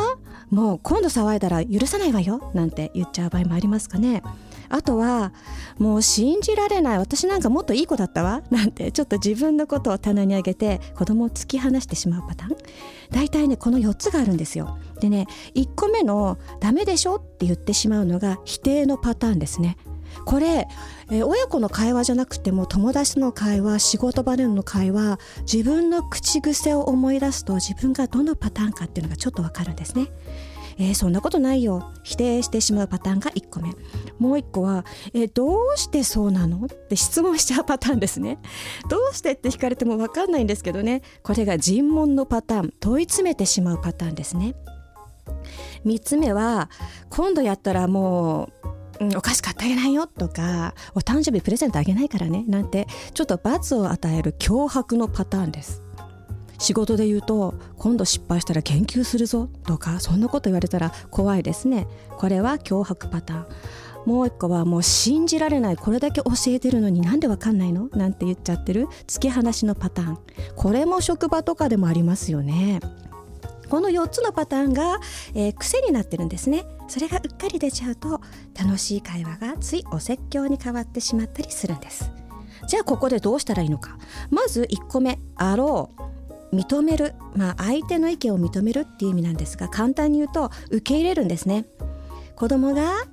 [0.50, 2.52] もう今度騒いだら許さないわよ。
[2.54, 4.24] なんて言っちゃう場合もありますかね。
[4.70, 5.34] あとは
[5.78, 12.58] もう信じられない私なんかもっといい子だったわ なんてちょっと自分のことを棚に上げて子供を突き放してしまうパターン。
[13.12, 14.78] 大体ねこの4つがあるんですよ。
[15.00, 19.78] でね1個目の「ダメでしょ」って言ってしまうのが否定のパターンですね。
[20.26, 20.68] これ、
[21.12, 25.20] えー、親子の会話じゃなくても友達の会話仕事場での会話
[25.52, 30.08] 自分の口癖を思い出すと自分がどのパターンかっていうのがちょっとわかるんですね。
[30.80, 31.92] えー、そんなことないよ。
[32.04, 33.70] 否定してしまうパターンが1個目。
[34.18, 36.66] もう1個は、えー、どうしてそうなの？
[36.66, 38.40] って質問しちゃうパターンですね。
[38.90, 41.02] どうしてって聞かれても分かんないんですけどね。
[41.22, 42.74] これが尋問のパターン。
[42.80, 44.56] 問い詰めてしまうパターンですね。
[45.86, 46.70] 3つ目は
[47.10, 48.50] 今度やったらも
[49.00, 52.46] う、うん、お菓子買ってあげないよとかお誕生日プレゼントあげないからね。
[52.48, 55.82] なんてちょっと罰を与える脅迫のパターンです。
[56.60, 61.88] 仕事で言うと今度失敗したら研究するぞとかそんなこと言われたら怖いですね。
[62.18, 63.46] これは脅迫パターン。
[64.06, 67.90] もう一個はもう信じられないこれだけ教えてるのになんでわかんないの？
[67.94, 70.18] なんて言っちゃってる突き放しのパターン。
[70.56, 72.80] これも職場とかでもありますよね。
[73.70, 75.00] この4つのパターンが、
[75.36, 76.66] えー、癖になってるんですね。
[76.88, 78.20] それがうっかり出ちゃうと
[78.60, 82.12] 楽しい会話がついお説教に変わってしまったりするんです。
[82.68, 83.98] じゃあここでどうしたらいいのか。
[84.32, 86.02] まず1個目「あろう」
[86.54, 91.66] 認める、まあ、相手の意見を認めるっていう意味なんですが簡単に言うと受け入れるんですね。
[92.36, 93.06] 子供が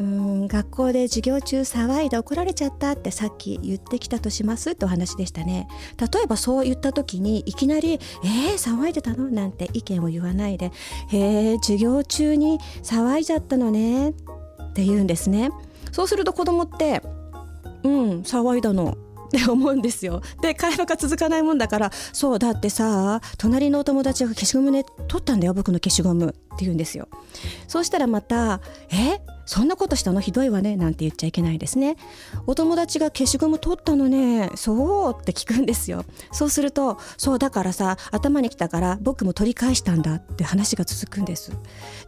[0.00, 5.68] うん学校で授業中騒いで怒られちゃったってさっき言ってきたとしますってお話でしたね。
[6.00, 7.92] 例えばそう言った時にいきなり
[8.24, 10.72] 「えー、騒いでたの?」なんて意見を言わないで
[11.10, 14.14] 「へえ授業中に騒いじゃったのね」っ
[14.72, 15.50] て言うんですね。
[15.92, 17.00] そうすると子供って
[17.84, 18.96] 「うん騒いだの。
[19.34, 20.22] って思うんですよ。
[20.40, 27.08] で会話が続かないもんだからそうだってさ隣のお友達が消しゴムね取ったんだよ僕の消しゴムって言うんですよ。
[27.66, 30.20] そうしたらまたえそんなことしたの？
[30.20, 31.96] ひどいわねなんて言っちゃいけないですね。
[32.46, 36.04] お友達が消しゴム取ったのねそうって聞くんですよ。
[36.32, 41.52] そうするとそうだからさ頭にきたから僕も取り返したんだって話が続くんです。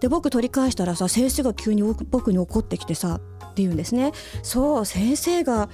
[0.00, 4.12] で僕取り返したらさ先生が急に僕に怒ってきてさって言うんですね。
[4.42, 5.68] そう先生が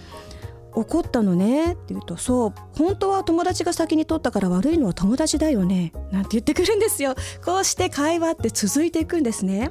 [0.75, 1.73] 怒ったのね。
[1.73, 5.93] って言うとそう本当は友達が先に取ったから悪いのは友達だよね。
[6.11, 7.15] なんて言ってくるんですよ。
[7.45, 9.71] こうして会話って続いていくんですね。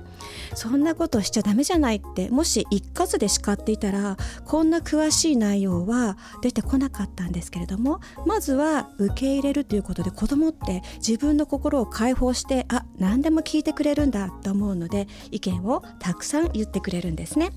[0.55, 2.29] そんなことしちゃダメじゃないって。
[2.29, 17.51] もし一括で叱っていたらこんな詳しい内容は出てこなかったんですけれどもまずは受け入れるということで子供って自分の心を解放してあ何でも聞いてくれるんだと思うので意見をたくさん言ってくれるんですね。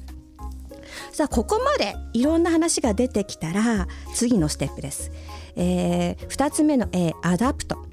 [1.12, 5.10] さあここまでいろんな話が出てきたら次のステップです、
[5.56, 7.84] えー、2つ目の A adapt。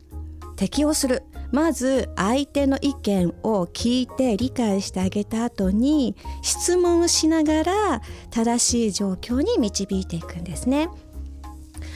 [0.62, 1.24] 適応する。
[1.52, 10.88] まず相手の意見を聞いて理解してあげた後に質問をしながら正しい状況に導いていくんですね。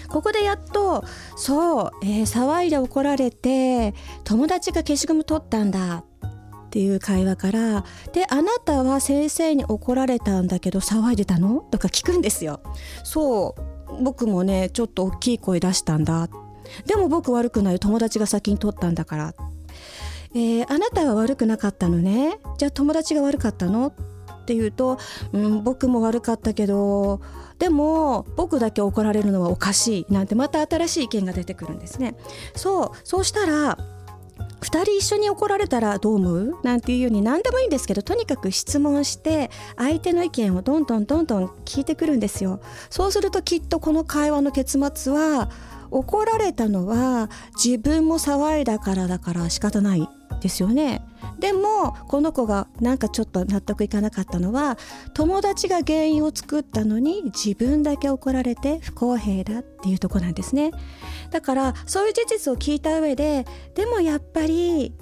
[0.10, 1.06] ここでやっと
[1.36, 6.04] そう、えー、騒いで怒られて友達が消しゴム取ったんだ。
[6.76, 12.60] っていう会話から「であなたは先生に怒られたんだけど騒いでたの?」とか聞くんですよ。
[13.06, 14.04] そう。
[14.04, 16.28] 僕もねちょっと大きい声出したんだ。
[16.86, 19.34] でも僕悪くない友達が先に取ったんだから。
[20.34, 22.40] えー、あなたは悪くなかったのね。
[22.58, 23.88] じゃあ友達が悪かったの？
[23.88, 24.98] って言うと、
[25.32, 27.22] うん、僕も悪かったけど
[27.58, 30.14] でも僕だけ怒られるのはおかしい。
[30.14, 32.18] なんてまた新しい意見が出てくるんですね。
[32.54, 32.92] そう。
[33.06, 33.78] そうしたら
[34.62, 36.60] 2人一緒に怒られたらどう思う？
[36.64, 42.60] なんていうように何でもいいんですけどとにかく質問して相手の意見をどんどんどんどん聞いてくるんですよ。
[42.90, 45.50] そうするときっとこの会話の結末は
[45.92, 47.30] 怒られたのは
[47.64, 50.10] 自分も騒いだからだから仕方ない。
[50.42, 51.02] ですよね。
[51.40, 54.78] でもこの子がなんかちょっと納得いかなかったのは
[55.14, 60.72] 友達が原因を作ったのに自分だけ怒られて不公平だっていうとこなんですね。
[61.32, 64.94] だからそういう事実を聞いた上ででもやっぱり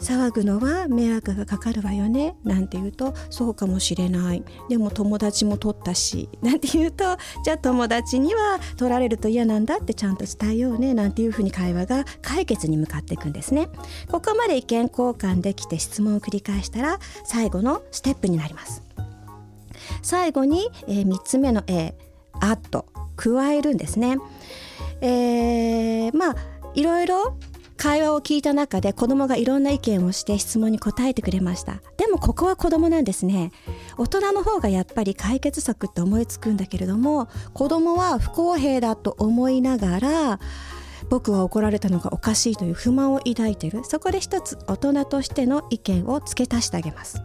[0.00, 4.44] 騒ぐのは迷惑がかかるわよねなんて言うとそうかもしれない。
[4.68, 13.68] でも友達も取ったしなんて言うとじゃあ友達には取られると嫌なんだってちゃんと伝えようねなんていうふうに会話が解決に向かっていくんですね。
[14.10, 18.82] ここまで意見交換できて質問を繰り返したら最後のステップになります。
[20.02, 21.94] 最後に、えー、3つ目の A
[22.40, 24.18] アット加えるんですね。
[25.00, 26.36] えー、まあ
[26.74, 27.36] いろいろ
[27.84, 31.82] 会話を聞いた中で子供がいろんな意見をして質問に答えてくれました。
[31.98, 33.52] でもここは子供なんですね。
[33.98, 40.40] 大人の方がやっぱり解決策って思いつくんだけれども子供は不公平だと思いながら
[41.10, 43.84] 僕は怒られたのがおかしいという不満を抱いている。
[43.84, 47.20] そこで一つ大人としての意見を付け足してあげます。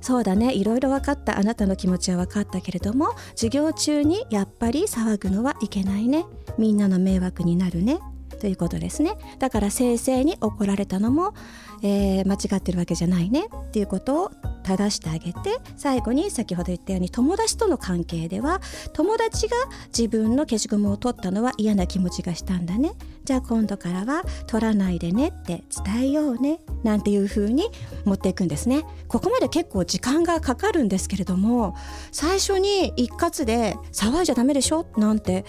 [0.00, 0.52] そうだね。
[0.52, 1.38] いろいろ分かった。
[1.38, 6.26] あなたの気持ちは分かったけれども授業中にやっぱり騒ぐのはいけないね。
[6.58, 8.00] みんなの迷惑になるね。
[8.42, 9.16] ということですね。
[9.38, 11.32] だから先生に怒られたのも、
[11.80, 13.46] えー、間違ってるわけじゃないね。
[13.68, 14.30] っていうことを
[14.64, 18.60] 正してあげて最後に先ほど言ったように友達との関係では
[18.92, 19.56] 友達が
[19.96, 22.94] 自分の消しゴムを取ったのは嫌な気持ちがしたんだね。
[23.24, 26.58] じゃあ今度からは取らないでねって伝えようね。
[26.82, 27.68] なんていう風に
[28.04, 28.82] 持っていくんですね。
[29.06, 31.76] ここまで結構時間がかかるんですけれども
[32.10, 34.86] 最初に一括で騒いじゃダメでしょ？
[34.96, 35.44] なんて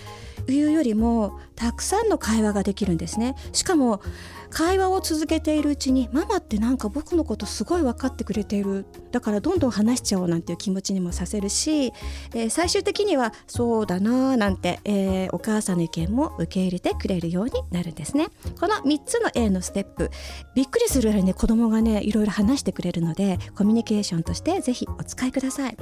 [0.51, 3.35] いうよりもたくさんの会話ができるんですね。
[3.51, 4.01] しかも
[4.53, 8.85] 会話を続けているうちにママってなんか僕のことすごい分かってくれている。
[9.11, 11.93] だからどんどん話しちゃおうなんていう気持ちにもさせるし、
[12.33, 18.27] えー、最終的にはそうだななんて、えー、お母さんの意見も受け入れてくれるようになるんですね。
[18.59, 20.09] この3つの A のステップ
[20.55, 25.77] びっくりするぐらいね子供がねいろいろ話してくれるのでコミュニケーションとしてぜひお使いください、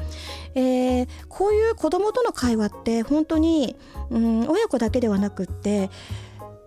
[0.56, 3.76] えー、こういう子供との会話って本当に、
[4.10, 5.90] うん、親子だけではなくって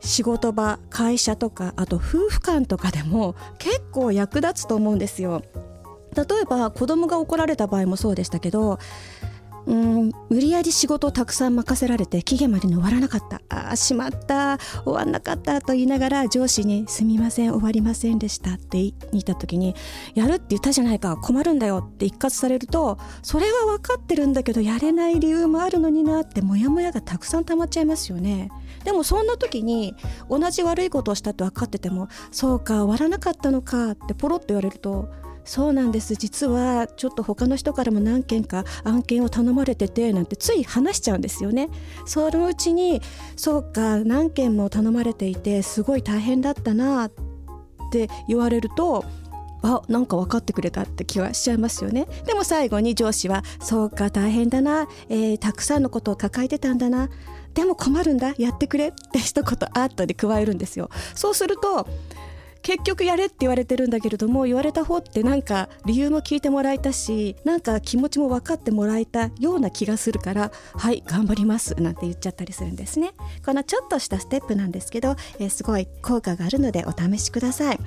[0.04, 5.42] 仕事場会社とかあと夫婦間とかでも結構役立つと思うんですよ。
[6.14, 8.78] 例えば子供が怒られた場合もそうでしたけど
[9.66, 19.74] うん無理やり仕事をたくさん任せられて期限までに終わらなかったああしまった終わんなかったと言いながら上司に「すみません終わりませんでした」って言った時に
[20.14, 28.50] 「やるって言ったじゃないか困るんだよ」って一括されるとそれは分かってるんだけどやれない理由もあるのになってモヤモヤがたくさん溜まっちゃいますよね。
[28.84, 29.94] でもそんな時に
[30.28, 35.08] 同じ悪いことをしたって分かってても「そうか終わらなかったのか」ってポロッと言われると
[35.44, 36.14] そうなんです。
[36.14, 41.68] 実はちょっと他の人からも何件か案件を頼まれててなんてつい話しちゃうんですよね。
[42.06, 43.02] そのうちに
[43.36, 47.12] そうか何件も頼まれていてすごい大変だったなっ
[47.92, 49.04] て言われると
[49.62, 52.06] あなんか分かってくれたって気はしちゃいますよね。
[52.26, 57.08] でも最後に上司はそうか大変だな、えー、たくさんのことを抱えてたんだな。
[57.54, 58.34] でも困るんだ。
[58.36, 59.44] やってくれって一言
[59.74, 60.90] アートで加えるんですよ。
[61.14, 61.86] そうすると
[62.64, 73.12] 結局やれって言われてるんだけれども言われた方ってなんか理由も聞いてもらえたしなんか気持ちも分かってもらえたような気がするからはい頑張りますなんて言っちゃったりするんですね。
[73.44, 77.80] このちょっとしたステップなんですけど、えー、すごい効果があるのでお試しください、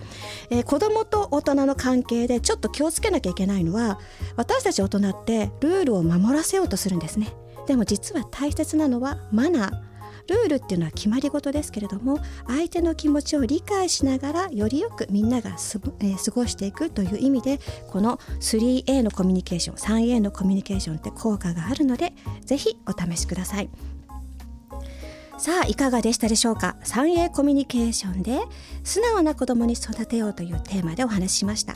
[0.51, 3.99] えー、子供と大人の関係でちょっと気をつけなきゃいけないのは
[4.35, 7.33] 私たち大人ってルールを守らせようとするんですね。
[7.65, 9.86] でも実は大切なのはマナー。
[10.27, 17.59] ルールっていうのは決まり事ですけれども相手の気持ちを理解しながらよりよくみんなが、えー、過ごしていくという意味で
[17.89, 22.13] この 3A のコミュニケーション 3A のコミュニケーションって効果があるので
[22.45, 23.69] ぜひお試しください。
[25.39, 28.39] さあいかがでしたでしょうか？3A コミュニケーションで
[28.83, 31.75] 素直な子供に育てようというテーマでお話ししました。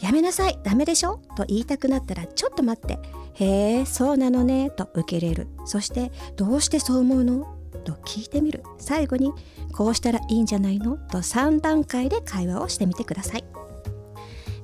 [0.00, 1.20] やめなさいダメでしょ？
[1.36, 3.00] と言いたくなったらちょっと待って。
[3.34, 5.48] へえそうなのねと受け入れる。
[5.64, 7.57] そしてどうしてそう思うの？
[7.84, 8.62] と聞いてみる。
[8.78, 9.32] 最後に
[9.72, 10.96] こうしたらいいんじゃないの？
[10.96, 13.44] と3段階で会話をしてみてください。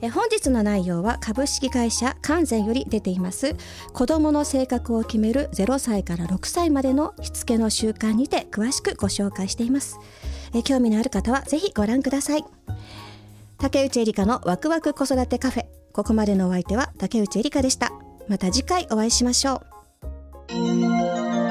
[0.01, 3.57] え本日の内容は株式会社完全より出ています。
[3.93, 9.99] 子どもの性格を決める0歳から6歳までのしつけの習慣にて詳しくご紹介しています。
[10.53, 12.45] え興味のある方はぜひご覧ください。
[13.59, 15.67] 竹内エリカのワクワク子育てカフェ。
[15.93, 17.93] ここまでのお相手は竹内エリカでした。
[18.29, 19.63] また次回お会いしましょ
[20.51, 21.44] う。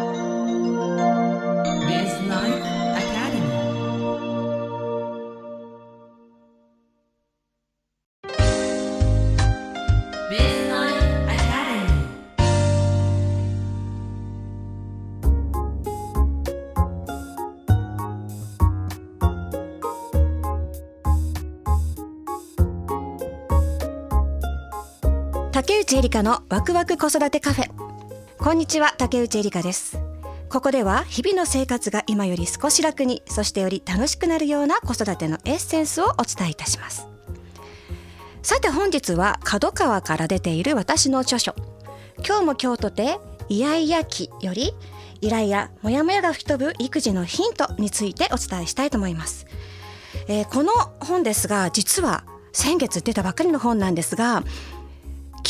[25.94, 27.70] 内エリカのワクワク子育てカフェ。
[28.40, 30.00] こんにちは竹内エリカです。
[30.50, 37.08] ここでは日々の生活が今より少し楽にそしてより楽しくなるような子育てのエッセンスをお伝えいたします。
[38.42, 41.54] さて本日は角川から出ている私の著書。
[42.26, 44.74] 今日も今日とてイヤイヤ期より
[45.22, 49.46] イライラモヤモヤが吹き飛ぶ育児のヒントについてお伝えしたいと思います、
[50.28, 54.44] えー、この本ですが実は先月出たばかりの本なんですが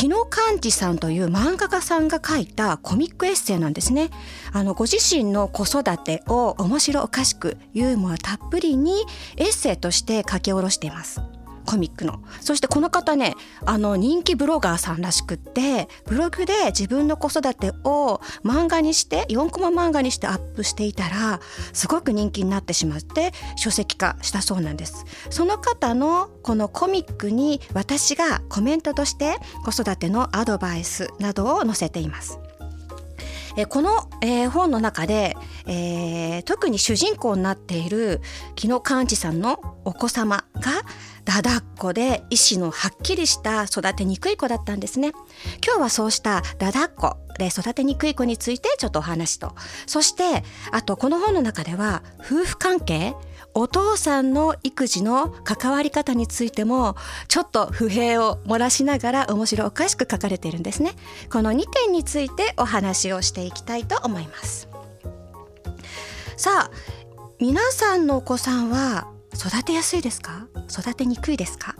[0.04, 4.10] 日野寛治さんという漫画家さんが書いたコミックエッセイなんですね。
[4.52, 9.06] あのご自身の子育てを面白おかしくユーモアたっぷりに
[9.38, 11.22] エッセイとして書き下ろしています。
[11.66, 12.20] コミックの。
[12.42, 13.36] そしてこの方ね
[13.66, 21.40] あの人気ブロガーさんらしくってブログで自分の子育てを漫画にして4コマ漫画にしてアップしていたら
[21.74, 25.06] すごく人気になってしまって書籍化したそうなんです。
[25.30, 32.40] その方のこのコミックに私がコメントとして子育てのアドバイスなどを載せています。
[33.56, 35.38] えこの、えー、本の中で、
[35.68, 38.22] えー、特に主人公になっている
[38.56, 40.72] 木野寛治さんのお子様が
[41.26, 45.14] だだっこで意志のはっきりした育てにくい子だったんですね。
[45.66, 49.56] 今日はそうしただだっこで育てにくい子についてちょっとお話と。
[49.88, 53.16] そしてあとこの本の中では夫婦関係
[53.54, 56.96] お父さんの育児の関わり方についても
[57.28, 60.94] ちょっと不平を漏らしながら面白おかしく書かれているんですね。
[61.32, 64.68] この2点についてお話をしていきたいと思います。
[66.36, 66.72] さあ
[67.40, 70.48] 皆さんのお子さんは育てやすいですか？
[70.70, 71.76] 育てにくいですか？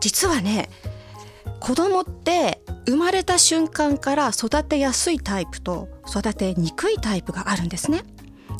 [0.00, 0.68] 実はね
[1.60, 8.02] 子供って生まれた瞬間から育てやすいタイプと育てにくいタイプがあるんですね。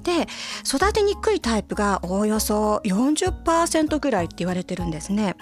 [0.02, 0.28] で
[0.64, 5.36] 育てにくいタイプがおおよそ40%ぐらいって言われてるんですね。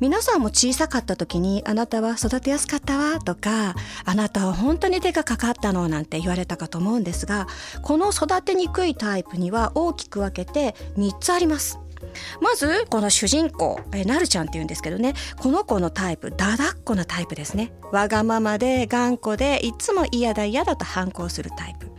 [0.00, 3.74] 皆さんも小さかった時にあなたは育てやすかったわとか
[4.04, 7.46] あなたは本当に手がかかったのなんて言われたかと思うんですが
[7.80, 11.78] この育てにくいタイプには大きく分けて3つあります。
[12.40, 17.72] まずこの主人公えなるちゃんって言うんですけどねこの子のタイプだだっこなタイプですね。
[17.92, 21.90] わがままで頑固でいつも嫌だ嫌だと反抗するタイプ。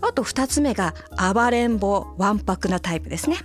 [0.00, 0.94] あと2つ目が
[1.34, 3.36] 暴れん坊わんぱくなタイプですね。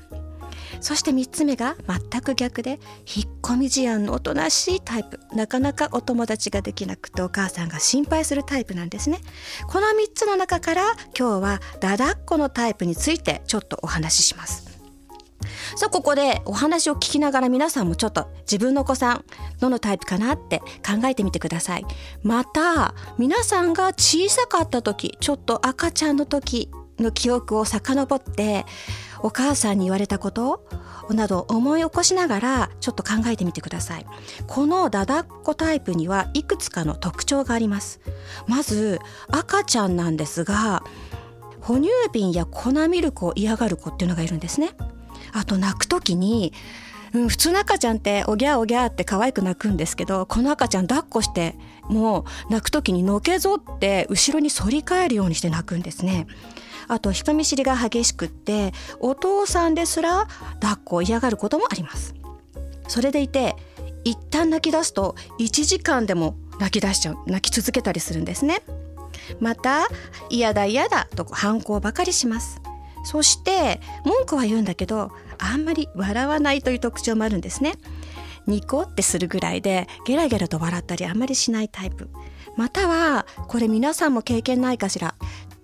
[0.82, 5.20] そして3つ目が全く逆で引っ込み思案のおとなしいタイプ。
[5.34, 9.20] なかなかお友達ができなくてお母さんが心配するタイプなんですね。
[9.68, 10.82] この3つの中から
[11.18, 14.63] 今日はだだっこのタイプについてちょっとお話しします。
[15.76, 19.26] さあここでお話を聞きながら皆さんもちょっと自分のお子さん
[19.60, 21.86] どのタイプかなって考えてみてください。
[22.22, 26.70] また皆さんが小さかった時ちょっと赤ちゃんの時
[27.00, 28.66] の記憶を遡って
[29.22, 30.68] お母さんに言われたこと
[31.10, 34.06] など思い起こしながらちょっと考えてみてください。
[34.48, 38.00] このダダっ子タイプにはいくつかの特徴があります。
[38.48, 39.00] まず
[39.30, 40.84] 赤ちゃんなんですが
[41.62, 44.72] 哺乳瓶や粉ミルクを嫌がる子っていうのがいるんですね。
[45.34, 46.54] あと泣く時に、
[47.14, 56.28] うん、普通の赤ちゃんっておぎゃおぎゃって可愛く泣くんですけどこの赤ちゃん抱っこしてもう泣く時にのけぞって後ろに反り返るようにして泣くんですね。
[56.90, 60.28] あと人見知りが激しくってお父さんですら
[60.60, 62.14] 抱っこを嫌がることもあります。
[62.88, 63.56] それでいて
[64.04, 68.64] 一旦泣き出すと1時間でも泣き出しちゃう泣き続けたりするんですね。
[69.40, 69.88] また
[70.30, 72.62] 嫌だ嫌だと反抗ばかりします
[73.04, 77.74] そして文句は言うんだけどあんまり笑わないという特徴もあるんですね。
[78.46, 82.10] ニコってするぐらいでゲラゲラと笑ったりあんまりしないタイプ。
[82.58, 85.16] またはこれ皆さんも経験ないかしら。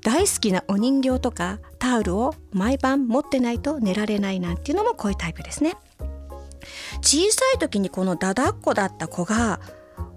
[0.01, 5.75] 大好きなお人形とかタオルを毎晩持ってないと寝られないなんていうのもこういうタイプですね。
[7.01, 9.59] 小さい時にこのダダっ子だった子が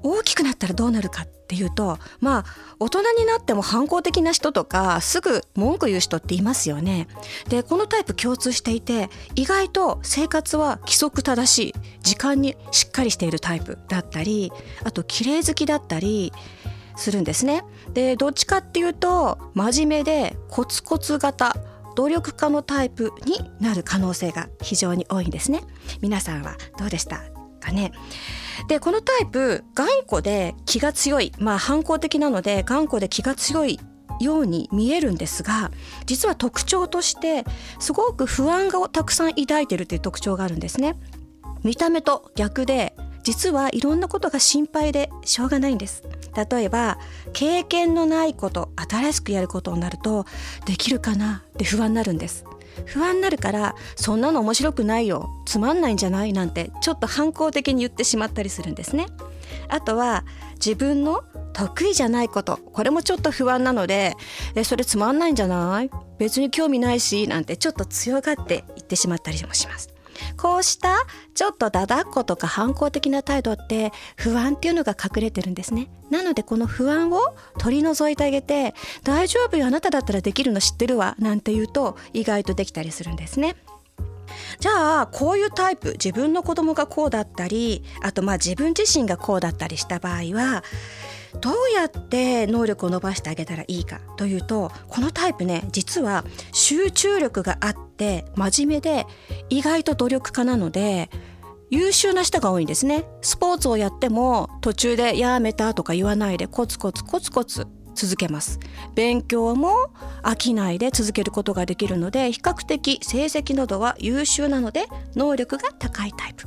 [0.03, 2.45] 大きくなったらどうなるかっていうとまあ
[2.81, 7.09] 大人になっても反抗的な人とかすぐ文句言う人っていますよね。
[7.49, 14.51] でこのタイプ共通していて意外と生活は規則正しい時間にしっかりしているタイプだったり
[14.83, 16.33] あと綺麗好きだったり
[16.97, 17.65] するんですね。
[17.93, 21.55] でどっちかっていうと真面目でコツコツ型
[21.97, 25.63] 努力家のタイプになる可能性が非常に多いんですね。
[26.01, 27.32] 皆さんはどうでした？
[27.63, 27.93] かね。
[28.69, 31.33] でこのタイプ頑固で気が強い。
[31.39, 33.81] まあ反抗的なので頑固で気が強い
[34.21, 35.71] ように見えるんですが
[36.07, 37.45] 実は特徴として
[37.81, 40.97] すごく不安がたくさん抱いてるという特徴があるんですね。
[41.65, 42.95] 見た目と逆で
[43.25, 46.05] 実はいろんなことが心配でしょうがないんです。
[46.51, 46.99] 例えば
[47.33, 50.27] 経験のないこと新しくやることになると
[50.67, 51.45] できるかな？
[51.49, 52.45] って不安になるんです。
[52.87, 55.29] 不安になるからそんなの面白くないよ。
[55.47, 59.07] つまんないんじゃないなんてちょっと反抗的に言ってしまったりするんですね。
[59.69, 60.25] あとは
[60.55, 62.57] 自分の得意じゃないこと。
[62.57, 64.15] これもちょっと不安なので
[64.55, 65.91] えそれつまんないんじゃない？
[66.19, 69.92] 別に興味ないしなんてちょっと強がって言ってしまったりもします。
[70.37, 75.89] こうしたちょっとだだっことか反抗的な態度って不安っていうのが隠れてるんですね。
[76.11, 77.21] なのでこの不安を
[77.59, 83.57] 取り除いてあげて大丈夫よあなただったらできるの知ってるわなんて言うと意外とできたりするんですね。
[84.61, 90.63] じゃあこういうタイプ自分の子供がこうだったりあとまあ自分自身がこうだったりした場合は
[91.41, 99.07] どうやって能力を伸ばしてあげたらいいかというとこのタイプね実は集中力があって真面目で
[99.49, 101.11] 意外と努力家なので
[101.71, 103.07] 優秀な人が多いんですね。
[103.23, 108.61] スポーツをやっても途中でやめたとか言わないでコツコツコツコツ続けます。
[108.95, 109.75] 勉強も
[110.23, 114.85] 飽きないで続けることができるので比較的成績などは優秀なので
[115.15, 116.47] 能力が高いタイプ。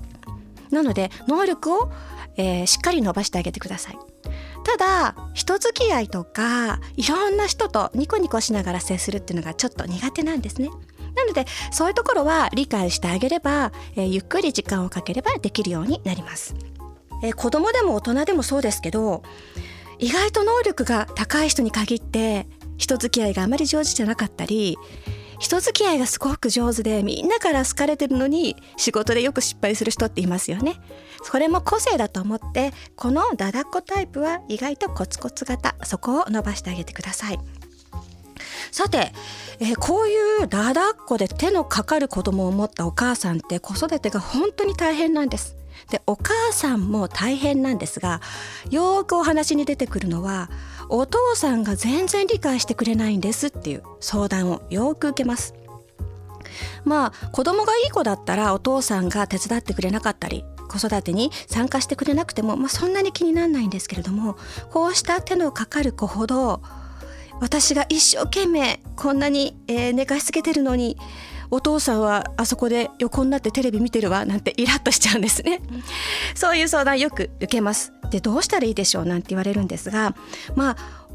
[0.69, 1.91] なので能力を、
[2.37, 4.14] えー、しっかり伸ばしてあげてください。
[4.65, 10.69] ただ人付き合いとかいろんな人とニコニコしながら接するっていうのがちょっと苦手なんですね。
[11.15, 16.55] なのでそういうところは理解してあげれば、えー、ゆっくり時間をかければできるようになります、
[17.23, 19.23] えー、子供でも大人でもそうですけど
[19.97, 22.47] 意外と能力が高い人に限って
[22.77, 24.77] 人付き合いがあまり上手じゃなかったり
[25.39, 30.79] 人付き合いがすごく上手でみんなから好かれてるのに仕事でよく失敗する人っていますよね。
[31.23, 37.39] それも個性だと思ってこのダダっ子タイプは意外とコツコツ型そこを伸ばしてあげてください。
[38.71, 39.13] さて、
[39.59, 45.55] えー、こういうダダっ子で手のかかる子供を持ったお母さんって子育てが本当に大変なんです。
[45.89, 48.21] でお母さんも大変なんですが
[48.69, 50.49] よくお話に出てくるのは
[50.89, 55.53] お父さんが全然理解してくれないんですっていう相談をよく受けます。
[56.83, 64.37] まあ子供がいい子だったらお父さんが手伝ってくれなかったり子育てに参加してくれなくても、まあ、そんなに気にならないんですけれども
[64.71, 66.61] こうした手のかかる子ほど
[67.41, 70.97] 私が一生懸命こんなに、えー、寝かしつけてるのに
[71.51, 75.61] お父さんはあそこで横になってテレビ見てるわなんてイラッとしちゃうんですね。
[76.33, 77.93] そういう相談よく受けます。
[78.09, 80.15] でどうしたらいいでしょうなんて言われるんですが
[80.55, 81.05] まあ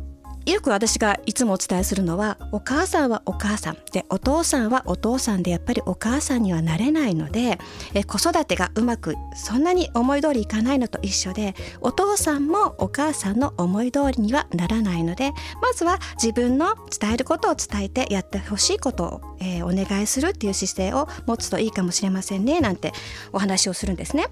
[0.47, 7.59] よく私がいつもお伝えするのはお母さんはお母さんでお父さんはお父さんでやっぱりお母さんにはなれないので
[7.95, 22.93] え子育てがうまくそんなに思い通りいかないのと一緒でお父さんもお母さんの思い通りにはならないのでまずは自分の伝えることを伝えてやってほしいことを、えー、お願いするっていう姿勢を持つといいかもしれませんねなんて
[23.33, 24.27] お話をするんですね。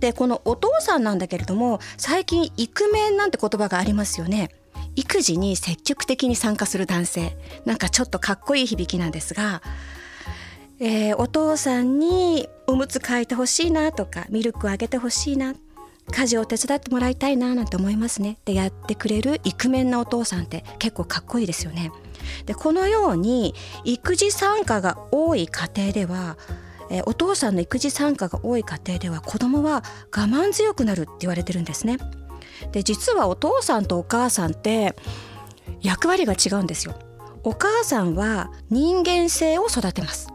[0.00, 4.50] でこのお父さんなんだけれども最近イクメンなんて言葉がありますよね。
[4.94, 7.36] 育児に積極的に参加する男性。
[7.64, 9.62] なんかちょっとかっこいい響きなんですが、
[10.80, 15.54] えー、お父さんにおむつ替えてほしいなとかミルクをあげてほしいな
[16.10, 18.38] 家事を手伝ってもらいたいななんて思いますね。
[18.44, 21.92] でやってくれるイクメンなお父さんって結構かっこいいですよね。
[22.46, 23.54] でこのように
[23.84, 26.36] 育児参加が多い家庭では
[26.92, 29.82] えお父さんの育児参加が多い家庭では子供は
[30.14, 31.96] 我慢強くなるって言われてるんですね。
[32.70, 34.94] で実はお父さんとお母さんって
[35.80, 36.94] 役割が違うんですよ。
[37.44, 40.28] お母さんは人間性を育てます。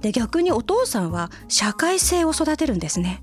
[0.00, 3.20] で逆にお父さんは社会性を育てるんですね。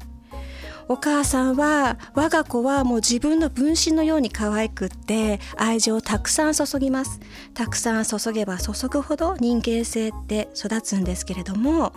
[0.88, 7.20] お母さんは我が子はもう自分の分身のように可愛くって愛情をたくさん注ぎます。
[7.54, 11.94] たくさん注げば注ぐほど人間性って育つんですけれども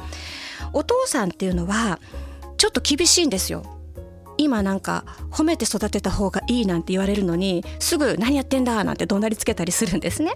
[0.72, 1.98] お父さんっていうのは
[2.56, 3.64] ちょっと厳しいんですよ。
[4.38, 10.32] 今なんか褒めて育てた方がいいなんて言われるのにすぐ何やってんだなんて怒鳴りつけたりするんですね。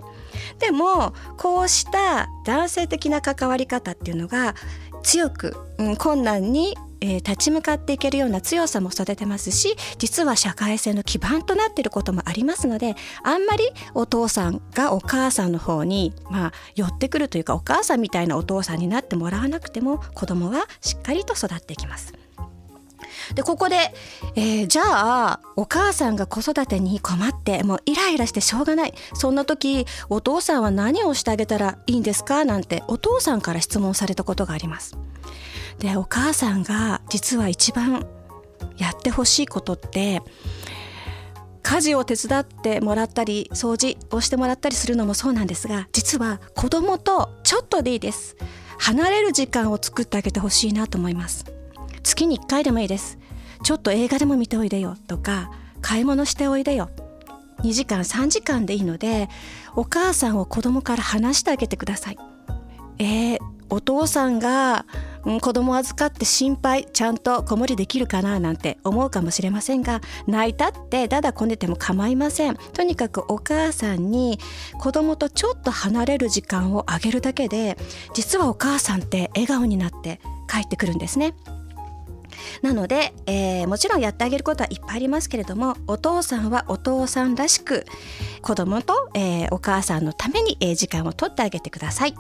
[0.59, 4.55] でもこうした男性的な関わり方っていうのが
[5.03, 6.77] 強く、うん、困難に
[7.07, 22.13] えー、立ち向かっていけるような強さも育てますし実は社会性の基盤となっていることもありますのであんまりお父さんがお母さんの方に、まあ、寄ってくるというかお母さんみたいなお父さんになってもらわなくても子供はしっかりと育っていきます。
[23.35, 23.77] でここで、
[24.35, 32.45] えー、じゃあお母さんが子育てに困ってもうイライラしてしょうがないそんな時お父さんは何をしてあげたらいいんですか？
[32.45, 34.97] なんてお父さんから質問されたことがあります。
[35.79, 38.07] でお母さんが実は一番
[38.79, 40.23] やってほしいことって
[41.63, 48.37] 家事を手伝ってもらったり掃除をしてもらったりするのもそうなんですが実は子供とちょっとでいいです。
[48.79, 51.45] 離れる時間を作ってあげてほしいなと思います。
[52.03, 53.19] 月に1回でもいいです。
[53.63, 55.51] ちょっと映画でも見ておいでよとか
[55.81, 56.91] 買い物しておいでよ。
[57.65, 59.29] 2時間3時間でいいので
[59.75, 62.19] お母さんを子供から離してあげてください。
[62.99, 63.39] えー、
[63.71, 64.87] お父さんが
[65.25, 72.57] うん子供預かって心配ちゃんと子守りできるかななんて思うかもしれませんが泣いたってだだこねても構いません。
[72.73, 74.39] とにかくお母さんに
[74.79, 77.77] 子供とちょっと離れる時間をあげるだけで
[78.15, 81.35] 実はお母さんって笑顔になって帰ってくるんですね。
[82.63, 87.87] なので、えー、もちろんやってあげることはいっぱいありますけれどもお父さんはお父さんらしく
[88.43, 92.15] 子供と、えー、お母さんのために、えー、時間をとってあげてください。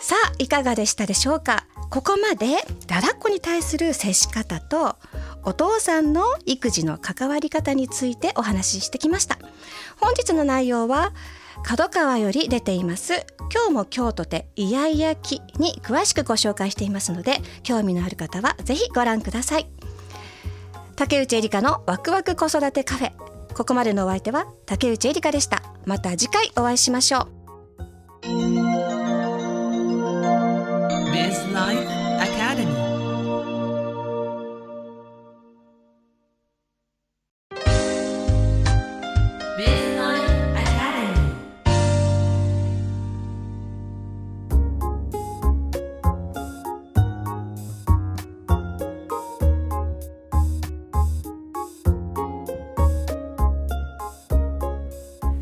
[0.00, 1.66] さあいかがでしたでしょうか？
[1.90, 2.46] ここまで
[2.86, 4.96] だだっこに対する接し方と
[5.42, 9.38] お父さんの育児の関わり方についてお話ししてきました。
[10.00, 11.12] 本日の内容は
[11.64, 19.68] 角川より出ています今日も京都でイヤイヤ期に詳しくご紹介していますので興味のある方はぜひご覧ください。
[20.94, 23.12] 竹内エリカのワクワク子育てカフェ。
[23.54, 25.62] ここまでのお相手は竹内エリカでした。
[25.84, 27.28] また次回お会いしましょ
[28.24, 29.17] う。
[31.12, 31.88] Biz Life
[32.20, 32.88] Academy.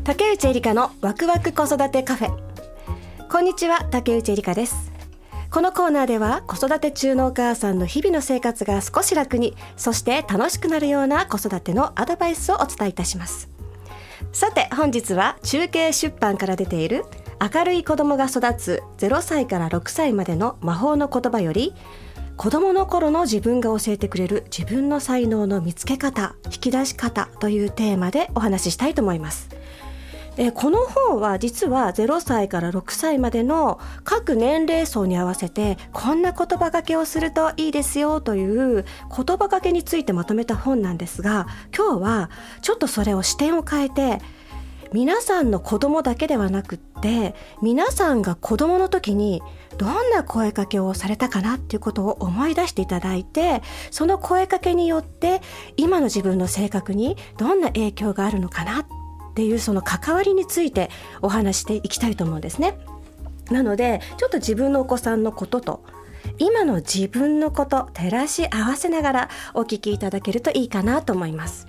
[0.05, 4.96] 竹内エリカのワクワク子育てカフェこんにちは竹内エリカです
[5.57, 13.49] このコーナーでは子育て中のお母さんの日々の生活が少し楽にそして楽しくなるような子育てのアドバイスをお伝えいたします。
[14.31, 17.05] さて本日は中継出版から出ている
[17.41, 21.73] 明るい子供が育つ0歳から6歳までの魔法の言葉より
[22.35, 29.49] 子供の頃の自分が教えてくれる自分の才能の見つけ方引き出し方というテーマでお話ししたいと思います。
[30.37, 38.45] えこの本は実は0歳から6歳までの各年齢層に合わせてこんな言葉がけをするといいですよとい
[38.79, 38.85] う
[39.15, 42.29] 言葉がけについてまとめた本なんですが今日は
[42.61, 44.19] ちょっとそれを視点を変えて
[44.93, 49.41] 皆さんの子供だけではなくって皆さんが子供の時に
[49.77, 53.61] どんな声かけをされたかなっていうことを思い出していただいて
[53.91, 55.41] その声かけによって
[55.75, 59.06] 今の自分の性格にどんな影響があるのかなって
[59.37, 60.89] ていうその関わりについて
[61.21, 62.75] お話していきたいと思うんですね。
[63.51, 65.83] なのでちょっと自分のお子さんのことと
[66.39, 71.67] 今の自分のこと照らし合わせながらお聞きいただけるといいかなと思います。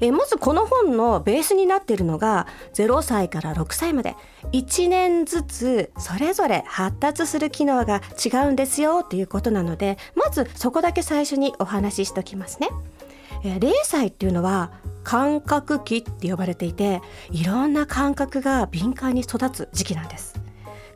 [0.00, 4.14] えまずこの本のベースになっているのが0歳から6歳まで
[4.52, 12.68] 1年ずつそれぞれ発達する機能が違うんですよということなのでまずそこだけ最初にお話ししておきますね。
[13.44, 14.72] え0歳っていうのは
[15.04, 17.00] 感覚期って呼ばれていて
[17.30, 20.34] いろんな感覚が敏感に育つ時期なんです。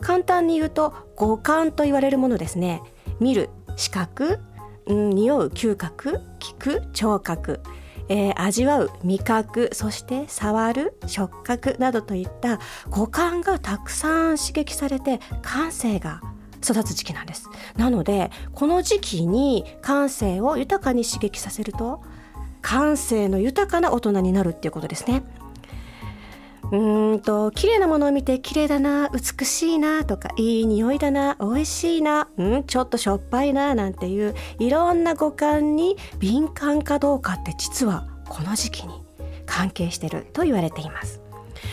[0.01, 2.83] 簡単に言うと五感と言われるものですね。
[3.21, 4.41] 見る視覚、
[4.87, 7.61] うん、匂う嗅覚聞く聴覚。
[8.09, 12.59] えー、味わう味覚そして触る触覚などといった
[12.89, 16.23] 五感がたくさん刺激されて感性が
[16.65, 17.49] 育つ時期なんです。
[17.77, 22.03] なのでこの時期に感性を豊かに刺激させると
[22.63, 25.23] 感性の豊かな大人になるっていうことですね。
[26.71, 38.93] うんと綺麗なものを見て綺麗だな美しいなとかいい匂いだな美味しいなうんちょっとしょっぱいななんていういろんな五感に敏感かどうかって実はこの時期に
[39.47, 41.23] 関係してると言われています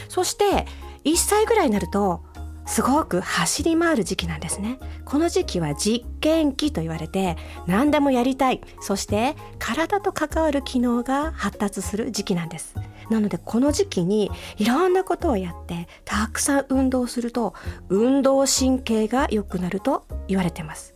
[0.08, 0.66] そして
[1.04, 2.22] 1歳ぐらいになると
[2.66, 4.80] すごく走り回る時期なんですね。
[5.06, 7.38] この時期は実験期と言われて
[7.68, 8.62] 何でもやりたい。
[8.82, 12.76] そして体と関わる機能が発達する時期なんです。
[13.10, 17.54] なのでこの時期にいろんなことをやってたくさん運動すると
[17.90, 20.96] 運動神経が良くなると言われてます。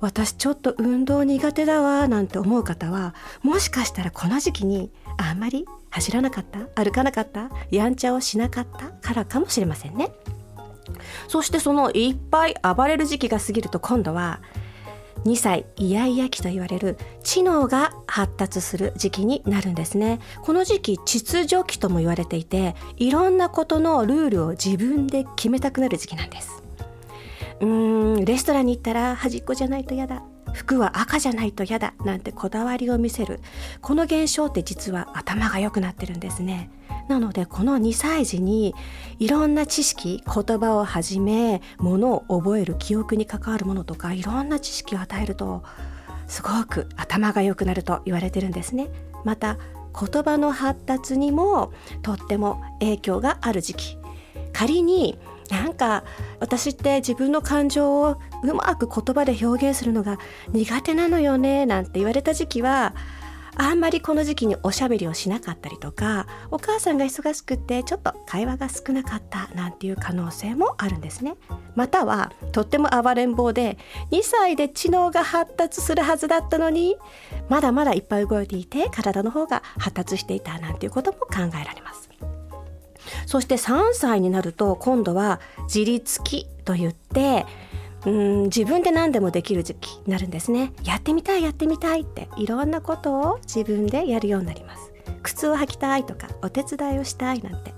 [0.00, 10.12] 私ちょっと運動苦手だわなんて思う方はもしかしたらこの時期にあんまり走らなかった歩かなかったやんちゃをしなかったからかもしれませんね。
[11.28, 14.40] そしてそのいっぱい暴れる時期が過ぎると今度は
[15.24, 20.20] 2歳イヤイヤ期と言われる知能が発達する時期になるんですね。
[20.42, 26.62] この時期秩序期とも言われていていろんなことのルールを自分で決めたくなる時期なんです。
[27.60, 30.22] うーんレストランに行ったら端っこじゃないと嫌だ。
[30.54, 33.40] 服は赤じゃないと嫌だなんてこだわりを見せる。
[33.80, 36.70] この現象って実は頭が良くなってるんですね。
[37.08, 38.74] なのでこの2歳児に
[39.18, 45.62] いろんな知識言葉をはじめものを覚える記憶に関わるものとかいろんな知識を与えると
[46.26, 48.88] すごく頭が良くなると言われてるんですね。
[49.24, 49.56] また
[49.98, 51.72] 言葉の発達にも
[52.02, 53.98] とっても影響がある時期。
[54.52, 55.18] 仮に
[55.50, 56.04] なんか
[56.40, 60.18] 私って自分の感情をうまく言葉で表現するのが
[60.52, 62.94] 苦手なのよねなんて言われた時期は
[63.60, 71.34] あんまりこの時期におしゃべりをしなかったりとかお母さんが忙しくてちょっと会話が少なかったなんていう可能性もあるんですね。
[71.74, 73.76] またはとっても暴れん坊で
[74.12, 76.96] 2歳で知能が発達するはずだったのに
[77.48, 81.28] まだまだいっぱい動いていて体の方が発達していたなんていうことも考
[81.60, 82.07] えられます。
[83.28, 87.44] そして3歳になると今度は自立期といって
[88.06, 90.72] うん自分で何でもできる時期になるんですね。
[90.82, 94.92] やってみたいやってみたいっていろんなことを自分でやるようになります。
[95.22, 97.74] 靴を履きたいとかお手伝いをしたいなんて。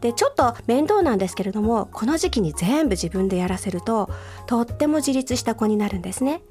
[0.00, 4.10] でちょっと面倒なんですけれどもこの時期に全部自分でやらせると
[4.46, 6.42] とっても自立した子になるんですね。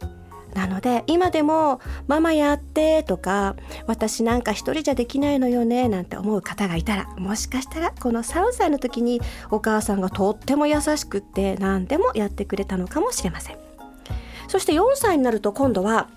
[0.53, 3.55] なので今でも「ママやって」とか
[3.87, 9.21] 「私なんか一人じゃできないのよね」なんて思う方がいたらもしかしたらこの3歳の時に
[9.51, 13.57] お母さんがとっても優しくって何でもやってくれたのかもしれません。
[14.47, 16.09] そして4歳になると今度は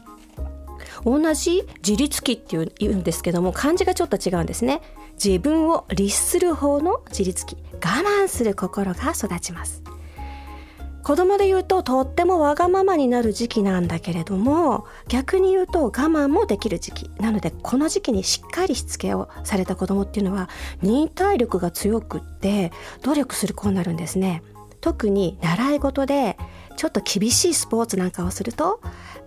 [1.04, 4.82] 同じ自立期っていうんですけども漢字がちょっと違うんですね。
[5.22, 9.82] 自分を律する方の自立期我慢する心が育ちます。
[11.06, 17.10] 子供で言うととってもわがままになる時期なんだけれども逆に言うと我慢もできる時期。
[17.20, 20.48] なのでこの時期にしっかりしつけをされた子供っていうのは
[20.82, 22.72] 忍耐力が強くって
[23.04, 24.42] 努力する子になるんですね。
[24.80, 26.36] 特に習い事で
[26.76, 28.80] ちょっと厳しいスポーツなんかをすると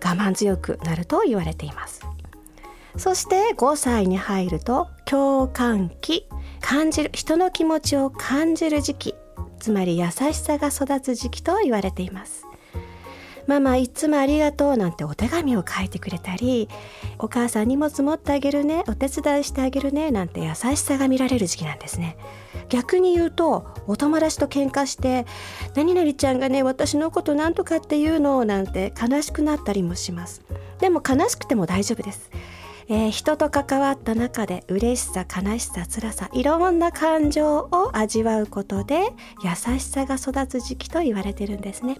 [0.04, 2.02] 我慢強くなると言われています。
[2.98, 6.26] そして5歳に入ると共感期。
[6.60, 9.14] 感じる人の気持ちを感じる時期。
[9.60, 12.44] つまり優しさが育つ時期と言われています。
[13.46, 16.68] ママいつもありがとうなんてお手紙を書いてくれたり
[17.18, 22.16] お母さん荷物持ってあげるねお手伝いしてあげるねなんて優しさが見られる時期なんですね。
[22.68, 25.26] 逆に言うとお友達と喧嘩して
[25.74, 30.42] 「何々ちゃんがね私のこと何とかって言うの」なんて悲しくなったりもします。
[30.78, 32.30] でも悲しくても大丈夫です。
[32.92, 39.10] えー、人と関わった中で嬉しさ悲しさ辛さいろんな感情を味わうことで
[39.44, 41.98] 優しさが育つ時期と言われてるんですね。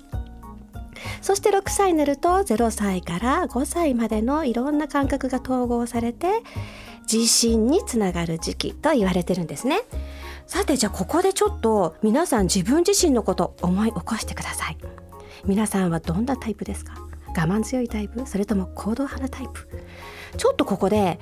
[1.23, 6.43] そして6歳になると0歳から5歳までのいろんな感覚が統合されて
[7.11, 9.83] 自信につながる時期と言われてるんですね。
[10.49, 14.77] さてじゃあここでちょっと皆さん自分自身のこと思い起こしてください。
[15.45, 16.95] 皆さんはどんなタイプですか？
[17.29, 18.27] 我慢強いタイプ？
[18.27, 19.69] それとも行動派なタイプ？
[20.37, 21.19] ちょっとここで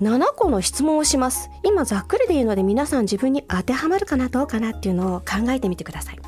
[0.00, 1.50] 7個の質問をします。
[1.62, 6.18] 今ざっくりでいいので皆さん自分に当てはまるかなどうかなっていうのを考えてみてください。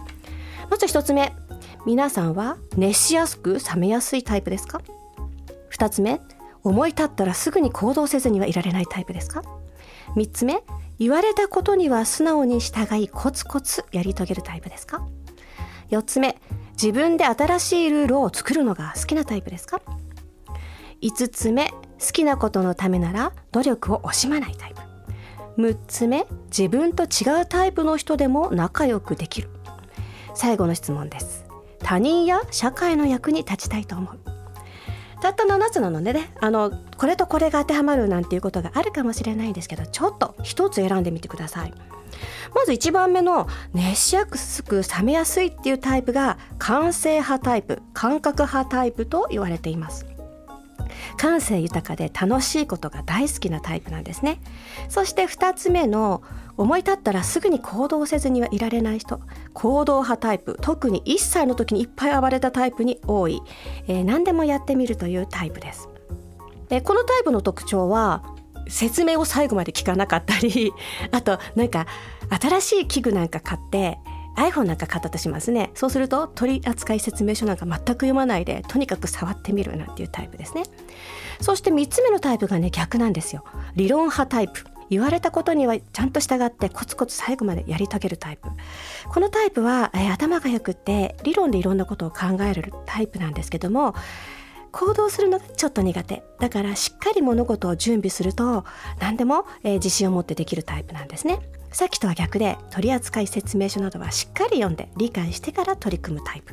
[0.70, 1.32] まず1つ目。
[1.86, 4.82] 皆さんは熱しやすく冷めやすいタイプですか
[5.70, 6.20] ？2つ目。
[6.64, 9.42] 思い立ったらすぐに行動せずにはいられないタイプですか
[10.16, 10.62] ？3つ目。
[10.98, 15.06] 言われたことには素直に従いコツコツやり遂げるタイプですか
[15.90, 16.36] ？4つ目。
[16.72, 19.80] 自分で新しいルールを作るのが好きなタイプですか
[21.00, 21.72] ？5つ目。
[22.00, 24.80] 好きなことのためなら努力を惜しまないタイプ。
[25.60, 29.50] 6つ目自分と違うタイプの人でも仲良くできる。
[30.34, 31.46] 最後の質問です。
[31.80, 34.18] 他人や社会の役に立ちたいと思う。
[35.20, 41.74] たった7つなのでねあのこれとこれが当てはまるなんていうことがあるかもしれないんですけどちょっと一つ選んでみてください。
[42.54, 50.06] まず1番目の熱しやすく冷めやすいっていうタイプが感性派タイプ感覚派タイプと言われています。
[51.16, 54.40] 感性豊かで楽しいことが大好きなタイプなんですね。
[54.88, 56.22] そして2つ目の
[56.56, 59.20] 思い立ったらすぐに行動せずにはいられない人。
[59.54, 60.58] 行動派タイプ。
[60.60, 63.40] 特に1歳の時にいっぱい暴れたタイプに多い、
[63.86, 65.88] えー、何でもやってみるというタイプです。
[66.68, 68.22] でこのタイプの特徴は
[68.68, 70.72] 説明を最後まで聞かなかったり
[71.10, 71.86] あとなんか
[72.40, 73.98] 新しい器具なんか買って
[74.38, 75.70] iPhone なんか買ったとしますね。
[75.74, 80.62] そうすると取扱説明書なんか全く読まないでとにかく触ってみるなんていうタイプですね。
[81.40, 83.44] そして3つ目のタイプがね逆なんですよ。
[83.74, 84.64] 理論派タイプ。
[84.90, 88.48] 言われたことにはちゃんと従ってコツコツ最後までやり遂げるタイプ。
[89.08, 93.94] このタイプは、えー、頭がよくって理論でいろんなことを考えるタイプなんですけども
[94.72, 96.22] 行動するのがちょっと苦手。
[96.40, 98.64] だからしっかり物事を準備すると
[99.00, 101.40] 何でも、えー、自信を持ってできるタイプなんですね。
[101.78, 106.52] さっきとは逆で取扱説明書などはしっかり読んで理解してから取り組むタイプ。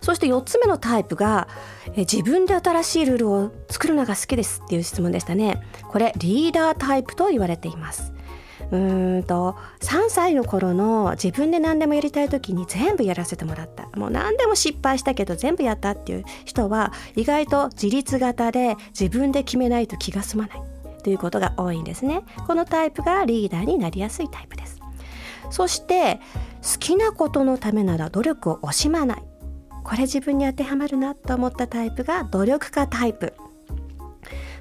[0.00, 1.46] そして4つ目のタイプが
[1.94, 5.62] え自分で新しいルールを作るのが好きですっていう質問でしたね。
[5.82, 8.14] これリーダータイプと言われています。
[8.70, 13.90] うんと3歳の頃の自分で何でもやりたい時に全部やらせてもらった。
[13.94, 20.77] もう何でも失敗したけど全部やったっていう人は意外と自立型で自分で決めないと気が済まない。
[21.08, 22.22] ということが多いんですね。
[22.46, 24.78] このタイプがリーダーになりやすいタイプです。
[25.48, 26.20] そして
[26.62, 29.22] 好きなことのためなら努力を惜しまない。
[29.84, 33.32] これ自分に当てはまるなと思ったタイプが努力家タイプ。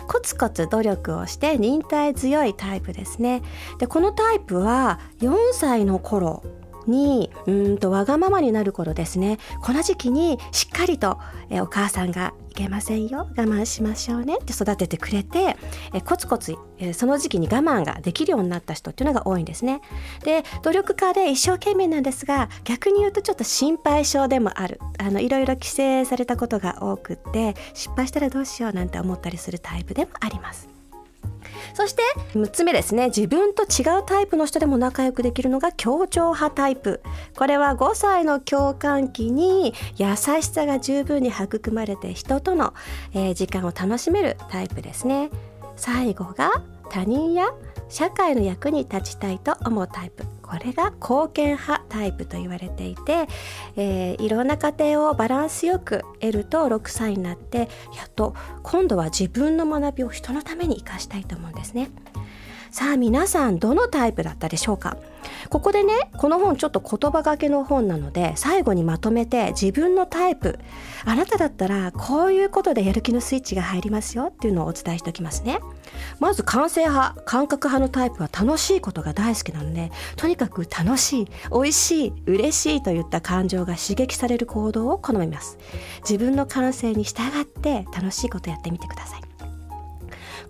[0.07, 3.41] コツコツ努力をして忍耐強いタイプですね。
[3.77, 6.43] でこのタイプは4歳の頃
[6.87, 9.37] にうんとわがままになる頃ですね。
[9.61, 11.19] この時期にしっかりと
[11.49, 13.29] えお母さんがけませんよ。
[13.37, 14.37] 我慢しましょうね。
[14.41, 15.55] って育ててくれて
[15.93, 19.81] えコツコツえその時期に我慢ができるようになった人っていうのが多いんですね。
[20.23, 24.79] で努力家で一生懸命なんですが逆に言うとちょっと心配性でもある。
[24.97, 30.76] あのいろいろ規制されたことが多くって失敗したらどうしようなんて思ったりするタイプでもあります。
[31.73, 32.01] そして
[32.33, 33.07] 6つ目ですね。
[33.07, 37.01] 自分と違うタイプの人でも仲良くできるのが協調派タイプ。
[37.35, 42.73] これは5歳の共感期に優しさが十分に育まれて人との、
[43.13, 45.29] えー、時間を楽しめるタイプですね。
[45.75, 46.51] 最後が
[46.89, 47.51] 他人や
[47.89, 53.27] 社会の役に立ちたいと思うタイプこれが貢献派タイプと言われていて、
[53.75, 58.33] えー、いろんな家庭をバランスよく得ると6歳になってやっと
[58.63, 61.89] 今度は自分の学びを人のために生かしたいと思うんですね。
[62.71, 64.97] さあ皆さんどのタイプだったでしょうか？
[65.49, 70.59] ここでねこの本ちょっと言葉がけの本なので最後にまとめて自分のタイプ。
[71.05, 75.59] あなただったらこういうことでやる気のスイッチが入りますよっていうのをお伝えしておきますね。
[76.19, 85.57] まず感性派感覚派のタイプは楽しいことが大好きなのでとにかく楽しい美味しい嬉しいといった感情が刺激される行動を好みます。
[86.01, 89.21] 自分の感性に従って楽しいことやってみてください。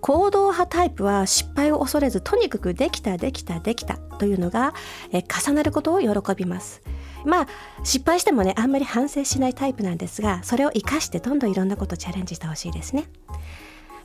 [0.00, 4.74] 行動派タイプは失敗を恐れずとにかくできたできたできたというのが
[5.12, 6.82] え重なることを喜びます。
[7.24, 7.46] まあ
[7.84, 13.08] 失敗してもねあんまり反省しないタイプなんですがそれを生かしてどんどんいろんなことチャレンジしてほしいですね。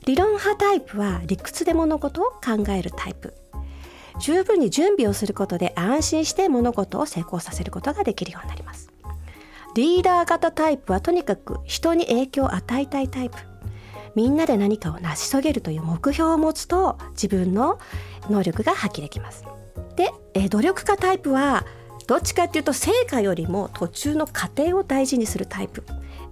[0.06, 3.34] 理論派タイプは理屈で物事を考えるタイプ。
[4.20, 8.92] 十分に準備をすることで安心して物事を成功させることができるようになります。
[9.74, 13.53] リーダー型タイプはとにかく人に影響を与えたいタイプ。
[14.14, 17.78] みんなで何かを成し遂げるという目標を持つと自分の
[18.30, 19.44] 能力が発揮できます。
[19.96, 21.64] で、え努力家タイプは
[22.06, 25.84] どっちかっていうと成果よりも途中の過程を大事にするタイプ、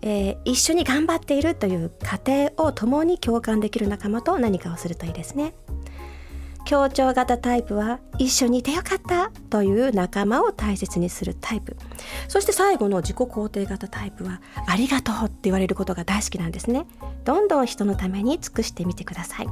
[0.03, 5.55] えー、一緒に頑張っているという過程を共に共感できる仲間と何かをするといいですね。
[6.65, 11.77] 協調型タイプは一緒にいてよかったという仲間を大切にするタイプ。
[12.29, 16.87] そして最後の自己肯定型タイプはありがとうって言われることが大好きなんですね。
[17.25, 19.49] どんどん人のために尽くしてみてください。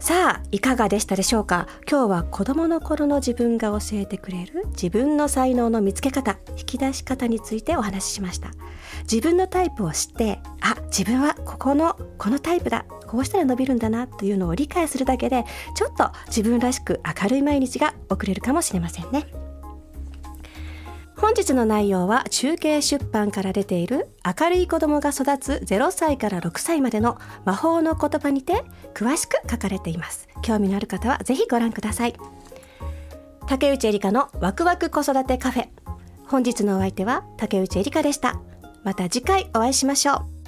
[0.00, 1.66] さあいかがでしたでしょうか？
[1.90, 8.52] 今日は子供の頃の自分が教えてくれる自分の才能の見つけ方引き出し方についてお話ししました。
[9.10, 15.44] 自分のタイプを知ってあ自分はここのこのタイプだこうしたら伸びるんだなというのを理解するだけで
[15.74, 19.26] ちょっと自分らしく明るい毎日が送れるかもしれませんね。
[21.20, 28.64] 本日の内容は中継出版から出ている明るい子供が育つ0歳から6歳までの魔法の言葉にて
[28.94, 30.28] 詳しく書かれています。
[30.42, 32.14] 興味のある方はぜひご覧ください。
[33.48, 35.68] 竹内エリカのワクワク子育てカフェ。
[36.26, 38.40] 本日のお相手は竹内エリカでした。
[38.84, 40.38] また次回お会いしましょう。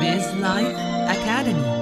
[0.00, 0.76] Biz Life
[1.06, 1.79] Academy